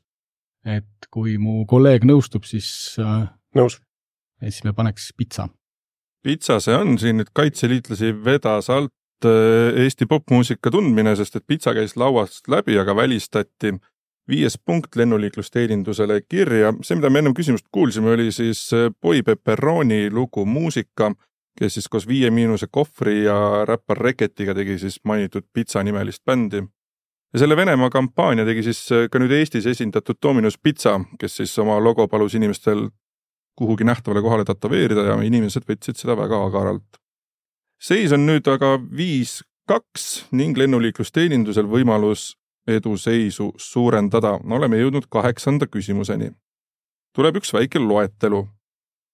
et 0.63 1.09
kui 1.11 1.35
mu 1.41 1.63
kolleeg 1.69 2.05
nõustub, 2.07 2.47
siis, 2.47 2.95
nõus. 3.55 3.79
siis 4.39 4.63
me 4.63 4.73
paneks 4.75 5.11
pitsa. 5.17 5.47
Pitsa 6.23 6.59
see 6.63 6.75
on 6.75 6.97
siin 6.99 7.19
nüüd 7.21 7.31
kaitseliitlasi 7.35 8.13
vedas 8.25 8.69
alt 8.73 9.27
äh, 9.27 9.81
Eesti 9.83 10.07
popmuusika 10.09 10.71
tundmine, 10.71 11.15
sest 11.19 11.35
et 11.39 11.47
pitsa 11.47 11.73
käis 11.75 11.97
lauast 11.99 12.47
läbi, 12.47 12.77
aga 12.79 12.95
välistati 12.95 13.75
viies 14.29 14.55
punkt 14.65 14.95
lennuliiklusteenindusele 14.95 16.21
kirja. 16.29 16.73
see, 16.81 16.95
mida 16.95 17.09
me 17.09 17.19
ennem 17.19 17.35
küsimust 17.35 17.67
kuulsime, 17.71 18.13
oli 18.15 18.31
siis 18.31 18.69
äh, 18.73 18.89
Boy 19.01 19.23
Pepperoni 19.23 20.09
lugu 20.11 20.45
Muusika, 20.45 21.11
kes 21.59 21.73
siis 21.73 21.89
koos 21.89 22.07
Viie 22.07 22.31
Miinuse 22.31 22.67
kohvri 22.71 23.23
ja 23.23 23.65
räppar 23.67 23.99
Reketiga 23.99 24.55
tegi 24.55 24.79
siis 24.79 24.99
mainitud 25.03 25.45
pitsa 25.53 25.83
nimelist 25.83 26.23
bändi 26.25 26.63
ja 27.33 27.39
selle 27.39 27.57
Venemaa 27.57 27.89
kampaania 27.89 28.45
tegi 28.45 28.63
siis 28.63 28.85
äh, 28.91 29.07
ka 29.11 29.19
nüüd 29.21 29.33
Eestis 29.33 29.67
esindatud 29.69 30.19
Dominus 30.23 30.57
Pitsa, 30.57 30.99
kes 31.19 31.39
siis 31.41 31.53
oma 31.59 31.79
logo 31.83 32.07
palus 32.07 32.35
inimestel 32.37 32.87
kuhugi 33.55 33.83
nähtavale 33.83 34.21
kohale 34.21 34.45
tätoveerida 34.45 35.05
ja 35.09 35.17
inimesed 35.21 35.65
võtsid 35.69 35.99
seda 35.99 36.17
väga 36.17 36.39
agaralt. 36.45 36.99
seis 37.81 38.11
on 38.11 38.25
nüüd 38.25 38.47
aga 38.47 38.77
viis, 38.97 39.43
kaks 39.67 40.25
ning 40.31 40.57
lennuliiklusteenindusel 40.57 41.67
võimalus 41.67 42.35
eduseisu 42.67 43.53
suurendada. 43.57 44.39
oleme 44.43 44.77
jõudnud 44.77 45.07
kaheksanda 45.09 45.67
küsimuseni. 45.67 46.31
tuleb 47.15 47.35
üks 47.35 47.53
väike 47.53 47.79
loetelu. 47.79 48.47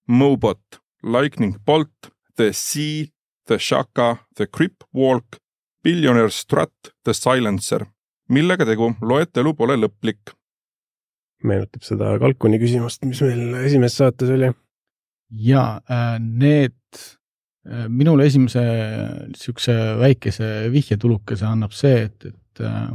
Mobot, 0.08 0.82
Lightning 1.04 1.58
Bolt, 1.66 2.10
The 2.36 2.54
Sea, 2.54 3.06
The 3.46 3.60
Shaka, 3.60 4.18
The 4.36 4.48
Crip 4.48 4.84
Walk, 4.96 5.38
Billionaire 5.84 6.32
Strut, 6.32 6.74
The 7.04 7.14
Silencer 7.14 7.86
millega 8.30 8.68
tegu, 8.68 8.94
loetelu 9.02 9.54
pole 9.58 9.78
lõplik. 9.80 10.36
Meenutab 11.44 11.86
seda 11.86 12.14
kalkuni 12.22 12.60
küsimust, 12.62 13.06
mis 13.08 13.22
meil 13.24 13.56
esimeses 13.64 14.02
saates 14.02 14.32
oli. 14.34 14.52
ja 15.30 15.64
äh, 15.92 16.18
need, 16.20 16.76
minule 17.88 18.26
esimese 18.26 18.64
niisuguse 19.30 19.76
väikese 20.00 20.48
vihjetulukese 20.74 21.46
annab 21.46 21.76
see, 21.76 22.08
et, 22.08 22.26
et 22.26 22.64
äh, 22.66 22.90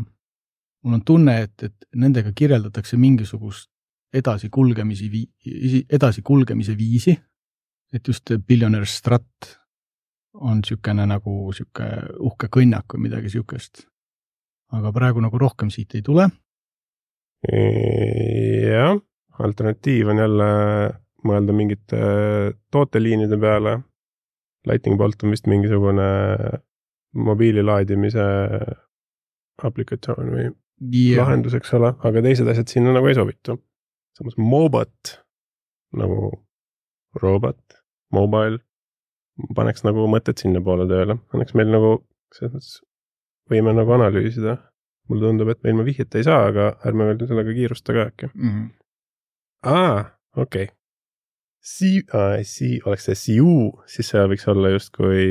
mul 0.84 0.98
on 0.98 1.04
tunne, 1.06 1.36
et, 1.46 1.68
et 1.68 1.88
nendega 1.94 2.32
kirjeldatakse 2.34 2.98
mingisugust 3.00 3.70
edasikulgemisi, 4.14 5.10
edasikulgemise 5.90 6.76
viisi. 6.78 7.16
et 7.92 8.08
just 8.08 8.30
Billionaire 8.46 8.86
Strat 8.86 9.56
on 10.34 10.58
niisugune 10.58 11.06
nagu 11.06 11.40
niisugune 11.46 12.20
uhke 12.26 12.50
kõnnak 12.50 12.96
või 12.96 13.06
midagi 13.08 13.30
niisugust 13.30 13.86
aga 14.78 14.92
praegu 14.94 15.22
nagu 15.22 15.38
rohkem 15.40 15.70
siit 15.72 15.94
ei 15.94 16.02
tule. 16.02 16.28
jah, 17.52 18.94
alternatiiv 19.44 20.12
on 20.12 20.22
jälle 20.22 20.48
mõelda 21.24 21.56
mingite 21.56 22.00
tooteliinide 22.72 23.38
peale. 23.40 23.78
Lightning 24.68 24.96
Bolt 25.00 25.22
on 25.24 25.34
vist 25.34 25.48
mingisugune 25.50 26.06
mobiili 27.14 27.62
laadimise 27.64 28.24
aplikatsioon 29.62 30.30
või 30.32 30.46
yeah. 30.46 31.20
lahendus, 31.20 31.54
eks 31.58 31.74
ole, 31.76 31.92
aga 32.00 32.22
teised 32.24 32.48
asjad 32.50 32.72
sinna 32.72 32.94
nagu 32.96 33.10
ei 33.10 33.16
sobitu. 33.18 33.58
samas 34.16 34.38
Mobot 34.40 35.18
nagu 35.94 36.30
robot, 37.20 37.76
mobile, 38.14 38.58
paneks 39.54 39.84
nagu 39.86 40.08
mõtted 40.10 40.40
sinnapoole 40.40 40.88
tööle, 40.90 41.18
annaks 41.34 41.54
meil 41.54 41.70
nagu 41.70 41.92
selles 42.34 42.54
mõttes 42.56 42.72
võime 43.50 43.74
nagu 43.76 43.94
analüüsida. 43.94 44.56
Mulle 45.08 45.26
tundub, 45.26 45.50
et 45.52 45.60
me 45.62 45.72
ilma 45.72 45.84
vihjeta 45.86 46.20
ei 46.20 46.26
saa, 46.26 46.46
aga 46.50 46.70
ärme 46.88 47.08
veel 47.10 47.26
sellega 47.28 47.56
kiirusta 47.56 47.96
ka 47.96 48.06
äkki 48.10 48.30
mm. 48.30 48.50
-hmm. 48.50 48.70
aa, 49.72 50.00
okei 50.36 50.64
okay.. 50.68 50.76
Si-, 51.64 52.04
si-, 52.42 52.80
oleks 52.84 53.06
see 53.08 53.14
siu, 53.16 53.52
siis 53.88 54.10
see 54.12 54.24
võiks 54.28 54.44
olla 54.52 54.74
justkui 54.74 55.22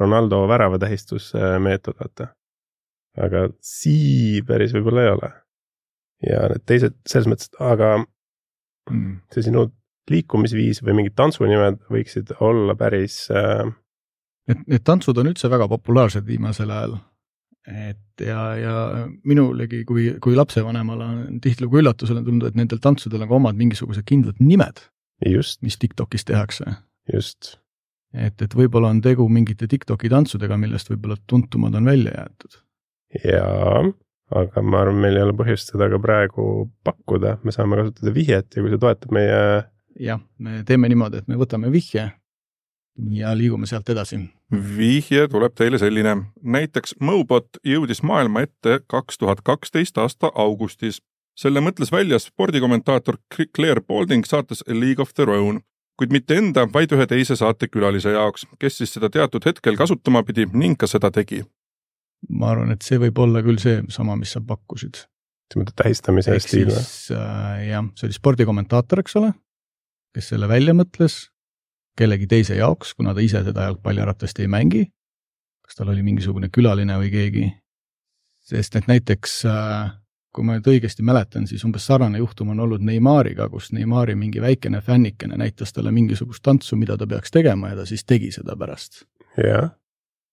Ronaldo 0.00 0.40
väravatähistusmeetod, 0.50 1.94
vaata. 2.00 2.32
aga 3.26 3.46
si 3.62 4.42
päris 4.46 4.74
võib-olla 4.74 5.04
ei 5.04 5.12
ole. 5.12 5.30
ja 6.30 6.48
need 6.50 6.66
teised 6.66 6.98
selles 7.06 7.30
mõttes, 7.30 7.52
aga 7.60 7.96
mm. 8.90 9.20
see 9.34 9.46
sinu 9.46 9.68
liikumisviis 10.10 10.82
või 10.82 10.98
mingid 10.98 11.14
tantsunimed 11.16 11.78
võiksid 11.90 12.34
olla 12.40 12.74
päris 12.76 13.30
äh, 13.30 13.70
et 14.50 14.66
need 14.68 14.84
tantsud 14.84 15.18
on 15.20 15.30
üldse 15.32 15.48
väga 15.52 15.68
populaarsed 15.70 16.26
viimasel 16.28 16.72
ajal. 16.72 16.98
Et 17.66 18.24
ja, 18.26 18.40
ja 18.58 18.74
minulegi 19.24 19.84
kui, 19.88 20.08
kui 20.22 20.36
lapsevanemale 20.36 21.04
on 21.04 21.40
tihtilugu 21.44 21.80
üllatusena 21.80 22.22
tulnud, 22.24 22.50
et 22.50 22.58
nendel 22.58 22.80
tantsudel 22.82 23.24
on 23.24 23.30
ka 23.30 23.38
omad 23.38 23.58
mingisugused 23.58 24.04
kindlad 24.08 24.40
nimed, 24.44 24.82
just, 25.30 25.62
mis 25.64 25.78
Tiktokis 25.80 26.26
tehakse. 26.28 26.76
just. 27.12 27.56
et, 28.12 28.36
et 28.42 28.54
võib-olla 28.54 28.92
on 28.92 29.00
tegu 29.04 29.26
mingite 29.28 29.68
Tiktoki 29.70 30.12
tantsudega, 30.12 30.58
millest 30.60 30.90
võib-olla 30.92 31.16
tuntumad 31.26 31.74
on 31.74 31.88
välja 31.88 32.12
jäetud. 32.18 32.58
jaa, 33.24 33.84
aga 34.40 34.62
ma 34.62 34.82
arvan, 34.84 35.00
meil 35.06 35.16
ei 35.16 35.28
ole 35.28 35.36
põhjust 35.38 35.72
seda 35.72 35.88
ka 35.92 36.00
praegu 36.02 36.48
pakkuda, 36.84 37.38
me 37.44 37.54
saame 37.54 37.80
kasutada 37.80 38.12
vihjet 38.14 38.52
ja 38.52 38.64
kui 38.64 38.74
see 38.74 38.82
toetab 38.82 39.14
meie 39.14 39.40
jah, 40.00 40.20
me 40.38 40.62
teeme 40.68 40.90
niimoodi, 40.92 41.22
et 41.22 41.32
me 41.32 41.40
võtame 41.40 41.72
vihje 41.72 42.10
ja 43.10 43.38
liigume 43.38 43.66
sealt 43.66 43.88
edasi. 43.88 44.18
vihje 44.76 45.28
tuleb 45.28 45.54
teile 45.58 45.78
selline, 45.78 46.16
näiteks 46.42 46.94
Mobot 47.00 47.58
jõudis 47.66 48.02
maailma 48.02 48.44
ette 48.46 48.80
kaks 48.86 49.18
tuhat 49.18 49.42
kaksteist 49.42 49.98
aasta 49.98 50.30
augustis. 50.34 51.02
selle 51.34 51.60
mõtles 51.60 51.90
välja 51.92 52.18
spordikommentaator 52.18 53.16
Claire 53.56 53.80
Balding 53.80 54.24
saates 54.24 54.62
League 54.68 55.02
of 55.02 55.14
Their 55.14 55.30
Own, 55.30 55.60
kuid 55.98 56.12
mitte 56.12 56.36
enda, 56.38 56.68
vaid 56.72 56.92
ühe 56.92 57.06
teise 57.06 57.36
saatekülalise 57.36 58.12
jaoks, 58.14 58.46
kes 58.58 58.78
siis 58.78 58.94
seda 58.94 59.10
teatud 59.10 59.42
hetkel 59.46 59.76
kasutama 59.76 60.22
pidi 60.22 60.46
ning 60.52 60.78
ka 60.78 60.86
seda 60.86 61.10
tegi. 61.10 61.44
ma 62.30 62.50
arvan, 62.50 62.70
et 62.72 62.82
see 62.82 62.98
võib 62.98 63.18
olla 63.18 63.42
küll 63.42 63.58
see 63.58 63.82
sama, 63.88 64.16
mis 64.16 64.32
sa 64.32 64.40
pakkusid. 64.40 64.94
sa 65.52 65.58
mõtled 65.58 65.76
tähistamise 65.82 66.38
stiil 66.38 66.70
või? 66.70 66.86
äh, 67.18 67.68
jah, 67.68 67.90
see 67.98 68.06
oli 68.06 68.14
spordikommentaator, 68.14 69.02
eks 69.02 69.16
ole, 69.16 69.32
kes 70.14 70.28
selle 70.28 70.48
välja 70.48 70.74
mõtles 70.74 71.33
kellegi 71.96 72.26
teise 72.26 72.56
jaoks, 72.58 72.94
kuna 72.94 73.14
ta 73.14 73.22
ise 73.24 73.44
seda 73.44 73.68
jalgpalliratast 73.68 74.40
ei 74.40 74.48
mängi. 74.48 74.86
kas 75.64 75.78
tal 75.78 75.88
oli 75.88 76.02
mingisugune 76.02 76.48
külaline 76.52 76.96
või 77.00 77.10
keegi? 77.10 77.50
sest 78.44 78.76
et 78.76 78.88
näiteks 78.88 79.44
äh, 79.48 79.92
kui 80.34 80.44
ma 80.46 80.56
nüüd 80.56 80.66
õigesti 80.74 81.04
mäletan, 81.06 81.46
siis 81.48 81.62
umbes 81.66 81.86
sarnane 81.86 82.18
juhtum 82.18 82.50
on 82.52 82.60
olnud 82.64 82.82
Neimariga, 82.84 83.46
kus 83.52 83.70
Neimari 83.72 84.16
mingi 84.18 84.42
väikene 84.42 84.80
fännikene 84.82 85.38
näitas 85.40 85.72
talle 85.72 85.92
mingisugust 85.94 86.42
tantsu, 86.44 86.76
mida 86.76 86.98
ta 86.98 87.06
peaks 87.06 87.32
tegema 87.34 87.70
ja 87.70 87.78
ta 87.78 87.86
siis 87.88 88.04
tegi 88.04 88.32
seda 88.34 88.56
pärast. 88.58 89.04
jah, 89.38 89.70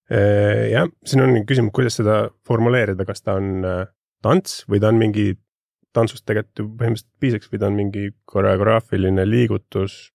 jah, 0.09 0.89
siin 1.05 1.23
on 1.23 1.37
küsimus, 1.45 1.73
kuidas 1.77 1.99
seda 2.01 2.23
formuleerida, 2.47 3.05
kas 3.05 3.21
ta 3.21 3.37
on 3.39 3.61
äh, 3.67 3.85
tants 4.25 4.63
või 4.69 4.81
ta 4.81 4.89
on 4.89 4.99
mingi 5.01 5.35
tantsust 5.93 6.25
tegelikult 6.25 6.59
ju 6.59 6.67
põhimõtteliselt 6.79 7.21
piisaks 7.21 7.51
või 7.51 7.61
ta 7.61 7.69
on 7.69 7.77
mingi 7.77 8.09
koreograafiline 8.25 9.25
liigutus. 9.29 10.11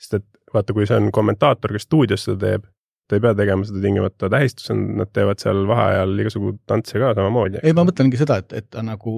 sest 0.00 0.20
et 0.20 0.28
vaata, 0.54 0.76
kui 0.76 0.86
see 0.88 0.96
on 1.00 1.10
kommentaator, 1.14 1.74
kes 1.76 1.86
stuudios 1.88 2.24
seda 2.26 2.38
teeb, 2.46 2.66
ta 3.08 3.18
ei 3.18 3.22
pea 3.24 3.34
tegema 3.36 3.66
seda 3.68 3.82
tingimata 3.84 4.30
tähistusena, 4.32 4.98
nad 5.00 5.12
teevad 5.12 5.42
seal 5.42 5.64
vaheajal 5.68 6.24
igasugu 6.24 6.54
tantse 6.70 7.00
ka 7.02 7.12
samamoodi. 7.18 7.60
ei, 7.62 7.76
ma 7.76 7.84
mõtlengi 7.88 8.20
seda, 8.20 8.40
et, 8.40 8.54
et 8.62 8.68
ta 8.72 8.84
nagu 8.86 9.16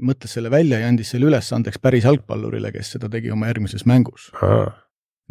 mõtles 0.00 0.36
selle 0.38 0.52
välja 0.54 0.80
ja 0.82 0.90
andis 0.92 1.10
selle 1.14 1.30
ülesandeks 1.32 1.82
päris 1.82 2.06
jalgpallurile, 2.06 2.72
kes 2.74 2.94
seda 2.96 3.10
tegi 3.10 3.32
oma 3.34 3.50
järgmises 3.50 3.86
mängus 3.90 4.30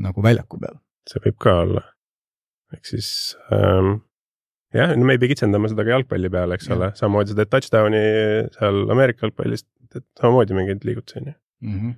nagu 0.04 0.26
väljaku 0.26 0.60
peal. 0.60 0.80
see 1.10 1.22
võib 1.26 1.38
ka 1.46 1.60
olla. 1.66 1.84
ehk 2.74 2.90
siis 2.90 3.08
ähm, 3.54 4.02
jah, 4.74 4.94
no 4.98 5.08
me 5.08 5.16
ei 5.16 5.22
pea 5.22 5.32
kitsendama 5.34 5.70
seda 5.72 5.86
ka 5.86 5.96
jalgpalli 5.96 6.32
peale, 6.34 6.58
eks 6.58 6.70
Jah. 6.70 6.78
ole, 6.78 6.92
samamoodi 6.98 7.34
sa 7.34 7.40
teed 7.40 7.52
touchdown'i 7.54 8.04
seal 8.58 8.84
Ameerika 8.94 9.28
jalgpallist, 9.28 9.68
teed 9.94 10.06
samamoodi 10.20 10.58
mingeid 10.58 10.88
liigutusi 10.88 11.22
on 11.22 11.32
ju. 11.32 11.36
-hmm. 11.70 11.96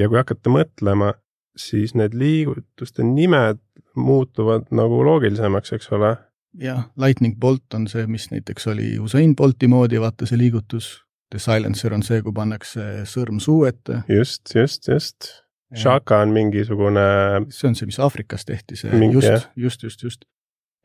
ja 0.00 0.08
kui 0.08 0.20
hakata 0.20 0.52
mõtlema, 0.52 1.14
siis 1.56 1.94
need 1.94 2.14
liigutuste 2.18 3.04
nimed 3.06 3.60
muutuvad 3.96 4.70
nagu 4.74 5.02
loogilisemaks, 5.06 5.72
eks 5.76 5.92
ole. 5.94 6.16
jah, 6.58 6.84
lightning 7.00 7.36
bolt 7.40 7.74
on 7.74 7.86
see, 7.90 8.06
mis 8.06 8.28
näiteks 8.30 8.66
oli 8.70 8.98
Usain 8.98 9.36
Bolti 9.36 9.68
moodi, 9.70 10.00
vaata 10.00 10.26
see 10.26 10.38
liigutus. 10.38 11.00
The 11.30 11.40
silencer 11.42 11.94
on 11.94 12.02
see, 12.06 12.20
kui 12.22 12.32
pannakse 12.36 13.02
sõrm 13.10 13.40
suu 13.42 13.64
ette. 13.66 14.02
just, 14.08 14.54
just, 14.54 14.88
just. 14.88 15.30
Shaka 15.74 16.20
on 16.22 16.30
mingisugune, 16.30 17.02
see 17.50 17.66
on 17.66 17.74
see, 17.74 17.88
mis 17.88 17.98
Aafrikas 17.98 18.44
tehti, 18.46 18.76
see 18.78 18.92
Mingi- 18.94 19.18
just, 19.18 19.48
just, 19.58 19.82
just, 19.82 20.04
just. 20.04 20.24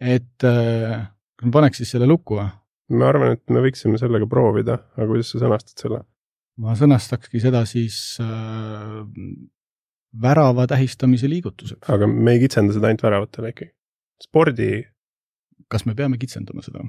et 0.01 0.45
äh, 0.47 1.03
paneks 1.51 1.77
siis 1.81 1.91
selle 1.93 2.07
lukku 2.09 2.39
või? 2.39 2.47
ma 2.97 3.09
arvan, 3.11 3.35
et 3.35 3.43
me 3.53 3.61
võiksime 3.61 3.99
sellega 4.01 4.25
proovida, 4.31 4.79
aga 4.97 5.05
kuidas 5.11 5.29
sa 5.29 5.43
sõnastad 5.43 5.83
selle? 5.83 5.99
ma 6.57 6.73
sõnastakski 6.79 7.41
seda 7.43 7.61
siis 7.69 7.99
äh, 8.23 9.03
värava 10.21 10.65
tähistamise 10.67 11.29
liigutuseks. 11.29 11.89
aga 11.89 12.07
me 12.07 12.33
ei 12.35 12.39
kitsenda 12.45 12.73
seda 12.73 12.89
ainult 12.89 13.03
väravatele 13.03 13.53
ikkagi. 13.53 13.71
spordi, 14.23 14.71
kas 15.67 15.85
me 15.85 15.95
peame 15.95 16.17
kitsendama 16.17 16.65
seda? 16.65 16.85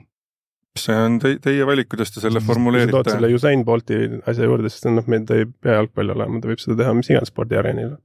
see 0.79 0.97
on 0.97 1.19
te 1.23 1.35
teie 1.43 1.67
valik, 1.67 1.91
kuidas 1.91 2.13
te 2.15 2.23
selle 2.23 2.39
kui 2.39 2.45
sa 2.45 2.47
tood 2.47 2.55
formuleerite 2.55 3.15
selle. 3.17 3.33
Usain 3.35 3.65
Bolti 3.67 3.99
asja 4.31 4.47
juurde, 4.47 4.71
siis 4.71 4.87
noh, 4.87 5.07
meil 5.11 5.27
ta 5.29 5.37
ei 5.41 5.47
pea 5.51 5.81
jalgpall 5.81 6.15
olema, 6.15 6.41
ta 6.41 6.51
võib 6.51 6.63
seda 6.63 6.79
teha 6.83 6.95
mis 6.97 7.11
iganes 7.11 7.33
spordiareenil. 7.33 7.97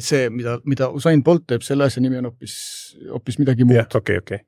see, 0.00 0.28
mida, 0.32 0.58
mida 0.64 0.88
Usain 0.94 1.22
Bolt 1.26 1.46
teeb, 1.50 1.66
selle 1.66 1.90
asja 1.90 2.02
nimi 2.04 2.20
on 2.20 2.30
hoopis, 2.30 2.56
hoopis 3.10 3.40
midagi 3.42 3.66
muud 3.68 3.98
okei, 3.98 4.22
okei, 4.22 4.44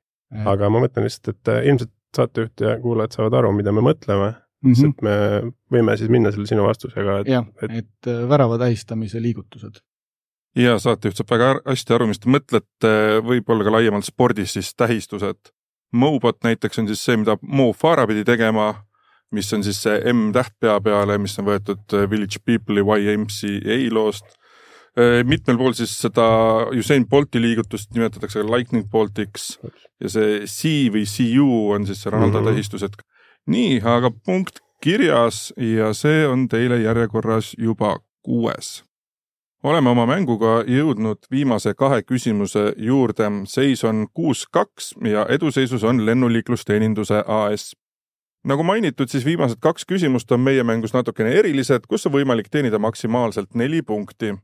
aga 0.47 0.71
ma 0.71 0.81
mõtlen 0.85 1.05
lihtsalt, 1.05 1.35
et 1.35 1.51
äh, 1.53 1.65
ilmselt 1.69 1.93
saatejuht 2.15 2.63
ja 2.65 2.77
kuulajad 2.81 3.19
saavad 3.19 3.37
aru, 3.41 3.51
mida 3.53 3.73
me 3.75 3.83
mõtleme 3.85 4.31
mm, 4.63 4.73
-hmm. 4.73 4.89
et 4.89 5.01
me 5.01 5.51
võime 5.71 5.97
siis 5.97 6.09
minna 6.09 6.31
selle 6.31 6.47
sinu 6.47 6.63
vastusega, 6.67 7.19
et 7.19 7.27
jah, 7.27 7.45
et- 7.61 7.71
et 7.83 8.07
äh, 8.07 8.25
värava 8.29 8.57
tähistamise 8.57 9.21
liigutused. 9.21 9.79
ja 10.55 10.79
saatejuht 10.79 11.15
saab 11.17 11.29
väga 11.29 11.61
hästi 11.65 11.93
aru, 11.93 12.07
mis 12.07 12.19
te 12.19 12.29
mõtlete, 12.29 12.93
võib-olla 13.23 13.63
ka 13.63 13.71
laiemalt 13.71 14.05
spordis 14.05 14.53
siis 14.53 14.73
tähistused. 14.75 15.51
Mobot 15.91 16.37
näiteks 16.43 16.79
on 16.79 16.87
siis 16.87 17.01
see, 17.05 17.17
mida 17.17 17.37
Mo 17.41 17.73
Farah 17.73 18.07
pidi 18.07 18.23
tegema, 18.23 18.75
mis 19.31 19.53
on 19.53 19.63
siis 19.63 19.81
see 19.81 20.01
M 20.13 20.31
täht 20.33 20.53
pea 20.59 20.79
peale, 20.81 21.17
mis 21.17 21.39
on 21.39 21.45
võetud 21.45 21.93
äh, 21.93 22.09
Village 22.09 22.39
People'i 22.45 22.83
YMCA 23.13 23.93
loost. 23.93 24.25
mitmel 25.23 25.55
pool 25.57 25.73
siis 25.73 25.91
seda 26.01 26.23
Usain 26.75 27.05
Bolti 27.07 27.39
liigutust 27.39 27.91
nimetatakse 27.93 28.41
lightning 28.43 28.89
boltiks 28.91 29.59
ja 30.01 30.09
see 30.09 30.41
C 30.45 30.89
või 30.91 31.05
CU 31.05 31.71
on 31.71 31.85
siis 31.85 32.01
see 32.01 32.09
Ronaldo 32.11 32.41
mm. 32.41 32.45
-hmm. 32.45 32.53
tähistus, 32.53 32.83
et 32.83 32.95
nii, 33.49 33.81
aga 33.83 34.11
punkt 34.25 34.61
kirjas 34.83 35.49
ja 35.57 35.93
see 35.93 36.27
on 36.27 36.47
teile 36.47 36.79
järjekorras 36.81 37.55
juba 37.57 37.97
kuues 38.23 38.79
oleme 39.63 39.89
oma 39.89 40.05
mänguga 40.07 40.61
jõudnud 40.67 41.27
viimase 41.31 41.73
kahe 41.75 42.01
küsimuse 42.01 42.73
juurde. 42.77 43.29
seis 43.45 43.83
on 43.83 44.07
kuus-kaks 44.13 44.93
ja 45.03 45.25
eduseisus 45.29 45.83
on 45.83 46.05
lennuliiklusteeninduse 46.05 47.23
AS. 47.27 47.75
nagu 48.43 48.63
mainitud, 48.63 49.07
siis 49.07 49.25
viimased 49.25 49.59
kaks 49.59 49.85
küsimust 49.85 50.31
on 50.31 50.39
meie 50.39 50.63
mängus 50.63 50.93
natukene 50.93 51.29
erilised, 51.29 51.87
kus 51.89 52.05
on 52.05 52.11
võimalik 52.11 52.49
teenida 52.51 52.79
maksimaalselt 52.79 53.55
neli 53.55 53.81
punkti. 53.81 54.35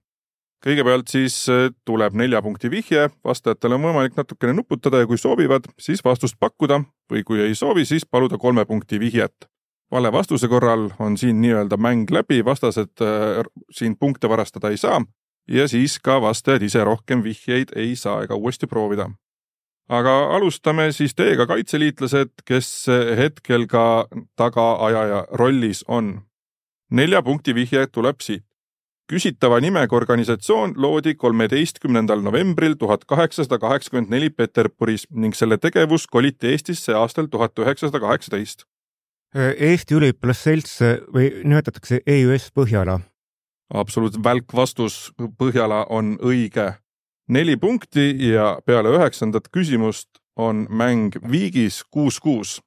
Kõigepealt 0.66 1.12
siis 1.12 1.38
äh, 1.50 1.68
tuleb 1.86 2.14
nelja 2.18 2.42
punkti 2.42 2.72
vihje, 2.72 3.10
vastajatel 3.26 3.78
on 3.78 3.90
võimalik 3.90 4.18
natukene 4.18 4.54
nuputada 4.58 5.04
ja 5.04 5.10
kui 5.10 5.18
soovivad, 5.22 5.68
siis 5.80 6.04
vastust 6.06 6.40
pakkuda 6.40 6.82
või 7.12 7.24
kui 7.24 7.44
ei 7.46 7.56
soovi, 7.56 7.86
siis 7.86 8.06
paluda 8.06 8.38
kolme 8.42 8.66
punkti 8.66 9.00
vihjet 9.00 9.50
vale 9.92 10.10
vastuse 10.12 10.48
korral 10.50 10.90
on 11.00 11.14
siin 11.18 11.38
nii-öelda 11.42 11.78
mäng 11.78 12.10
läbi, 12.12 12.42
vastased 12.46 13.02
äh, 13.06 13.46
siin 13.72 13.98
punkte 13.98 14.30
varastada 14.30 14.74
ei 14.74 14.78
saa 14.82 15.00
ja 15.48 15.68
siis 15.68 16.00
ka 16.00 16.22
vastajad 16.22 16.62
ise 16.66 16.84
rohkem 16.84 17.24
vihjeid 17.24 17.76
ei 17.76 17.96
saa 17.96 18.24
ega 18.24 18.36
uuesti 18.36 18.68
proovida. 18.68 19.10
aga 19.90 20.36
alustame 20.36 20.92
siis 20.92 21.14
teiega, 21.16 21.46
kaitseliitlased, 21.46 22.32
kes 22.46 22.88
hetkel 23.18 23.68
ka 23.68 24.08
tagaajaja 24.36 25.26
rollis 25.32 25.84
on. 25.88 26.22
nelja 26.92 27.22
punkti 27.22 27.56
vihje 27.56 27.88
tuleb 27.88 28.16
siit. 28.22 28.46
Küsitava 29.12 29.60
nimega 29.62 29.96
organisatsioon 29.96 30.74
loodi 30.82 31.16
kolmeteistkümnendal 31.16 32.22
novembril 32.26 32.74
tuhat 32.80 33.06
kaheksasada 33.06 33.60
kaheksakümmend 33.60 34.10
neli 34.10 34.30
Peterburis 34.30 35.08
ning 35.12 35.36
selle 35.36 35.58
tegevus 35.58 36.08
koliti 36.08 36.48
Eestisse 36.48 36.94
aastal 36.94 37.28
tuhat 37.32 37.60
üheksasada 37.60 38.00
kaheksateist 38.00 38.66
Eesti 39.36 39.98
Üliõpilasselts 39.98 40.78
või 41.12 41.30
nimetatakse 41.44 42.00
EÜS 42.08 42.52
Põhjala. 42.56 43.00
absoluutselt 43.74 44.24
välk 44.24 44.54
vastus, 44.54 45.12
Põhjala 45.38 45.86
on 45.90 46.18
õige. 46.22 46.74
neli 47.28 47.58
punkti 47.58 48.32
ja 48.32 48.60
peale 48.66 48.90
üheksandat 48.90 49.50
küsimust 49.52 50.10
on 50.36 50.68
mäng 50.70 51.16
viigis 51.32 51.84
kuus-kuus. 51.92 52.62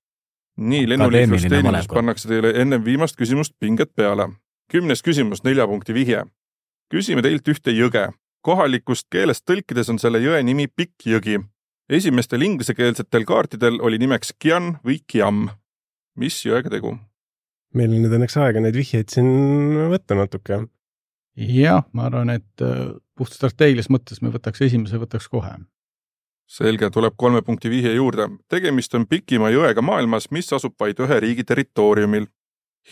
nii, 0.57 0.89
lennuliiklusteenindus 0.89 1.89
pannakse 1.89 2.29
teile 2.29 2.53
ennem 2.61 2.85
viimast 2.85 3.17
küsimust 3.17 3.55
pinget 3.61 3.95
peale. 3.95 4.29
Kümnes 4.69 5.03
küsimus, 5.03 5.45
nelja 5.45 5.67
punkti 5.67 5.95
vihje. 5.95 6.25
küsime 6.91 7.23
teilt 7.23 7.49
ühte 7.49 7.71
jõge. 7.71 8.13
kohalikust 8.43 9.07
keelest 9.11 9.45
tõlkides 9.45 9.91
on 9.91 9.99
selle 9.99 10.19
jõe 10.19 10.43
nimi 10.43 10.67
Pikk 10.67 11.07
jõgi. 11.07 11.45
esimestel 11.89 12.43
inglisekeelsetel 12.43 13.25
kaartidel 13.25 13.81
oli 13.81 13.99
nimeks 13.99 14.33
Kian 14.39 14.79
või 14.85 15.01
Kiam 15.07 15.49
mis 16.19 16.41
jõega 16.47 16.73
tegu? 16.73 16.97
meil 17.77 17.93
on 17.93 18.01
nüüd 18.03 18.15
õnneks 18.17 18.39
aega 18.41 18.63
neid 18.65 18.77
vihjeid 18.79 19.13
siin 19.13 19.29
võtta 19.93 20.17
natuke. 20.19 20.63
jah, 21.39 21.85
ma 21.93 22.09
arvan, 22.09 22.33
et 22.39 22.65
puht 23.19 23.35
strateegilises 23.35 23.91
mõttes 23.93 24.23
me 24.23 24.33
võtaks 24.35 24.65
esimese, 24.67 24.99
võtaks 25.01 25.29
kohe. 25.31 25.53
selge, 26.49 26.91
tuleb 26.91 27.15
kolme 27.17 27.43
punkti 27.43 27.71
vihje 27.71 27.95
juurde. 27.95 28.31
tegemist 28.49 28.95
on 28.95 29.07
pikima 29.07 29.53
jõega 29.55 29.85
maailmas, 29.85 30.31
mis 30.31 30.53
asub 30.53 30.75
vaid 30.81 30.99
ühe 30.99 31.21
riigi 31.21 31.45
territooriumil. 31.45 32.27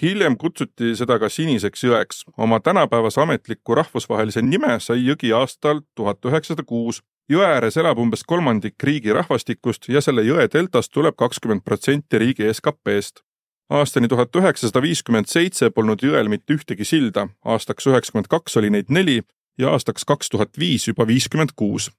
Hiljem 0.02 0.36
kutsuti 0.36 0.94
seda 0.96 1.18
ka 1.18 1.28
Siniseks 1.28 1.84
jõeks. 1.84 2.24
oma 2.36 2.60
tänapäevase 2.60 3.20
ametliku 3.20 3.74
rahvusvahelise 3.74 4.42
nime 4.42 4.80
sai 4.80 5.04
jõgi 5.06 5.32
aastal 5.32 5.80
tuhat 5.94 6.24
üheksasada 6.24 6.64
kuus 6.64 7.02
jõe 7.30 7.46
ääres 7.46 7.76
elab 7.76 7.98
umbes 7.98 8.24
kolmandik 8.24 8.82
riigi 8.82 9.12
rahvastikust 9.14 9.88
ja 9.88 10.00
selle 10.04 10.22
jõe 10.26 10.46
deltast 10.52 10.92
tuleb 10.94 11.16
kakskümmend 11.18 11.64
protsenti 11.64 12.18
riigi 12.18 12.52
SKP-st. 12.52 13.22
aastani 13.70 14.08
tuhat 14.08 14.36
üheksasada 14.36 14.82
viiskümmend 14.82 15.26
seitse 15.26 15.70
polnud 15.70 16.02
jõel 16.02 16.28
mitte 16.28 16.54
ühtegi 16.54 16.84
silda, 16.84 17.28
aastaks 17.44 17.86
üheksakümmend 17.86 18.28
kaks 18.30 18.56
oli 18.56 18.70
neid 18.70 18.90
neli 18.90 19.22
ja 19.58 19.72
aastaks 19.74 20.04
kaks 20.04 20.30
tuhat 20.30 20.58
viis 20.58 20.86
juba 20.88 21.06
viiskümmend 21.06 21.56
kuus. 21.56 21.90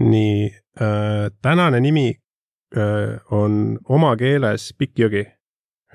nii 0.00 0.50
äh,, 0.80 1.30
tänane 1.42 1.80
nimi 1.80 2.20
äh, 2.76 3.16
on 3.30 3.78
oma 3.88 4.16
keeles 4.16 4.74
Pikk 4.78 4.98
jõgi, 4.98 5.24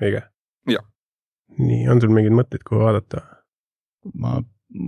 õige? 0.02 0.22
jah. 0.66 0.84
Nii, 1.58 1.86
on 1.92 2.02
sul 2.02 2.12
mingeid 2.14 2.36
mõtteid, 2.36 2.66
kuhu 2.66 2.84
vaadata? 2.84 3.24
ma 4.14 4.38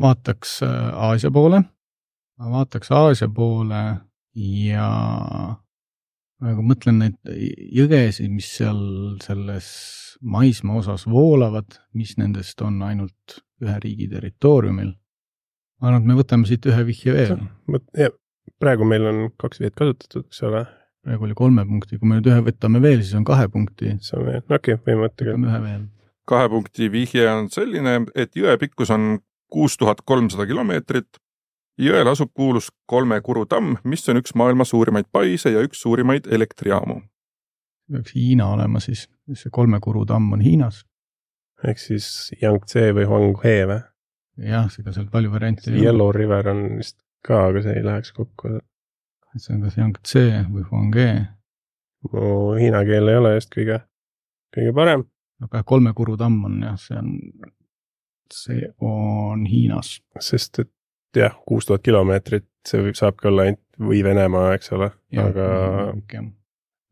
vaataks 0.03 0.61
Aasia 0.63 1.31
poole 1.35 1.63
ma 2.39 2.53
vaataks 2.53 2.93
Aasia 2.95 3.29
poole 3.35 3.81
ja 4.39 4.89
nagu 6.45 6.63
mõtlen 6.63 7.01
neid 7.03 7.33
jõgesid, 7.75 8.31
mis 8.31 8.51
seal 8.61 8.81
selles 9.25 9.69
maismaa 10.23 10.79
osas 10.83 11.07
voolavad, 11.11 11.81
mis 11.99 12.15
nendest 12.19 12.63
on 12.63 12.81
ainult 12.87 13.41
ühe 13.63 13.75
riigi 13.83 14.09
territooriumil. 14.13 14.95
ma 15.81 15.91
arvan, 15.91 16.03
et 16.03 16.11
me 16.11 16.19
võtame 16.19 16.47
siit 16.47 16.67
ühe 16.67 16.87
vihje 16.87 17.15
veel. 17.15 18.15
praegu 18.59 18.87
meil 18.87 19.07
on 19.11 19.21
kaks 19.39 19.61
vihjet 19.63 19.75
kasutatud, 19.79 20.29
eks 20.31 20.43
ole. 20.47 20.65
praegu 21.03 21.27
oli 21.27 21.35
kolme 21.35 21.67
punkti, 21.67 21.99
kui 21.99 22.09
me 22.09 22.21
nüüd 22.21 22.31
ühe 22.31 22.41
võtame 22.53 22.83
veel, 22.83 23.03
siis 23.03 23.19
on 23.19 23.27
kahe 23.27 23.51
punkti. 23.51 23.97
saame, 24.01 24.39
okei 24.47 24.79
okay,, 24.79 24.83
võime 24.87 25.09
võtta 25.09 25.27
küll. 25.27 25.43
ühe 25.43 25.63
veel. 25.67 25.87
Kahe 26.29 26.49
punkti 26.53 26.91
vihje 26.93 27.25
on 27.31 27.49
selline, 27.51 28.03
et 28.15 28.37
jõe 28.37 28.59
pikkus 28.61 28.93
on 28.93 29.19
kuus 29.49 29.79
tuhat 29.81 30.05
kolmsada 30.05 30.45
kilomeetrit 30.47 31.17
jõel 31.79 32.11
asub 32.11 32.33
kuulus 32.35 32.71
kolme 32.91 33.21
kuru 33.25 33.45
tamm, 33.47 33.79
mis 33.85 34.05
on 34.11 34.21
üks 34.21 34.35
maailma 34.39 34.67
suurimaid 34.69 35.09
paise 35.13 35.53
ja 35.55 35.63
üks 35.65 35.83
suurimaid 35.85 36.27
elektrijaamu. 36.31 37.01
peaks 37.93 38.15
Hiina 38.15 38.51
olema 38.53 38.81
siis, 38.81 39.07
see 39.33 39.51
kolme 39.53 39.81
kuru 39.81 40.05
tamm 40.07 40.33
on 40.33 40.41
Hiinas. 40.45 40.85
ehk 41.65 41.79
siis 41.79 42.33
Yangtze 42.43 42.91
või 42.95 43.07
Huanghe 43.07 43.55
või? 43.71 43.81
jah, 44.51 44.71
ega 44.81 44.93
seal 44.93 45.09
palju 45.11 45.33
variante 45.33 45.71
ei 45.71 45.77
ole. 45.77 45.85
Yellow 45.85 46.13
River 46.13 46.49
on 46.49 46.65
vist 46.79 46.99
ka, 47.27 47.47
aga 47.49 47.63
see 47.63 47.79
ei 47.79 47.85
läheks 47.85 48.13
kokku. 48.13 48.59
see 49.37 49.55
on 49.55 49.63
kas 49.63 49.79
Yangtze 49.79 50.25
või 50.51 50.67
Huanghe. 50.71 51.11
mu 52.03 52.55
hiina 52.59 52.85
keel 52.85 53.09
ei 53.09 53.23
ole 53.23 53.35
just 53.39 53.55
kõige, 53.55 53.81
kõige 54.55 54.75
parem. 54.75 55.07
Aga 55.43 55.63
kolme 55.63 55.93
kuru 55.95 56.17
tamm 56.17 56.45
on 56.45 56.61
jah, 56.63 56.77
see 56.81 56.97
on, 56.99 57.13
see 58.33 58.69
on 58.81 59.47
Hiinas. 59.47 60.01
sest 60.21 60.59
et 60.65 60.71
jah, 61.17 61.35
kuus 61.49 61.67
tuhat 61.67 61.83
kilomeetrit, 61.87 62.47
see 62.69 62.83
võib, 62.83 62.97
saabki 62.99 63.29
olla 63.31 63.49
ainult 63.49 63.65
või 63.79 64.03
Venemaa, 64.05 64.55
eks 64.59 64.73
ole, 64.77 64.91
aga 65.17 65.49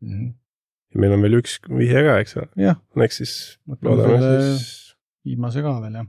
Mhm. 0.01 0.27
ja 0.93 0.99
meil 1.01 1.11
on 1.15 1.21
veel 1.25 1.39
üks 1.41 1.57
vihje 1.67 2.03
ka, 2.05 2.19
eks 2.21 2.37
ole, 2.37 2.47
eks 3.03 3.17
siis 3.17 3.33
loodame 3.81 4.19
siis, 4.57 4.95
viimase 5.25 5.61
ka 5.65 5.73
veel 5.81 5.93
jah. 5.99 6.05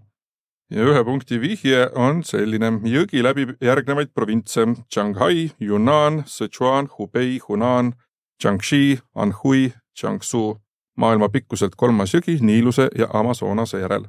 ja 0.71 0.85
ühe 0.85 1.05
punkti 1.05 1.39
vihje 1.41 1.87
on 1.97 2.23
selline, 2.23 2.71
jõgi 2.85 3.23
läbib 3.25 3.57
järgnevaid 3.65 4.13
provintse 4.15 4.67
Shanghai, 4.93 5.51
Yunnan, 5.61 6.23
Sichuan, 6.27 6.89
Hubei, 6.99 7.39
Hunan, 7.49 7.95
Jiangxi, 8.43 9.01
Anhui, 9.17 9.73
Jiangsu. 9.99 10.59
Maailma 10.99 11.31
pikkuselt 11.33 11.77
kolmas 11.79 12.15
jõgi 12.15 12.39
Niiluse 12.45 12.89
ja 12.99 13.09
Amazonase 13.21 13.83
järel. 13.83 14.09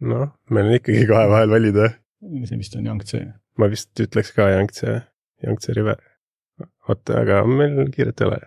noh, 0.00 0.28
meil 0.50 0.70
on 0.70 0.78
ikkagi 0.78 1.06
kahe 1.10 1.30
vahel 1.30 1.50
valida. 1.50 1.90
see 2.44 2.58
vist 2.58 2.76
on 2.76 2.86
Yangtze. 2.86 3.24
ma 3.58 3.70
vist 3.70 4.00
ütleks 4.00 4.34
ka 4.34 4.50
Yangtze, 4.54 5.00
Yangtze 5.46 5.74
river. 5.76 6.02
oota, 6.88 7.20
aga 7.22 7.44
meil 7.46 7.92
kiiret 7.94 8.20
ei 8.20 8.26
ole. 8.26 8.40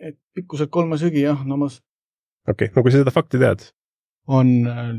et 0.00 0.18
pikkuselt 0.34 0.70
kolmas 0.70 1.02
jõgi 1.02 1.26
jah, 1.26 1.44
Namas 1.44 1.80
okei 2.46 2.66
okay,, 2.66 2.74
no 2.76 2.82
kui 2.82 2.94
sa 2.94 3.02
seda 3.02 3.14
fakti 3.14 3.40
tead, 3.42 3.68
on 4.26 4.52
äh, 4.70 4.94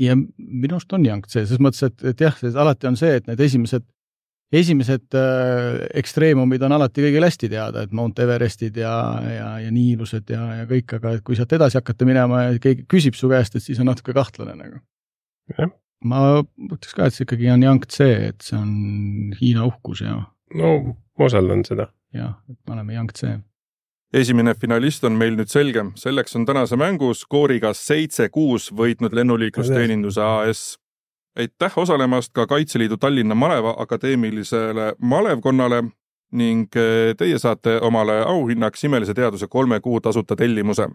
ja 0.00 0.16
minu 0.16 0.76
arust 0.76 0.92
on 0.96 1.06
Yangtze, 1.06 1.44
selles 1.44 1.62
mõttes, 1.62 1.82
et, 1.86 2.04
et 2.12 2.22
jah, 2.24 2.36
alati 2.62 2.88
on 2.90 2.98
see, 2.98 3.18
et 3.20 3.26
need 3.28 3.42
esimesed, 3.46 3.84
esimesed 4.52 5.14
äh, 5.14 5.84
ekstreemumid 6.00 6.62
on 6.66 6.74
alati 6.74 7.04
kõigil 7.04 7.26
hästi 7.26 7.50
teada, 7.52 7.84
et 7.86 7.92
Mount 7.94 8.18
Everestid 8.18 8.76
ja, 8.82 8.94
ja, 9.22 9.50
ja 9.62 9.74
Niilused 9.74 10.32
ja, 10.32 10.46
ja 10.62 10.70
kõik, 10.70 10.96
aga 10.98 11.14
et 11.16 11.26
kui 11.26 11.38
sealt 11.38 11.52
edasi 11.54 11.78
hakata 11.78 12.08
minema 12.08 12.48
ja 12.48 12.56
keegi 12.62 12.88
küsib 12.90 13.18
su 13.18 13.30
käest, 13.30 13.56
et 13.56 13.66
siis 13.66 13.78
on 13.82 13.90
natuke 13.90 14.16
kahtlane 14.16 14.56
nagu 14.58 14.82
ma 16.06 16.40
ütleks 16.40 16.96
ka, 16.96 17.06
et 17.08 17.16
see 17.16 17.26
ikkagi 17.26 17.50
on 17.52 17.64
Yangtze, 17.64 18.08
et 18.30 18.44
see 18.44 18.56
on 18.58 19.36
Hiina 19.40 19.66
uhkus 19.68 20.02
ja, 20.04 20.16
no 20.56 20.72
ma 21.18 21.28
usaldan 21.28 21.64
seda. 21.66 21.90
jah, 22.16 22.38
et 22.50 22.58
me 22.66 22.76
oleme 22.76 22.96
Yangtze. 22.96 23.38
esimene 24.12 24.54
finalist 24.58 25.04
on 25.04 25.18
meil 25.20 25.36
nüüd 25.38 25.52
selgem, 25.52 25.92
selleks 26.00 26.36
on 26.38 26.46
tänase 26.48 26.78
mängu 26.80 27.12
skooriga 27.14 27.74
seitse-kuus 27.76 28.70
võitnud 28.74 29.14
lennuliiklusteeninduse 29.14 30.24
AS. 30.24 30.64
Aitäh 31.36 31.72
osalemast 31.76 32.32
ka 32.32 32.46
Kaitseliidu 32.46 32.96
Tallinna 32.96 33.34
Maleva 33.34 33.74
Akadeemilisele 33.78 34.94
malevkonnale 34.98 35.84
ning 36.32 36.76
eh, 36.76 37.14
teie 37.18 37.38
saate 37.38 37.78
omale 37.82 38.20
auhinnaks 38.26 38.84
imelise 38.84 39.14
teaduse 39.14 39.46
kolme 39.46 39.80
kuu 39.80 40.00
tasuta 40.00 40.36
tellimuse. 40.36 40.88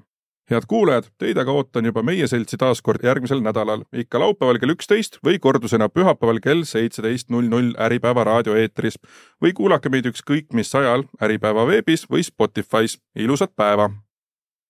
head 0.52 0.62
kuulajad, 0.68 1.08
teid 1.18 1.38
aga 1.42 1.52
ootan 1.52 1.86
juba 1.90 2.04
meie 2.06 2.28
seltsi 2.30 2.58
taas 2.62 2.82
kord 2.86 3.02
järgmisel 3.04 3.40
nädalal, 3.42 3.82
ikka 3.90 4.20
laupäeval 4.22 4.60
kell 4.62 4.76
üksteist 4.76 5.18
või 5.26 5.40
kordusena 5.42 5.90
pühapäeval 5.90 6.40
kell 6.40 6.62
seitseteist 6.70 7.34
null 7.34 7.50
null 7.50 7.74
Äripäeva 7.82 8.24
raadioeetris 8.30 9.00
või 9.42 9.58
kuulake 9.58 9.90
meid 9.90 10.06
ükskõik 10.06 10.54
mis 10.54 10.76
ajal 10.76 11.10
Äripäeva 11.22 11.66
veebis 11.68 12.06
või 12.10 12.22
Spotify's. 12.22 13.00
ilusat 13.16 13.56
päeva 13.56 13.90